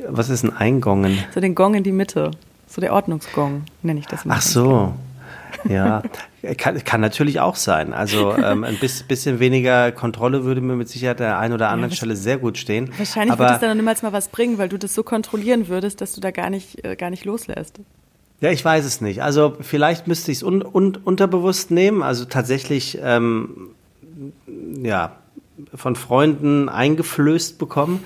Was 0.08 0.30
ist 0.30 0.44
ein 0.44 0.56
Eingongen? 0.56 1.18
So 1.34 1.40
den 1.40 1.56
Gong 1.56 1.76
in 1.76 1.84
die 1.84 1.92
Mitte. 1.92 2.32
So 2.68 2.82
der 2.82 2.94
Ordnungsgong, 2.94 3.64
nenne 3.82 4.00
ich 4.00 4.06
das 4.06 4.26
mal. 4.26 4.36
Ach 4.38 4.42
so. 4.42 4.94
Ja, 5.68 6.04
kann, 6.58 6.84
kann 6.84 7.02
natürlich 7.02 7.40
auch 7.40 7.56
sein. 7.56 7.94
Also 7.94 8.36
ähm, 8.38 8.64
ein 8.64 8.78
bisschen 8.80 9.40
weniger 9.40 9.92
Kontrolle 9.92 10.44
würde 10.44 10.62
mir 10.62 10.76
mit 10.76 10.88
Sicherheit 10.88 11.20
der 11.20 11.40
einen 11.40 11.54
oder 11.54 11.70
anderen 11.70 11.92
ja, 11.92 11.98
Stelle 11.98 12.16
sehr 12.16 12.38
gut 12.38 12.58
stehen. 12.58 12.92
Wahrscheinlich 12.98 13.38
würde 13.38 13.54
es 13.54 13.60
dann 13.60 13.76
niemals 13.76 14.04
mal 14.04 14.14
was 14.14 14.30
bringen, 14.30 14.58
weil 14.58 14.70
du 14.70 14.78
das 14.78 14.94
so 14.94 15.04
kontrollieren 15.04 15.68
würdest, 15.68 16.02
dass 16.02 16.14
du 16.14 16.22
da 16.22 16.32
gar 16.32 16.50
nicht, 16.50 16.86
äh, 16.86 16.96
gar 16.96 17.10
nicht 17.10 17.26
loslässt. 17.26 17.80
Ja, 18.42 18.52
ich 18.52 18.64
weiß 18.64 18.86
es 18.86 19.02
nicht. 19.02 19.22
Also 19.22 19.58
vielleicht 19.60 20.08
müsste 20.08 20.32
ich 20.32 20.38
es 20.38 20.44
un, 20.44 20.62
un, 20.62 20.96
unterbewusst 20.96 21.72
nehmen. 21.72 22.04
Also 22.04 22.26
tatsächlich, 22.26 23.00
ähm, 23.02 23.70
ja, 24.82 25.18
von 25.76 25.96
Freunden 25.96 26.70
eingeflößt 26.70 27.58
bekommen. 27.58 28.04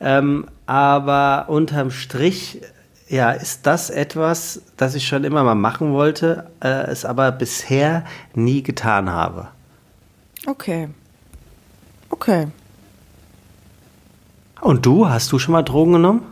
Ähm, 0.00 0.46
aber 0.66 1.46
unterm 1.48 1.90
Strich 1.90 2.60
ja, 3.10 3.32
ist 3.32 3.66
das 3.66 3.90
etwas, 3.90 4.62
das 4.76 4.94
ich 4.94 5.06
schon 5.06 5.24
immer 5.24 5.42
mal 5.42 5.56
machen 5.56 5.92
wollte, 5.92 6.48
äh, 6.62 6.68
es 6.86 7.04
aber 7.04 7.32
bisher 7.32 8.04
nie 8.34 8.62
getan 8.62 9.10
habe. 9.10 9.48
Okay. 10.46 10.88
Okay. 12.08 12.46
Und 14.60 14.86
du, 14.86 15.08
hast 15.08 15.32
du 15.32 15.38
schon 15.38 15.52
mal 15.52 15.62
Drogen 15.62 15.94
genommen? 15.94 16.22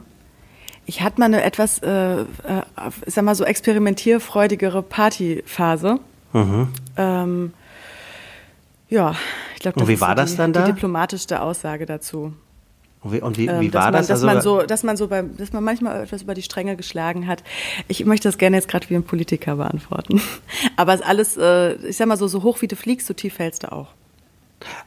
Ich 0.86 1.02
hatte 1.02 1.18
mal 1.18 1.26
eine 1.26 1.42
etwas, 1.42 1.80
äh, 1.80 2.20
äh, 2.20 2.24
ich 3.04 3.14
sag 3.14 3.24
mal 3.24 3.34
so 3.34 3.44
experimentierfreudigere 3.44 4.82
Partyphase. 4.82 5.98
Mhm. 6.32 6.68
Ähm, 6.96 7.54
ja, 8.88 9.14
ich 9.54 9.60
glaube, 9.60 9.74
das 9.74 9.82
Und 9.82 9.88
wie 9.88 10.00
war 10.00 10.10
ist 10.10 10.18
das 10.18 10.30
die, 10.32 10.36
dann 10.36 10.52
da? 10.52 10.64
die 10.64 10.72
diplomatischste 10.72 11.42
Aussage 11.42 11.86
dazu. 11.86 12.32
Und 13.08 13.12
wie, 13.14 13.20
und 13.22 13.38
wie, 13.38 13.46
ähm, 13.46 13.60
wie 13.60 13.72
war 13.72 13.84
man, 13.84 13.92
das? 13.94 14.08
Dass, 14.08 14.22
also, 14.22 14.26
man 14.26 14.40
so, 14.40 14.62
dass 14.62 14.82
man 14.82 14.96
so 14.96 15.08
beim, 15.08 15.36
dass 15.36 15.52
man 15.52 15.64
manchmal 15.64 16.02
etwas 16.02 16.22
über 16.22 16.34
die 16.34 16.42
Stränge 16.42 16.76
geschlagen 16.76 17.26
hat. 17.26 17.42
Ich 17.88 18.04
möchte 18.04 18.28
das 18.28 18.38
gerne 18.38 18.56
jetzt 18.56 18.68
gerade 18.68 18.88
wie 18.90 18.94
ein 18.94 19.02
Politiker 19.02 19.56
beantworten. 19.56 20.20
Aber 20.76 20.94
es 20.94 21.00
ist 21.00 21.06
alles, 21.06 21.36
äh, 21.36 21.74
ich 21.88 21.96
sag 21.96 22.06
mal 22.08 22.16
so, 22.16 22.28
so 22.28 22.42
hoch 22.42 22.60
wie 22.60 22.68
du 22.68 22.76
fliegst, 22.76 23.06
so 23.06 23.14
tief 23.14 23.34
fällst 23.34 23.64
du 23.64 23.72
auch. 23.72 23.88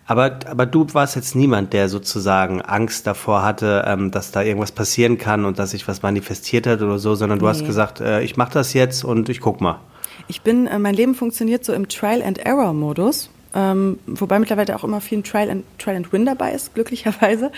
Aber, 0.06 0.40
aber 0.48 0.66
du 0.66 0.86
warst 0.94 1.16
jetzt 1.16 1.34
niemand, 1.34 1.72
der 1.72 1.88
sozusagen 1.88 2.62
Angst 2.62 3.08
davor 3.08 3.44
hatte, 3.44 3.86
ähm, 3.88 4.12
dass 4.12 4.32
da 4.32 4.42
irgendwas 4.42 4.74
passieren 4.74 5.18
kann 5.18 5.46
und 5.46 5.60
dass 5.60 5.72
sich 5.72 5.88
was 5.88 6.02
manifestiert 6.02 6.68
hat 6.68 6.82
oder 6.82 7.00
so, 7.00 7.16
sondern 7.16 7.40
du 7.40 7.46
nee. 7.46 7.52
hast 7.52 7.66
gesagt, 7.66 8.02
äh, 8.02 8.22
ich 8.22 8.36
mache 8.36 8.52
das 8.52 8.74
jetzt 8.74 9.06
und 9.06 9.30
ich 9.30 9.40
guck 9.40 9.62
mal. 9.62 9.80
Ich 10.28 10.42
bin, 10.42 10.68
äh, 10.68 10.78
mein 10.78 10.94
Leben 10.94 11.16
funktioniert 11.16 11.64
so 11.64 11.74
im 11.74 11.88
Trial 11.88 12.22
and 12.22 12.40
Error 12.40 12.74
Modus. 12.74 13.30
Ähm, 13.54 14.00
wobei 14.08 14.40
mittlerweile 14.40 14.76
auch 14.76 14.84
immer 14.84 15.02
viel 15.02 15.22
Trial 15.24 15.50
and, 15.50 15.66
Trial 15.78 15.98
and 15.98 16.14
Win 16.14 16.26
dabei 16.26 16.54
ist, 16.54 16.74
glücklicherweise. 16.74 17.52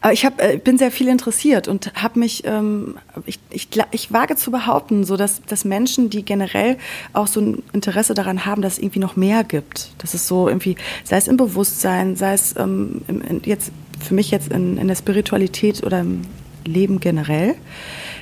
Aber 0.00 0.12
ich 0.12 0.24
hab, 0.24 0.40
äh, 0.40 0.58
bin 0.62 0.78
sehr 0.78 0.90
viel 0.90 1.08
interessiert 1.08 1.66
und 1.66 1.92
habe 1.94 2.20
mich, 2.20 2.44
ähm, 2.44 2.96
ich, 3.24 3.40
ich, 3.50 3.68
ich 3.90 4.12
wage 4.12 4.36
zu 4.36 4.50
behaupten, 4.50 5.04
so 5.04 5.16
dass, 5.16 5.42
dass 5.42 5.64
Menschen, 5.64 6.10
die 6.10 6.24
generell 6.24 6.76
auch 7.12 7.26
so 7.26 7.40
ein 7.40 7.62
Interesse 7.72 8.14
daran 8.14 8.46
haben, 8.46 8.62
dass 8.62 8.74
es 8.74 8.78
irgendwie 8.78 9.00
noch 9.00 9.16
mehr 9.16 9.42
gibt, 9.42 9.90
dass 9.98 10.14
es 10.14 10.28
so 10.28 10.48
irgendwie, 10.48 10.76
sei 11.02 11.16
es 11.16 11.26
im 11.26 11.36
Bewusstsein, 11.36 12.14
sei 12.14 12.32
es 12.32 12.54
ähm, 12.56 13.02
im, 13.08 13.40
jetzt 13.44 13.72
für 13.98 14.14
mich 14.14 14.30
jetzt 14.30 14.52
in, 14.52 14.76
in 14.76 14.86
der 14.86 14.94
Spiritualität 14.94 15.82
oder 15.82 16.00
im 16.00 16.22
Leben 16.64 17.00
generell, 17.00 17.54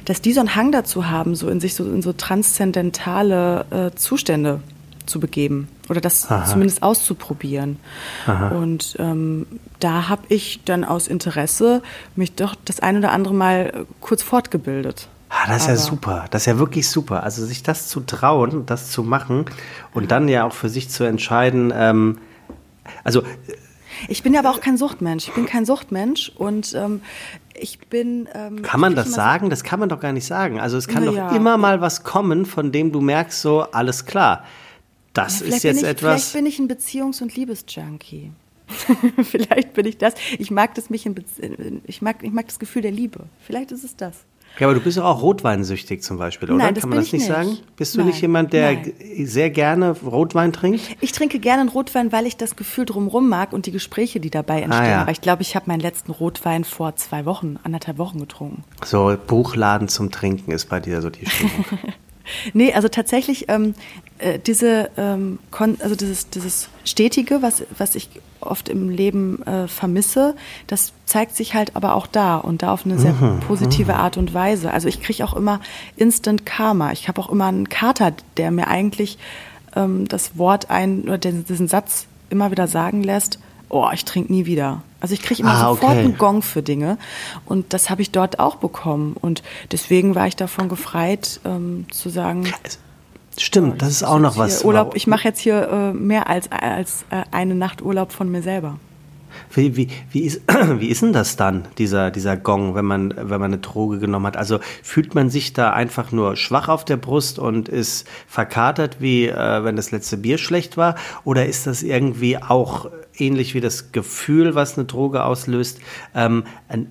dass 0.05 0.21
die 0.21 0.33
so 0.33 0.41
einen 0.41 0.55
Hang 0.55 0.73
dazu 0.73 1.09
haben, 1.09 1.35
so 1.35 1.49
in 1.49 1.61
sich 1.61 1.75
so 1.75 1.85
in 1.85 2.03
so 2.03 2.13
transzendentale 2.13 3.67
äh, 3.71 3.97
Zustände 3.97 4.61
zu 5.07 5.21
begeben 5.21 5.69
oder 5.89 6.01
das 6.01 6.31
Aha. 6.31 6.45
zumindest 6.45 6.83
auszuprobieren. 6.83 7.79
Aha. 8.27 8.49
Und 8.49 8.97
ähm, 8.99 9.47
da 9.81 10.09
habe 10.09 10.23
ich 10.29 10.63
dann 10.65 10.85
aus 10.85 11.09
Interesse 11.09 11.83
mich 12.17 12.35
doch 12.35 12.55
das 12.65 12.81
ein 12.81 12.97
oder 12.97 13.13
andere 13.13 13.35
Mal 13.35 13.73
äh, 13.75 13.85
kurz 14.01 14.23
fortgebildet. 14.23 15.09
Ah, 15.29 15.49
das 15.49 15.57
ist 15.57 15.63
Aber 15.65 15.73
ja 15.73 15.77
super. 15.77 16.25
Das 16.31 16.43
ist 16.43 16.47
ja 16.47 16.59
wirklich 16.59 16.89
super. 16.89 17.25
Also 17.25 17.45
sich 17.45 17.63
das 17.63 17.89
zu 17.89 18.01
trauen, 18.01 18.67
das 18.67 18.91
zu 18.91 19.03
machen 19.03 19.47
und 19.93 20.11
dann 20.11 20.29
ja 20.29 20.45
auch 20.45 20.53
für 20.53 20.69
sich 20.69 20.89
zu 20.89 21.05
entscheiden. 21.05 21.73
Ähm, 21.75 22.19
also 23.03 23.23
ich 24.09 24.23
bin 24.23 24.33
ja 24.33 24.41
aber 24.41 24.51
auch 24.51 24.61
kein 24.61 24.77
Suchtmensch. 24.77 25.29
Ich 25.29 25.35
bin 25.35 25.47
kein 25.47 25.65
Suchtmensch 25.65 26.31
und 26.35 26.75
ähm, 26.75 27.01
ich 27.55 27.79
bin. 27.81 28.29
Ähm, 28.35 28.63
kann 28.63 28.81
man 28.81 28.95
das 28.95 29.13
sagen? 29.13 29.51
Das 29.51 29.65
kann 29.65 29.81
man 29.81 29.89
doch 29.89 30.01
gar 30.01 30.13
nicht 30.13 30.27
sagen. 30.27 30.61
Also 30.61 30.77
es 30.77 30.89
kann 30.89 31.05
doch 31.05 31.15
ja. 31.15 31.31
immer 31.35 31.57
mal 31.59 31.81
was 31.81 32.05
kommen, 32.05 32.47
von 32.47 32.73
dem 32.73 32.93
du 32.93 33.01
merkst, 33.01 33.41
so 33.41 33.63
alles 33.63 34.07
klar 34.07 34.45
das 35.15 35.41
ja, 35.41 35.47
ist 35.47 35.63
jetzt 35.63 35.83
ich, 35.83 35.89
etwas. 35.89 36.31
Vielleicht 36.31 36.33
bin 36.35 36.47
ich 36.47 36.59
ein 36.59 36.69
Beziehungs- 36.69 37.23
und 37.23 37.35
Liebesjunkie. 37.35 38.33
vielleicht 39.23 39.75
bin 39.75 39.87
ich 39.87 39.99
das. 39.99 40.15
Ich 40.39 40.51
mag 40.51 40.75
das 40.75 40.91
mich 40.91 41.07
in 41.07 41.15
ich 41.87 42.03
mag, 42.03 42.23
ich 42.23 42.33
mag 42.33 42.47
das 42.47 42.59
Gefühl 42.59 42.83
der 42.83 42.93
Liebe. 42.93 43.25
Vielleicht 43.41 43.73
ist 43.73 43.85
es 43.85 43.97
das. 43.97 44.25
Ja, 44.59 44.69
aber 44.69 44.75
du 44.75 44.81
bist 44.81 45.01
auch 45.01 45.21
rotweinsüchtig 45.21 46.03
zum 46.03 46.17
Beispiel, 46.17 46.49
oder? 46.49 46.59
Nein, 46.59 46.75
Kann 46.75 46.89
man 46.89 46.99
das 46.99 47.07
nicht, 47.07 47.23
nicht 47.23 47.27
sagen? 47.27 47.59
Bist 47.77 47.95
du 47.95 47.99
Nein. 47.99 48.09
nicht 48.09 48.21
jemand, 48.21 48.53
der 48.53 48.75
Nein. 48.75 48.93
sehr 49.25 49.51
gerne 49.51 49.97
Rotwein 50.01 50.53
trinkt? 50.53 50.81
Ich 51.01 51.11
trinke 51.11 51.41
gerne 51.41 51.63
einen 51.63 51.71
Rotwein, 51.71 52.13
weil 52.13 52.25
ich 52.27 52.37
das 52.37 52.55
Gefühl 52.55 52.85
drumherum 52.85 53.29
mag 53.29 53.53
und 53.53 53.67
die 53.67 53.73
Gespräche, 53.73 54.21
die 54.21 54.31
dabei 54.31 54.63
entstehen. 54.63 54.85
Ah, 54.85 54.89
ja. 54.89 55.03
Aber 55.03 55.11
ich 55.11 55.21
glaube, 55.21 55.43
ich 55.43 55.57
habe 55.57 55.67
meinen 55.67 55.81
letzten 55.81 56.13
Rotwein 56.13 56.63
vor 56.63 56.95
zwei 56.95 57.25
Wochen, 57.25 57.59
anderthalb 57.65 57.99
Wochen 57.99 58.21
getrunken. 58.21 58.63
So 58.85 59.17
Buchladen 59.27 59.89
zum 59.89 60.13
Trinken 60.13 60.53
ist 60.53 60.67
bei 60.69 60.79
dir 60.79 61.03
so 61.03 61.11
die 61.11 61.27
Stimmung. 61.27 61.65
nee, 62.53 62.73
also 62.73 62.87
tatsächlich 62.87 63.47
ähm, 63.49 63.75
äh, 64.19 64.39
diese, 64.39 64.91
ähm, 64.97 65.39
also 65.81 65.95
dieses, 65.95 66.31
dieses 66.31 66.69
Stetige, 66.85 67.43
was, 67.43 67.65
was 67.77 67.95
ich 67.95 68.09
oft 68.41 68.69
im 68.69 68.91
Leben 68.91 69.43
äh, 69.47 69.69
vermisse, 69.69 70.37
das 70.67 70.93
zeigt 71.07 71.35
sich 71.35 71.55
halt 71.55 71.77
aber 71.77 71.95
auch 71.95 72.07
da 72.07 72.37
und 72.37 72.63
da 72.63 72.73
auf 72.73 72.85
eine 72.85 72.99
sehr 72.99 73.15
mhm, 73.15 73.41
positive 73.41 73.93
mhm. 73.93 73.99
Art 73.99 74.17
und 74.17 74.35
Weise. 74.35 74.71
Also 74.71 74.89
ich 74.89 75.01
kriege 75.01 75.25
auch 75.25 75.35
immer 75.35 75.61
Instant 75.97 76.47
Karma. 76.47 76.93
Ich 76.93 77.09
habe 77.09 77.21
auch 77.21 77.31
immer 77.31 77.47
einen 77.47 77.69
Kater, 77.69 78.13
der 78.37 78.51
mir 78.51 78.69
eigentlich 78.69 79.19
ähm, 79.75 80.07
das 80.07 80.37
Wort 80.39 80.71
ein 80.71 81.03
oder 81.03 81.19
den, 81.19 81.45
diesen 81.45 81.69
Satz 81.69 82.07
immer 82.31 82.51
wieder 82.51 82.69
sagen 82.69 83.03
lässt, 83.03 83.39
oh, 83.69 83.89
ich 83.93 84.05
trinke 84.05 84.33
nie 84.33 84.47
wieder. 84.47 84.83
Also 85.01 85.15
ich 85.15 85.23
kriege 85.23 85.43
immer 85.43 85.55
ah, 85.55 85.71
sofort 85.71 85.93
okay. 85.93 86.01
einen 86.01 86.19
Gong 86.19 86.43
für 86.43 86.63
Dinge 86.63 86.99
und 87.45 87.73
das 87.73 87.91
habe 87.91 88.03
ich 88.03 88.11
dort 88.11 88.39
auch 88.39 88.57
bekommen 88.57 89.17
und 89.21 89.43
deswegen 89.73 90.15
war 90.15 90.27
ich 90.27 90.37
davon 90.37 90.69
gefreit 90.69 91.41
ähm, 91.45 91.87
zu 91.91 92.09
sagen. 92.09 92.47
Stimmt, 93.37 93.83
das 93.83 93.91
ist 93.91 94.03
auch 94.03 94.19
noch 94.19 94.39
was. 94.39 94.65
Urlaub, 94.65 94.95
ich 94.95 95.07
mache 95.07 95.25
jetzt 95.25 95.41
hier 95.41 95.69
äh, 95.69 95.93
mehr 95.93 96.29
als, 96.29 96.51
als 96.51 97.05
äh, 97.11 97.23
eine 97.31 97.55
Nacht 97.55 97.83
Urlaub 97.83 98.13
von 98.13 98.31
mir 98.31 98.43
selber. 98.43 98.79
Wie, 99.53 99.77
wie, 99.77 99.89
wie, 100.11 100.21
ist, 100.21 100.43
wie 100.79 100.89
ist 100.89 101.03
denn 101.03 101.13
das 101.13 101.37
dann, 101.37 101.67
dieser, 101.79 102.11
dieser 102.11 102.37
Gong, 102.37 102.75
wenn 102.75 102.85
man, 102.85 103.15
wenn 103.17 103.41
man 103.41 103.53
eine 103.53 103.59
Droge 103.59 103.99
genommen 103.99 104.27
hat? 104.27 104.37
Also 104.37 104.61
fühlt 104.83 105.15
man 105.15 105.31
sich 105.31 105.53
da 105.53 105.73
einfach 105.73 106.13
nur 106.13 106.37
schwach 106.37 106.69
auf 106.69 106.85
der 106.85 106.97
Brust 106.97 107.39
und 107.39 107.69
ist 107.69 108.07
verkatert, 108.27 108.97
wie 109.01 109.27
äh, 109.27 109.65
wenn 109.65 109.77
das 109.77 109.91
letzte 109.91 110.17
Bier 110.17 110.39
schlecht 110.39 110.77
war? 110.77 110.97
Oder 111.25 111.47
ist 111.47 111.67
das 111.67 111.83
irgendwie 111.83 112.39
auch 112.39 112.91
ähnlich 113.19 113.55
wie 113.55 113.61
das 113.61 113.93
Gefühl, 113.93 114.55
was 114.55 114.77
eine 114.77 114.87
Droge 114.87 115.25
auslöst, 115.25 115.81
ähm, 116.15 116.45
ein, 116.69 116.89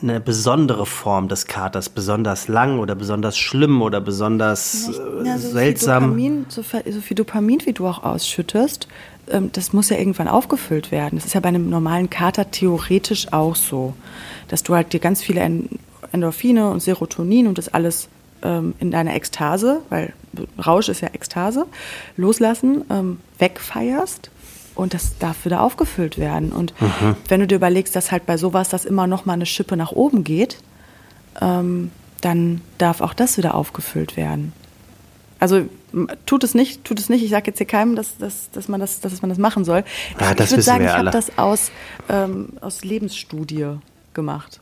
eine 0.00 0.20
besondere 0.20 0.86
Form 0.86 1.28
des 1.28 1.46
Katers, 1.46 1.88
besonders 1.88 2.48
lang 2.48 2.78
oder 2.78 2.94
besonders 2.94 3.36
schlimm 3.36 3.82
oder 3.82 4.00
besonders 4.00 4.88
äh, 4.88 5.26
ja, 5.26 5.38
so 5.38 5.50
seltsam? 5.50 6.14
Viel 6.14 6.30
Dopamin, 6.30 6.46
so, 6.48 6.62
so 6.62 7.00
viel 7.00 7.14
Dopamin, 7.14 7.62
wie 7.64 7.72
du 7.72 7.86
auch 7.86 8.04
ausschüttest, 8.04 8.88
ähm, 9.28 9.50
das 9.52 9.72
muss 9.72 9.90
ja 9.90 9.98
irgendwann 9.98 10.28
aufgefüllt 10.28 10.90
werden. 10.90 11.16
Das 11.16 11.26
ist 11.26 11.34
ja 11.34 11.40
bei 11.40 11.48
einem 11.48 11.68
normalen 11.68 12.10
Kater 12.10 12.50
theoretisch 12.50 13.32
auch 13.32 13.56
so, 13.56 13.94
dass 14.48 14.62
du 14.62 14.74
halt 14.74 14.92
dir 14.92 15.00
ganz 15.00 15.22
viele 15.22 15.48
Endorphine 16.12 16.70
und 16.70 16.80
Serotonin 16.80 17.46
und 17.46 17.58
das 17.58 17.68
alles 17.68 18.08
ähm, 18.42 18.74
in 18.78 18.90
deiner 18.90 19.14
Ekstase, 19.14 19.80
weil 19.88 20.12
Rausch 20.64 20.88
ist 20.88 21.00
ja 21.00 21.08
Ekstase, 21.08 21.66
loslassen, 22.16 22.84
ähm, 22.90 23.18
wegfeierst 23.38 24.30
und 24.76 24.94
das 24.94 25.18
darf 25.18 25.44
wieder 25.44 25.62
aufgefüllt 25.62 26.18
werden. 26.18 26.52
Und 26.52 26.80
mhm. 26.80 27.16
wenn 27.28 27.40
du 27.40 27.46
dir 27.46 27.56
überlegst, 27.56 27.96
dass 27.96 28.12
halt 28.12 28.26
bei 28.26 28.36
sowas 28.36 28.68
das 28.68 28.84
immer 28.84 29.06
noch 29.06 29.24
mal 29.24 29.32
eine 29.32 29.46
Schippe 29.46 29.76
nach 29.76 29.92
oben 29.92 30.22
geht, 30.22 30.58
ähm, 31.40 31.90
dann 32.20 32.60
darf 32.78 33.00
auch 33.00 33.14
das 33.14 33.38
wieder 33.38 33.54
aufgefüllt 33.54 34.16
werden. 34.16 34.52
Also 35.38 35.62
tut 36.24 36.44
es 36.44 36.54
nicht, 36.54 36.84
tut 36.84 36.98
es 36.98 37.08
nicht. 37.08 37.22
Ich 37.22 37.30
sage 37.30 37.48
jetzt 37.48 37.58
hier 37.58 37.66
keinem, 37.66 37.96
dass, 37.96 38.16
dass, 38.18 38.50
dass, 38.50 38.68
man 38.68 38.80
das, 38.80 39.00
dass 39.00 39.20
man 39.22 39.28
das 39.28 39.38
machen 39.38 39.64
soll. 39.64 39.84
Ich, 40.18 40.40
ich 40.40 40.50
würde 40.50 40.62
sagen, 40.62 40.84
ich 40.84 40.90
habe 40.90 41.10
das 41.10 41.36
aus, 41.38 41.70
ähm, 42.08 42.50
aus 42.60 42.84
Lebensstudie 42.84 43.78
gemacht. 44.14 44.60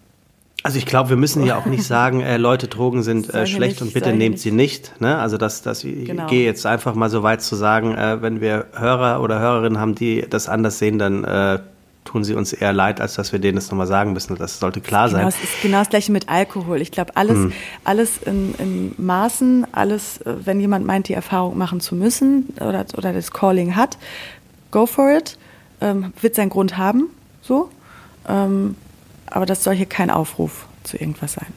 Also 0.64 0.78
ich 0.78 0.86
glaube, 0.86 1.10
wir 1.10 1.16
müssen 1.18 1.44
ja 1.44 1.58
auch 1.58 1.66
nicht 1.66 1.82
sagen, 1.86 2.22
äh, 2.22 2.38
Leute, 2.38 2.68
Drogen 2.68 3.02
sind 3.02 3.32
äh, 3.32 3.46
schlecht 3.46 3.80
nicht, 3.80 3.82
und 3.82 3.92
bitte 3.92 4.14
nehmt 4.14 4.36
nicht. 4.36 4.42
sie 4.42 4.50
nicht. 4.50 4.98
Ne? 4.98 5.18
Also 5.18 5.36
das, 5.36 5.60
das 5.60 5.82
genau. 5.82 6.24
ich 6.24 6.30
gehe 6.30 6.46
jetzt 6.46 6.64
einfach 6.64 6.94
mal 6.94 7.10
so 7.10 7.22
weit 7.22 7.42
zu 7.42 7.54
sagen, 7.54 7.94
äh, 7.94 8.22
wenn 8.22 8.40
wir 8.40 8.66
Hörer 8.72 9.20
oder 9.20 9.38
Hörerinnen 9.40 9.78
haben, 9.78 9.94
die 9.94 10.24
das 10.28 10.48
anders 10.48 10.78
sehen, 10.78 10.98
dann 10.98 11.22
äh, 11.22 11.58
tun 12.06 12.24
sie 12.24 12.32
uns 12.32 12.54
eher 12.54 12.72
leid, 12.72 13.02
als 13.02 13.14
dass 13.14 13.32
wir 13.32 13.40
denen 13.40 13.56
das 13.56 13.70
nochmal 13.70 13.86
sagen 13.86 14.14
müssen. 14.14 14.36
Das 14.36 14.58
sollte 14.58 14.80
klar 14.80 15.08
genau, 15.08 15.18
sein. 15.18 15.28
Es 15.28 15.42
ist 15.42 15.60
genau 15.60 15.80
das 15.80 15.90
gleiche 15.90 16.12
mit 16.12 16.30
Alkohol. 16.30 16.80
Ich 16.80 16.90
glaube, 16.90 17.14
alles, 17.14 17.36
hm. 17.36 17.52
alles 17.84 18.18
in, 18.24 18.54
in, 18.54 18.94
Maßen, 18.96 19.66
alles, 19.72 20.22
äh, 20.22 20.34
wenn 20.46 20.60
jemand 20.60 20.86
meint, 20.86 21.08
die 21.08 21.14
Erfahrung 21.14 21.58
machen 21.58 21.80
zu 21.80 21.94
müssen 21.94 22.54
oder, 22.56 22.86
oder 22.96 23.12
das 23.12 23.32
Calling 23.32 23.76
hat, 23.76 23.98
go 24.70 24.86
for 24.86 25.12
it. 25.12 25.36
Ähm, 25.82 26.14
wird 26.22 26.36
seinen 26.36 26.48
Grund 26.48 26.78
haben, 26.78 27.08
so. 27.42 27.68
Ähm, 28.26 28.76
aber 29.26 29.46
das 29.46 29.64
soll 29.64 29.74
hier 29.74 29.86
kein 29.86 30.10
Aufruf 30.10 30.66
zu 30.82 30.96
irgendwas 30.96 31.34
sein. 31.34 31.52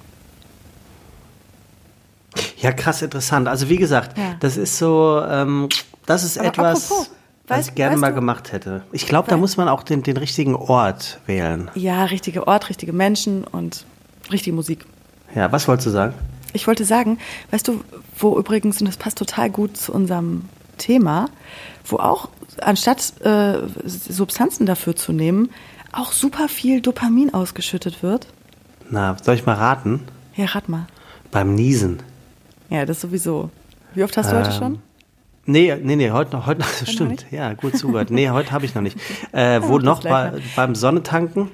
Ja, 2.58 2.72
krass 2.72 3.02
interessant. 3.02 3.48
Also 3.48 3.70
wie 3.70 3.78
gesagt, 3.78 4.18
ja. 4.18 4.36
das 4.40 4.58
ist 4.58 4.78
so, 4.78 5.22
ähm, 5.28 5.70
das 6.06 6.24
ist 6.24 6.38
aber 6.38 6.48
etwas. 6.48 6.92
Apropos, 6.92 7.12
was 7.48 7.58
weißt, 7.58 7.70
ich 7.70 7.76
gerne 7.76 7.98
mal 7.98 8.10
du? 8.10 8.16
gemacht 8.16 8.52
hätte. 8.52 8.84
Ich 8.92 9.08
glaube, 9.08 9.30
da 9.30 9.38
muss 9.38 9.58
man 9.58 9.70
auch 9.70 9.84
den, 9.84 10.04
den 10.04 10.18
richtigen 10.18 10.56
Ort 10.56 11.20
wählen. 11.26 11.72
Ja, 11.76 12.06
richtige 12.06 12.46
Ort, 12.48 12.70
richtige 12.70 12.94
Menschen 12.94 13.44
und 13.46 13.86
richtige 14.32 14.56
Musik. 14.56 14.86
Ja, 15.34 15.52
was 15.52 15.68
wolltest 15.68 15.88
du 15.88 15.92
sagen? 15.92 16.14
Ich 16.54 16.68
wollte 16.68 16.86
sagen, 16.86 17.20
weißt 17.52 17.68
du, 17.68 17.84
wo 18.18 18.38
übrigens, 18.38 18.82
und 18.82 18.88
das 18.88 18.98
passt 18.98 19.18
total 19.18 19.50
gut 19.50 19.78
zu 19.78 19.94
unserem 19.94 20.46
Thema, 20.78 21.30
wo 21.86 21.98
auch 21.98 22.30
anstatt 22.62 23.14
äh, 23.22 23.60
Substanzen 23.86 24.66
dafür 24.66 24.96
zu 24.96 25.14
nehmen, 25.14 25.50
auch 25.98 26.12
super 26.12 26.48
viel 26.48 26.82
Dopamin 26.82 27.34
ausgeschüttet 27.34 28.04
wird? 28.04 28.28
Na, 28.90 29.18
soll 29.22 29.36
ich 29.36 29.46
mal 29.46 29.56
raten? 29.56 30.02
Ja, 30.36 30.46
rat 30.46 30.70
mal. 30.70 30.88
Beim 31.32 31.56
Niesen. 31.56 32.00
Ja, 32.70 32.86
das 32.86 33.02
sowieso. 33.02 33.50
Wie 33.94 34.04
oft 34.04 34.16
hast 34.16 34.32
du 34.32 34.36
ähm, 34.36 34.44
heute 34.44 34.52
schon? 34.52 34.80
Nee, 35.46 35.76
nee, 35.82 35.96
nee, 35.96 36.12
heute 36.12 36.36
noch, 36.36 36.46
heute 36.46 36.62
noch, 36.62 36.70
das 36.80 36.92
stimmt. 36.92 37.26
Ja, 37.32 37.54
gut 37.54 37.78
zugehört. 37.78 38.12
Nee, 38.12 38.30
heute 38.30 38.52
habe 38.52 38.66
ich 38.66 38.76
noch 38.76 38.82
nicht. 38.82 38.98
Äh, 39.32 39.62
wo 39.64 39.80
noch? 39.80 40.04
Bei, 40.04 40.34
beim 40.56 40.76
Sonnetanken? 40.76 41.50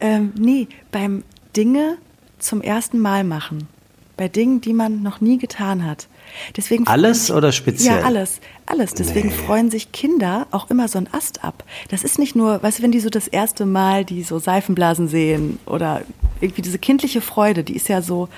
Ähm, 0.00 0.32
nee, 0.38 0.68
beim 0.92 1.24
Dinge 1.56 1.96
zum 2.38 2.60
ersten 2.60 2.98
Mal 2.98 3.24
machen. 3.24 3.68
Bei 4.16 4.28
Dingen, 4.28 4.60
die 4.60 4.72
man 4.72 5.02
noch 5.02 5.20
nie 5.20 5.38
getan 5.38 5.84
hat. 5.84 6.08
Deswegen 6.56 6.86
alles 6.86 7.26
sich, 7.26 7.34
oder 7.34 7.52
speziell? 7.52 7.98
Ja, 8.00 8.04
alles. 8.04 8.40
Alles. 8.66 8.94
Deswegen 8.94 9.28
nee. 9.28 9.34
freuen 9.34 9.70
sich 9.70 9.92
Kinder 9.92 10.46
auch 10.50 10.70
immer 10.70 10.88
so 10.88 10.98
ein 10.98 11.08
Ast 11.12 11.44
ab. 11.44 11.64
Das 11.88 12.04
ist 12.04 12.18
nicht 12.18 12.36
nur, 12.36 12.62
weißt 12.62 12.78
du, 12.78 12.82
wenn 12.82 12.92
die 12.92 13.00
so 13.00 13.10
das 13.10 13.28
erste 13.28 13.66
Mal 13.66 14.04
die 14.04 14.22
so 14.22 14.38
Seifenblasen 14.38 15.08
sehen 15.08 15.58
oder 15.66 16.02
irgendwie 16.40 16.62
diese 16.62 16.78
kindliche 16.78 17.20
Freude, 17.20 17.64
die 17.64 17.76
ist 17.76 17.88
ja 17.88 18.02
so, 18.02 18.28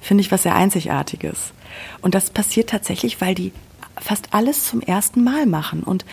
finde 0.00 0.22
ich, 0.22 0.30
was 0.30 0.42
sehr 0.42 0.54
Einzigartiges. 0.54 1.52
Und 2.00 2.14
das 2.14 2.30
passiert 2.30 2.70
tatsächlich, 2.70 3.20
weil 3.20 3.34
die 3.34 3.52
fast 4.00 4.28
alles 4.32 4.66
zum 4.66 4.80
ersten 4.80 5.22
Mal 5.22 5.46
machen. 5.46 5.82
Und 5.82 6.04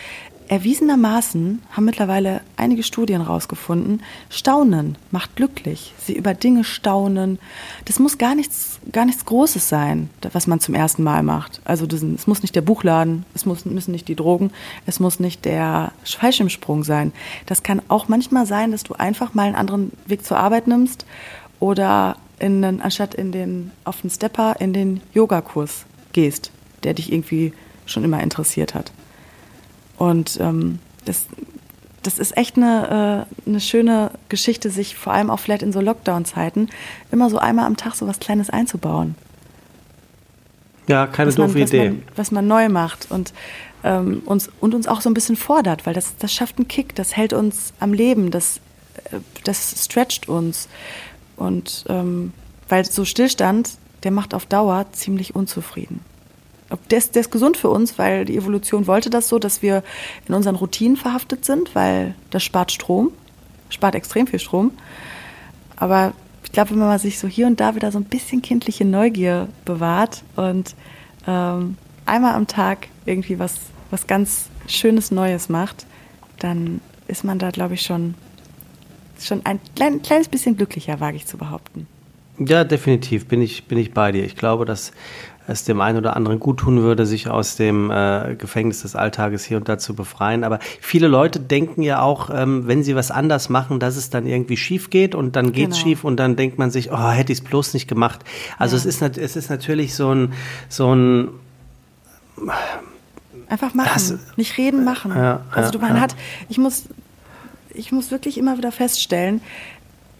erwiesenermaßen 0.48 1.62
haben 1.70 1.84
mittlerweile 1.84 2.40
einige 2.56 2.82
Studien 2.82 3.20
rausgefunden, 3.20 4.02
Staunen 4.30 4.96
macht 5.10 5.36
glücklich. 5.36 5.94
Sie 5.98 6.14
über 6.14 6.34
Dinge 6.34 6.64
staunen. 6.64 7.38
Das 7.84 7.98
muss 7.98 8.18
gar 8.18 8.34
nichts, 8.34 8.80
gar 8.90 9.04
nichts 9.04 9.24
Großes 9.24 9.68
sein, 9.68 10.10
was 10.32 10.46
man 10.46 10.60
zum 10.60 10.74
ersten 10.74 11.02
Mal 11.02 11.22
macht. 11.22 11.60
Also 11.64 11.86
das, 11.86 12.02
es 12.02 12.26
muss 12.26 12.42
nicht 12.42 12.56
der 12.56 12.62
Buchladen, 12.62 13.24
es 13.34 13.46
muss, 13.46 13.64
müssen 13.64 13.92
nicht 13.92 14.08
die 14.08 14.16
Drogen, 14.16 14.50
es 14.86 15.00
muss 15.00 15.20
nicht 15.20 15.44
der 15.44 15.92
Fallschirmsprung 16.04 16.84
sein. 16.84 17.12
Das 17.46 17.62
kann 17.62 17.82
auch 17.88 18.08
manchmal 18.08 18.46
sein, 18.46 18.72
dass 18.72 18.84
du 18.84 18.94
einfach 18.94 19.34
mal 19.34 19.46
einen 19.46 19.54
anderen 19.54 19.92
Weg 20.06 20.24
zur 20.24 20.38
Arbeit 20.38 20.66
nimmst 20.66 21.04
oder 21.60 22.16
in 22.38 22.64
anstatt 22.64 23.14
in 23.14 23.32
den, 23.32 23.72
auf 23.84 24.00
den 24.00 24.10
Stepper 24.10 24.56
in 24.60 24.72
den 24.72 25.00
Yogakurs 25.12 25.84
gehst, 26.12 26.52
der 26.84 26.94
dich 26.94 27.12
irgendwie 27.12 27.52
schon 27.84 28.04
immer 28.04 28.22
interessiert 28.22 28.74
hat. 28.74 28.92
Und 29.98 30.38
ähm, 30.40 30.78
das, 31.04 31.26
das 32.02 32.18
ist 32.18 32.36
echt 32.36 32.56
eine, 32.56 33.26
äh, 33.46 33.48
eine 33.48 33.60
schöne 33.60 34.12
Geschichte, 34.28 34.70
sich 34.70 34.96
vor 34.96 35.12
allem 35.12 35.28
auch 35.28 35.40
vielleicht 35.40 35.62
in 35.62 35.72
so 35.72 35.80
Lockdown-Zeiten 35.80 36.68
immer 37.10 37.28
so 37.28 37.38
einmal 37.38 37.66
am 37.66 37.76
Tag 37.76 37.94
so 37.94 38.06
was 38.06 38.20
Kleines 38.20 38.48
einzubauen. 38.48 39.16
Ja, 40.86 41.06
keine 41.06 41.32
doofe 41.32 41.58
man, 41.58 41.66
Idee. 41.68 41.78
Was 41.78 41.90
man, 41.90 42.02
was 42.16 42.30
man 42.30 42.46
neu 42.46 42.68
macht 42.68 43.10
und, 43.10 43.34
ähm, 43.84 44.22
uns, 44.24 44.48
und 44.60 44.74
uns 44.74 44.86
auch 44.86 45.02
so 45.02 45.10
ein 45.10 45.14
bisschen 45.14 45.36
fordert, 45.36 45.84
weil 45.84 45.92
das, 45.92 46.16
das 46.16 46.32
schafft 46.32 46.56
einen 46.56 46.68
Kick, 46.68 46.94
das 46.94 47.14
hält 47.16 47.32
uns 47.32 47.74
am 47.80 47.92
Leben, 47.92 48.30
das, 48.30 48.60
äh, 49.10 49.18
das 49.44 49.84
stretcht 49.84 50.28
uns. 50.28 50.68
Und 51.36 51.84
ähm, 51.88 52.32
weil 52.68 52.84
so 52.84 53.04
Stillstand, 53.04 53.72
der 54.04 54.12
macht 54.12 54.32
auf 54.32 54.46
Dauer 54.46 54.86
ziemlich 54.92 55.34
unzufrieden 55.34 56.00
ist, 56.90 57.14
der 57.14 57.20
ist 57.20 57.30
gesund 57.30 57.56
für 57.56 57.70
uns, 57.70 57.98
weil 57.98 58.24
die 58.24 58.36
Evolution 58.36 58.86
wollte 58.86 59.10
das 59.10 59.28
so, 59.28 59.38
dass 59.38 59.62
wir 59.62 59.82
in 60.26 60.34
unseren 60.34 60.56
Routinen 60.56 60.96
verhaftet 60.96 61.44
sind, 61.44 61.74
weil 61.74 62.14
das 62.30 62.42
spart 62.42 62.72
Strom, 62.72 63.10
spart 63.70 63.94
extrem 63.94 64.26
viel 64.26 64.38
Strom. 64.38 64.72
Aber 65.76 66.12
ich 66.44 66.52
glaube, 66.52 66.70
wenn 66.70 66.78
man 66.78 66.98
sich 66.98 67.18
so 67.18 67.28
hier 67.28 67.46
und 67.46 67.60
da 67.60 67.74
wieder 67.74 67.92
so 67.92 67.98
ein 67.98 68.04
bisschen 68.04 68.42
kindliche 68.42 68.84
Neugier 68.84 69.48
bewahrt 69.64 70.22
und 70.36 70.74
ähm, 71.26 71.76
einmal 72.06 72.34
am 72.34 72.46
Tag 72.46 72.88
irgendwie 73.06 73.38
was, 73.38 73.54
was 73.90 74.06
ganz 74.06 74.48
Schönes 74.66 75.10
Neues 75.10 75.48
macht, 75.48 75.86
dann 76.38 76.80
ist 77.06 77.24
man 77.24 77.38
da, 77.38 77.50
glaube 77.50 77.74
ich, 77.74 77.82
schon, 77.82 78.14
schon 79.18 79.44
ein 79.44 79.60
klein, 79.74 80.02
kleines 80.02 80.28
bisschen 80.28 80.56
glücklicher, 80.56 81.00
wage 81.00 81.16
ich 81.16 81.26
zu 81.26 81.38
behaupten. 81.38 81.86
Ja, 82.38 82.64
definitiv 82.64 83.26
bin 83.26 83.42
ich, 83.42 83.64
bin 83.64 83.78
ich 83.78 83.92
bei 83.92 84.12
dir. 84.12 84.24
Ich 84.24 84.36
glaube, 84.36 84.64
dass 84.64 84.92
es 85.48 85.64
dem 85.64 85.80
einen 85.80 85.98
oder 85.98 86.14
anderen 86.14 86.38
gut 86.38 86.58
tun 86.58 86.82
würde, 86.82 87.06
sich 87.06 87.28
aus 87.28 87.56
dem 87.56 87.90
äh, 87.90 88.36
Gefängnis 88.36 88.82
des 88.82 88.94
Alltages 88.94 89.44
hier 89.44 89.56
und 89.56 89.68
da 89.68 89.78
zu 89.78 89.94
befreien. 89.94 90.44
Aber 90.44 90.58
viele 90.80 91.08
Leute 91.08 91.40
denken 91.40 91.82
ja 91.82 92.02
auch, 92.02 92.28
ähm, 92.32 92.66
wenn 92.66 92.82
sie 92.82 92.94
was 92.94 93.10
anders 93.10 93.48
machen, 93.48 93.80
dass 93.80 93.96
es 93.96 94.10
dann 94.10 94.26
irgendwie 94.26 94.58
schief 94.58 94.90
geht 94.90 95.14
und 95.14 95.36
dann 95.36 95.52
geht's 95.52 95.76
genau. 95.76 95.88
schief 95.88 96.04
und 96.04 96.18
dann 96.18 96.36
denkt 96.36 96.58
man 96.58 96.70
sich, 96.70 96.92
oh, 96.92 97.10
hätte 97.10 97.32
ich 97.32 97.38
es 97.38 97.44
bloß 97.44 97.72
nicht 97.72 97.88
gemacht. 97.88 98.20
Also 98.58 98.76
ja. 98.76 98.80
es 98.80 98.86
ist 98.86 99.02
es 99.18 99.36
ist 99.36 99.48
natürlich 99.50 99.94
so 99.94 100.14
ein 100.14 100.34
so 100.68 100.94
ein 100.94 101.30
einfach 103.48 103.72
machen, 103.72 103.90
das, 103.94 104.14
nicht 104.36 104.58
reden, 104.58 104.84
machen. 104.84 105.12
Ja, 105.16 105.40
also 105.50 105.72
du 105.72 105.78
man 105.78 105.96
ja. 105.96 106.02
hat, 106.02 106.14
ich 106.50 106.58
muss 106.58 106.84
ich 107.72 107.90
muss 107.90 108.10
wirklich 108.10 108.36
immer 108.36 108.58
wieder 108.58 108.70
feststellen, 108.70 109.40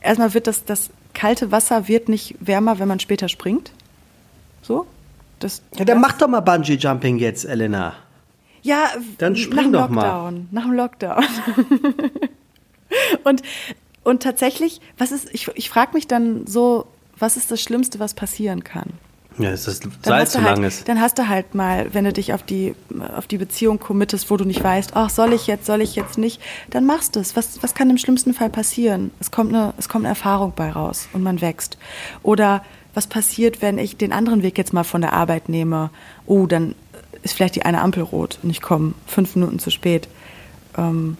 erstmal 0.00 0.32
wird 0.32 0.46
das 0.46 0.64
das 0.64 0.88
kalte 1.12 1.52
Wasser 1.52 1.86
wird 1.86 2.08
nicht 2.08 2.36
wärmer, 2.40 2.78
wenn 2.78 2.88
man 2.88 3.00
später 3.00 3.28
springt. 3.28 3.72
So, 4.62 4.86
das, 5.38 5.62
ja, 5.76 5.84
dann 5.84 6.00
mach 6.00 6.12
doch 6.12 6.28
mal 6.28 6.40
Bungee 6.40 6.74
Jumping 6.74 7.18
jetzt, 7.18 7.44
Elena. 7.44 7.94
Ja, 8.62 8.90
dann 9.18 9.36
spring 9.36 9.70
nach 9.70 9.86
doch 9.86 9.88
mal. 9.88 10.32
Nach 10.50 10.64
dem 10.64 10.72
Lockdown. 10.72 11.24
und, 13.24 13.42
und 14.04 14.22
tatsächlich, 14.22 14.80
was 14.96 15.12
ist, 15.12 15.32
ich, 15.32 15.48
ich 15.54 15.70
frage 15.70 15.92
mich 15.94 16.06
dann 16.06 16.46
so, 16.46 16.86
was 17.18 17.36
ist 17.36 17.50
das 17.50 17.62
Schlimmste, 17.62 17.98
was 17.98 18.14
passieren 18.14 18.64
kann? 18.64 18.90
Ja, 19.38 19.50
ist 19.50 19.64
Salz 20.02 20.32
zu 20.32 20.40
lang 20.40 20.64
ist. 20.64 20.88
Dann 20.88 21.00
hast 21.00 21.18
du 21.18 21.28
halt 21.28 21.54
mal, 21.54 21.94
wenn 21.94 22.04
du 22.04 22.12
dich 22.12 22.32
auf 22.32 22.42
die, 22.42 22.74
auf 23.16 23.28
die 23.28 23.38
Beziehung 23.38 23.78
committest, 23.78 24.30
wo 24.30 24.36
du 24.36 24.44
nicht 24.44 24.62
weißt, 24.62 24.92
ach, 24.94 25.10
soll 25.10 25.32
ich 25.32 25.46
jetzt, 25.46 25.64
soll 25.64 25.80
ich 25.80 25.94
jetzt 25.94 26.18
nicht, 26.18 26.40
dann 26.70 26.84
machst 26.84 27.14
du 27.14 27.20
es. 27.20 27.36
Was, 27.36 27.62
was 27.62 27.74
kann 27.74 27.88
im 27.88 27.98
schlimmsten 27.98 28.34
Fall 28.34 28.50
passieren? 28.50 29.12
Es 29.20 29.30
kommt, 29.30 29.54
eine, 29.54 29.74
es 29.78 29.88
kommt 29.88 30.04
eine 30.04 30.10
Erfahrung 30.10 30.52
bei 30.56 30.70
raus 30.70 31.08
und 31.12 31.22
man 31.22 31.40
wächst. 31.40 31.78
Oder 32.24 32.64
was 32.94 33.06
passiert, 33.06 33.62
wenn 33.62 33.78
ich 33.78 33.96
den 33.96 34.12
anderen 34.12 34.42
Weg 34.42 34.58
jetzt 34.58 34.72
mal 34.72 34.84
von 34.84 35.00
der 35.00 35.12
Arbeit 35.12 35.48
nehme? 35.48 35.90
Oh, 36.26 36.46
dann 36.46 36.74
ist 37.22 37.34
vielleicht 37.34 37.56
die 37.56 37.64
eine 37.64 37.80
Ampel 37.80 38.02
rot 38.02 38.38
und 38.42 38.50
ich 38.50 38.60
komme 38.60 38.94
fünf 39.06 39.34
Minuten 39.34 39.58
zu 39.58 39.70
spät. 39.70 40.08
Ähm, 40.76 41.16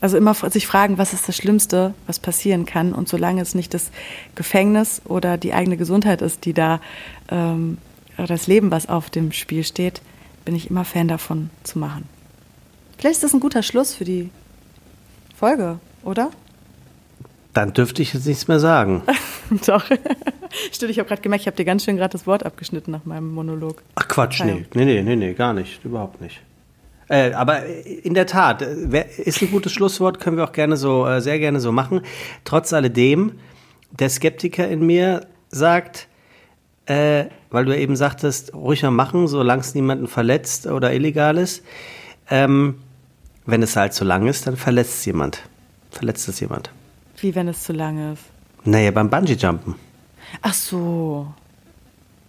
also 0.00 0.16
immer 0.16 0.34
sich 0.34 0.66
fragen, 0.66 0.96
was 0.96 1.12
ist 1.12 1.28
das 1.28 1.36
Schlimmste, 1.36 1.94
was 2.06 2.18
passieren 2.18 2.64
kann. 2.64 2.92
Und 2.94 3.08
solange 3.08 3.42
es 3.42 3.54
nicht 3.54 3.74
das 3.74 3.90
Gefängnis 4.34 5.02
oder 5.04 5.36
die 5.36 5.52
eigene 5.52 5.76
Gesundheit 5.76 6.22
ist, 6.22 6.46
die 6.46 6.54
da, 6.54 6.80
ähm, 7.30 7.78
oder 8.16 8.26
das 8.26 8.46
Leben, 8.46 8.70
was 8.70 8.88
auf 8.88 9.10
dem 9.10 9.32
Spiel 9.32 9.64
steht, 9.64 10.00
bin 10.44 10.54
ich 10.54 10.70
immer 10.70 10.84
Fan 10.84 11.08
davon 11.08 11.50
zu 11.64 11.78
machen. 11.78 12.08
Vielleicht 12.96 13.16
ist 13.16 13.24
das 13.24 13.34
ein 13.34 13.40
guter 13.40 13.62
Schluss 13.62 13.94
für 13.94 14.04
die 14.04 14.30
Folge, 15.36 15.78
oder? 16.02 16.30
Dann 17.52 17.72
dürfte 17.72 18.02
ich 18.02 18.14
jetzt 18.14 18.26
nichts 18.26 18.48
mehr 18.48 18.60
sagen. 18.60 19.02
Doch. 19.66 19.84
Stimmt, 20.72 20.90
ich 20.90 20.98
habe 20.98 21.08
gerade 21.08 21.22
gemerkt, 21.22 21.42
ich 21.42 21.46
habe 21.46 21.56
dir 21.56 21.64
ganz 21.64 21.84
schön 21.84 21.96
gerade 21.96 22.12
das 22.12 22.26
Wort 22.26 22.46
abgeschnitten 22.46 22.90
nach 22.92 23.04
meinem 23.04 23.32
Monolog. 23.32 23.82
Ach 23.96 24.06
Quatsch, 24.06 24.42
nee. 24.44 24.66
nee, 24.74 24.84
nee, 24.84 25.02
nee, 25.02 25.16
nee, 25.16 25.34
gar 25.34 25.52
nicht, 25.52 25.84
überhaupt 25.84 26.20
nicht. 26.20 26.40
Äh, 27.08 27.32
aber 27.32 27.66
in 27.66 28.14
der 28.14 28.26
Tat, 28.26 28.62
äh, 28.62 29.04
ist 29.18 29.42
ein 29.42 29.50
gutes 29.50 29.72
Schlusswort, 29.72 30.20
können 30.20 30.36
wir 30.36 30.44
auch 30.44 30.52
gerne 30.52 30.76
so, 30.76 31.06
äh, 31.06 31.20
sehr 31.20 31.40
gerne 31.40 31.58
so 31.58 31.72
machen. 31.72 32.02
Trotz 32.44 32.72
alledem, 32.72 33.32
der 33.90 34.08
Skeptiker 34.10 34.68
in 34.68 34.86
mir 34.86 35.26
sagt, 35.48 36.06
äh, 36.86 37.24
weil 37.50 37.64
du 37.64 37.76
eben 37.76 37.96
sagtest, 37.96 38.54
ruhig 38.54 38.84
mal 38.84 38.92
machen, 38.92 39.26
solange 39.26 39.60
es 39.60 39.74
niemanden 39.74 40.06
verletzt 40.06 40.66
oder 40.66 40.92
illegal 40.92 41.36
ist. 41.36 41.64
Ähm, 42.30 42.76
wenn 43.44 43.62
es 43.62 43.74
halt 43.74 43.92
zu 43.92 44.04
lang 44.04 44.28
ist, 44.28 44.46
dann 44.46 44.56
verletzt 44.56 44.98
es 44.98 45.04
jemand. 45.04 45.42
Verletzt 45.90 46.28
es 46.28 46.38
jemand. 46.38 46.70
Wie 47.20 47.34
wenn 47.34 47.48
es 47.48 47.62
zu 47.62 47.72
lang 47.72 48.12
ist? 48.12 48.22
Naja, 48.64 48.90
beim 48.90 49.10
Bungee-Jumpen. 49.10 49.74
Ach 50.42 50.54
so. 50.54 51.26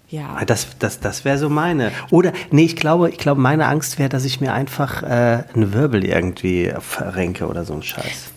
Ja. 0.10 0.36
Ah, 0.38 0.46
das, 0.46 0.68
das, 0.78 1.00
das 1.00 1.24
wäre 1.24 1.38
so 1.38 1.50
meine. 1.50 1.92
Oder, 2.10 2.34
nee, 2.52 2.66
ich 2.66 2.76
glaube, 2.76 3.10
ich 3.10 3.18
glaube, 3.18 3.40
meine 3.40 3.68
Angst 3.68 3.98
wäre, 3.98 4.10
dass 4.10 4.26
ich 4.26 4.42
mir 4.42 4.54
einfach 4.54 5.04
äh, 5.04 5.44
einen 5.54 5.74
Wirbel 5.74 6.04
irgendwie 6.04 6.74
verrenke 6.80 7.48
oder 7.48 7.64
so 7.64 7.74
ein 7.74 7.84
Scheiß. 7.84 8.32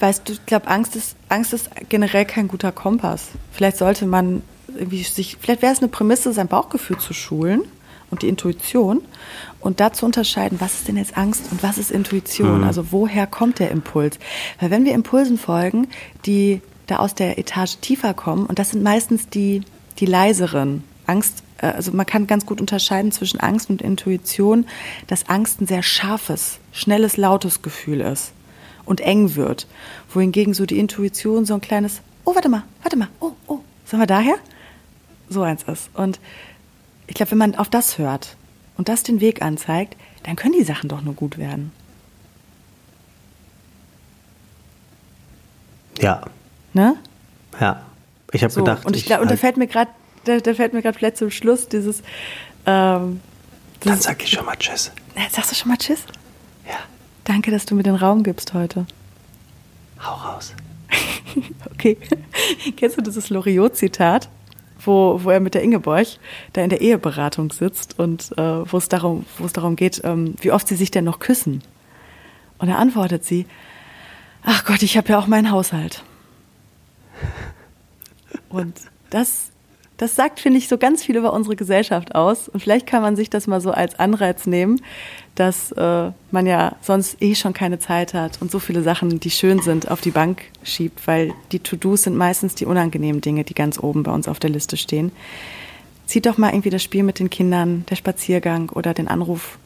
Weißt 0.00 0.28
du, 0.28 0.32
ich 0.32 0.44
glaube, 0.46 0.66
Angst 0.66 0.96
ist, 0.96 1.16
Angst 1.28 1.52
ist 1.52 1.70
generell 1.88 2.24
kein 2.24 2.48
guter 2.48 2.72
Kompass. 2.72 3.28
Vielleicht 3.52 3.76
sollte 3.76 4.06
man 4.06 4.42
irgendwie 4.66 5.04
sich, 5.04 5.36
vielleicht 5.40 5.62
wäre 5.62 5.72
es 5.72 5.78
eine 5.78 5.88
Prämisse, 5.88 6.32
sein 6.32 6.48
Bauchgefühl 6.48 6.98
zu 6.98 7.14
schulen 7.14 7.62
und 8.10 8.22
die 8.22 8.28
Intuition 8.28 9.02
und 9.62 9.80
da 9.80 9.92
zu 9.92 10.04
unterscheiden, 10.04 10.60
was 10.60 10.74
ist 10.74 10.88
denn 10.88 10.96
jetzt 10.96 11.16
Angst 11.16 11.44
und 11.50 11.62
was 11.62 11.78
ist 11.78 11.90
Intuition? 11.90 12.58
Mhm. 12.58 12.64
Also 12.64 12.90
woher 12.90 13.26
kommt 13.26 13.60
der 13.60 13.70
Impuls? 13.70 14.18
Weil 14.60 14.70
wenn 14.70 14.84
wir 14.84 14.92
Impulsen 14.92 15.38
folgen, 15.38 15.88
die 16.26 16.60
da 16.88 16.96
aus 16.96 17.14
der 17.14 17.38
Etage 17.38 17.76
tiefer 17.80 18.12
kommen, 18.12 18.44
und 18.46 18.58
das 18.58 18.70
sind 18.70 18.82
meistens 18.82 19.28
die, 19.28 19.62
die 19.98 20.06
leiseren, 20.06 20.84
Angst, 21.06 21.44
äh, 21.58 21.66
also 21.66 21.92
man 21.92 22.06
kann 22.06 22.26
ganz 22.26 22.44
gut 22.44 22.60
unterscheiden 22.60 23.12
zwischen 23.12 23.40
Angst 23.40 23.70
und 23.70 23.80
Intuition, 23.80 24.66
dass 25.06 25.28
Angst 25.28 25.60
ein 25.60 25.66
sehr 25.66 25.82
scharfes, 25.82 26.58
schnelles, 26.72 27.16
lautes 27.16 27.62
Gefühl 27.62 28.00
ist 28.00 28.32
und 28.84 29.00
eng 29.00 29.36
wird. 29.36 29.68
Wohingegen 30.12 30.54
so 30.54 30.66
die 30.66 30.78
Intuition 30.78 31.44
so 31.44 31.54
ein 31.54 31.60
kleines, 31.60 32.00
oh, 32.24 32.34
warte 32.34 32.48
mal, 32.48 32.64
warte 32.82 32.96
mal, 32.96 33.08
oh, 33.20 33.32
oh, 33.46 33.60
sollen 33.84 34.02
wir 34.02 34.06
daher? 34.06 34.34
So 35.28 35.42
eins 35.42 35.62
ist. 35.62 35.88
Und 35.94 36.18
ich 37.06 37.14
glaube, 37.14 37.30
wenn 37.30 37.38
man 37.38 37.54
auf 37.54 37.70
das 37.70 37.98
hört 37.98 38.36
und 38.82 38.88
das 38.88 39.04
den 39.04 39.20
Weg 39.20 39.42
anzeigt, 39.42 39.96
dann 40.24 40.34
können 40.34 40.54
die 40.58 40.64
Sachen 40.64 40.88
doch 40.88 41.02
nur 41.02 41.14
gut 41.14 41.38
werden. 41.38 41.70
Ja. 46.00 46.22
Ne? 46.72 46.96
Ja. 47.60 47.84
Ich 48.32 48.42
habe 48.42 48.52
so, 48.52 48.58
gedacht. 48.58 48.84
Und, 48.84 48.96
ich, 48.96 49.08
ich 49.08 49.16
und 49.16 49.30
da 49.30 49.36
fällt 49.36 49.56
mir 49.56 49.68
gerade 49.68 49.92
da, 50.24 50.38
da 50.38 50.52
fällt 50.54 50.72
mir 50.72 50.82
gerade 50.82 50.98
vielleicht 50.98 51.16
zum 51.16 51.30
Schluss 51.30 51.68
dieses. 51.68 52.02
Ähm, 52.66 53.20
dieses 53.84 54.00
Dann 54.00 54.00
sag 54.00 54.24
ich 54.24 54.30
schon 54.30 54.44
mal 54.44 54.56
Tschüss. 54.56 54.90
Sagst 55.30 55.52
du 55.52 55.54
schon 55.54 55.68
mal 55.68 55.76
Tschüss? 55.76 56.00
Ja. 56.66 56.78
Danke, 57.22 57.52
dass 57.52 57.64
du 57.64 57.76
mir 57.76 57.84
den 57.84 57.94
Raum 57.94 58.24
gibst 58.24 58.52
heute. 58.52 58.84
Hau 60.04 60.14
raus. 60.14 60.54
okay. 61.72 61.98
Kennst 62.76 62.96
du 62.96 63.00
dieses 63.02 63.30
Loriot-Zitat? 63.30 64.28
Wo, 64.84 65.20
wo 65.22 65.30
er 65.30 65.40
mit 65.40 65.54
der 65.54 65.62
Ingeborg 65.62 66.06
da 66.52 66.62
in 66.62 66.70
der 66.70 66.80
Eheberatung 66.80 67.52
sitzt 67.52 67.98
und 67.98 68.32
äh, 68.36 68.72
wo 68.72 68.76
es 68.76 68.88
darum, 68.88 69.26
wo 69.38 69.44
es 69.44 69.52
darum 69.52 69.76
geht, 69.76 70.00
ähm, 70.04 70.34
wie 70.40 70.50
oft 70.50 70.66
sie 70.66 70.76
sich 70.76 70.90
denn 70.90 71.04
noch 71.04 71.18
küssen. 71.18 71.62
Und 72.58 72.68
er 72.68 72.78
antwortet 72.78 73.24
sie, 73.24 73.46
ach 74.42 74.64
Gott, 74.64 74.82
ich 74.82 74.96
habe 74.96 75.08
ja 75.08 75.18
auch 75.18 75.26
meinen 75.26 75.50
Haushalt. 75.50 76.02
Und 78.48 78.74
das 79.10 79.50
das 80.02 80.16
sagt, 80.16 80.40
finde 80.40 80.58
ich, 80.58 80.66
so 80.66 80.78
ganz 80.78 81.04
viel 81.04 81.16
über 81.16 81.32
unsere 81.32 81.54
Gesellschaft 81.54 82.16
aus. 82.16 82.48
Und 82.48 82.58
vielleicht 82.58 82.88
kann 82.88 83.02
man 83.02 83.14
sich 83.14 83.30
das 83.30 83.46
mal 83.46 83.60
so 83.60 83.70
als 83.70 84.00
Anreiz 84.00 84.46
nehmen, 84.46 84.82
dass 85.36 85.70
äh, 85.70 86.10
man 86.32 86.44
ja 86.44 86.74
sonst 86.80 87.22
eh 87.22 87.36
schon 87.36 87.52
keine 87.52 87.78
Zeit 87.78 88.12
hat 88.12 88.42
und 88.42 88.50
so 88.50 88.58
viele 88.58 88.82
Sachen, 88.82 89.20
die 89.20 89.30
schön 89.30 89.60
sind, 89.60 89.92
auf 89.92 90.00
die 90.00 90.10
Bank 90.10 90.42
schiebt, 90.64 91.06
weil 91.06 91.32
die 91.52 91.60
To-Dos 91.60 92.02
sind 92.02 92.16
meistens 92.16 92.56
die 92.56 92.66
unangenehmen 92.66 93.20
Dinge, 93.20 93.44
die 93.44 93.54
ganz 93.54 93.78
oben 93.78 94.02
bei 94.02 94.10
uns 94.10 94.26
auf 94.26 94.40
der 94.40 94.50
Liste 94.50 94.76
stehen. 94.76 95.12
Zieht 96.06 96.26
doch 96.26 96.36
mal 96.36 96.50
irgendwie 96.50 96.70
das 96.70 96.82
Spiel 96.82 97.04
mit 97.04 97.20
den 97.20 97.30
Kindern, 97.30 97.86
der 97.88 97.94
Spaziergang 97.94 98.70
oder 98.70 98.94
den 98.94 99.06
Anruf 99.06 99.56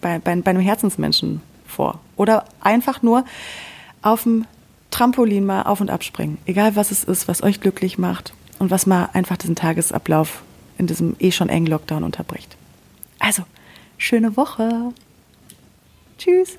bei, 0.00 0.18
bei, 0.18 0.34
bei 0.36 0.52
einem 0.52 0.62
Herzensmenschen 0.62 1.42
vor. 1.66 2.00
Oder 2.16 2.46
einfach 2.60 3.02
nur 3.02 3.26
auf 4.00 4.22
dem 4.22 4.46
Trampolin 4.90 5.44
mal 5.44 5.64
auf 5.64 5.82
und 5.82 5.90
abspringen. 5.90 6.38
Egal 6.46 6.76
was 6.76 6.92
es 6.92 7.04
ist, 7.04 7.28
was 7.28 7.42
euch 7.42 7.60
glücklich 7.60 7.98
macht 7.98 8.32
und 8.58 8.70
was 8.70 8.86
mal 8.86 9.10
einfach 9.12 9.36
diesen 9.36 9.56
Tagesablauf 9.56 10.42
in 10.78 10.86
diesem 10.86 11.16
eh 11.18 11.30
schon 11.30 11.48
engen 11.48 11.66
Lockdown 11.66 12.04
unterbricht. 12.04 12.56
Also, 13.18 13.44
schöne 13.98 14.36
Woche. 14.36 14.92
Tschüss. 16.18 16.58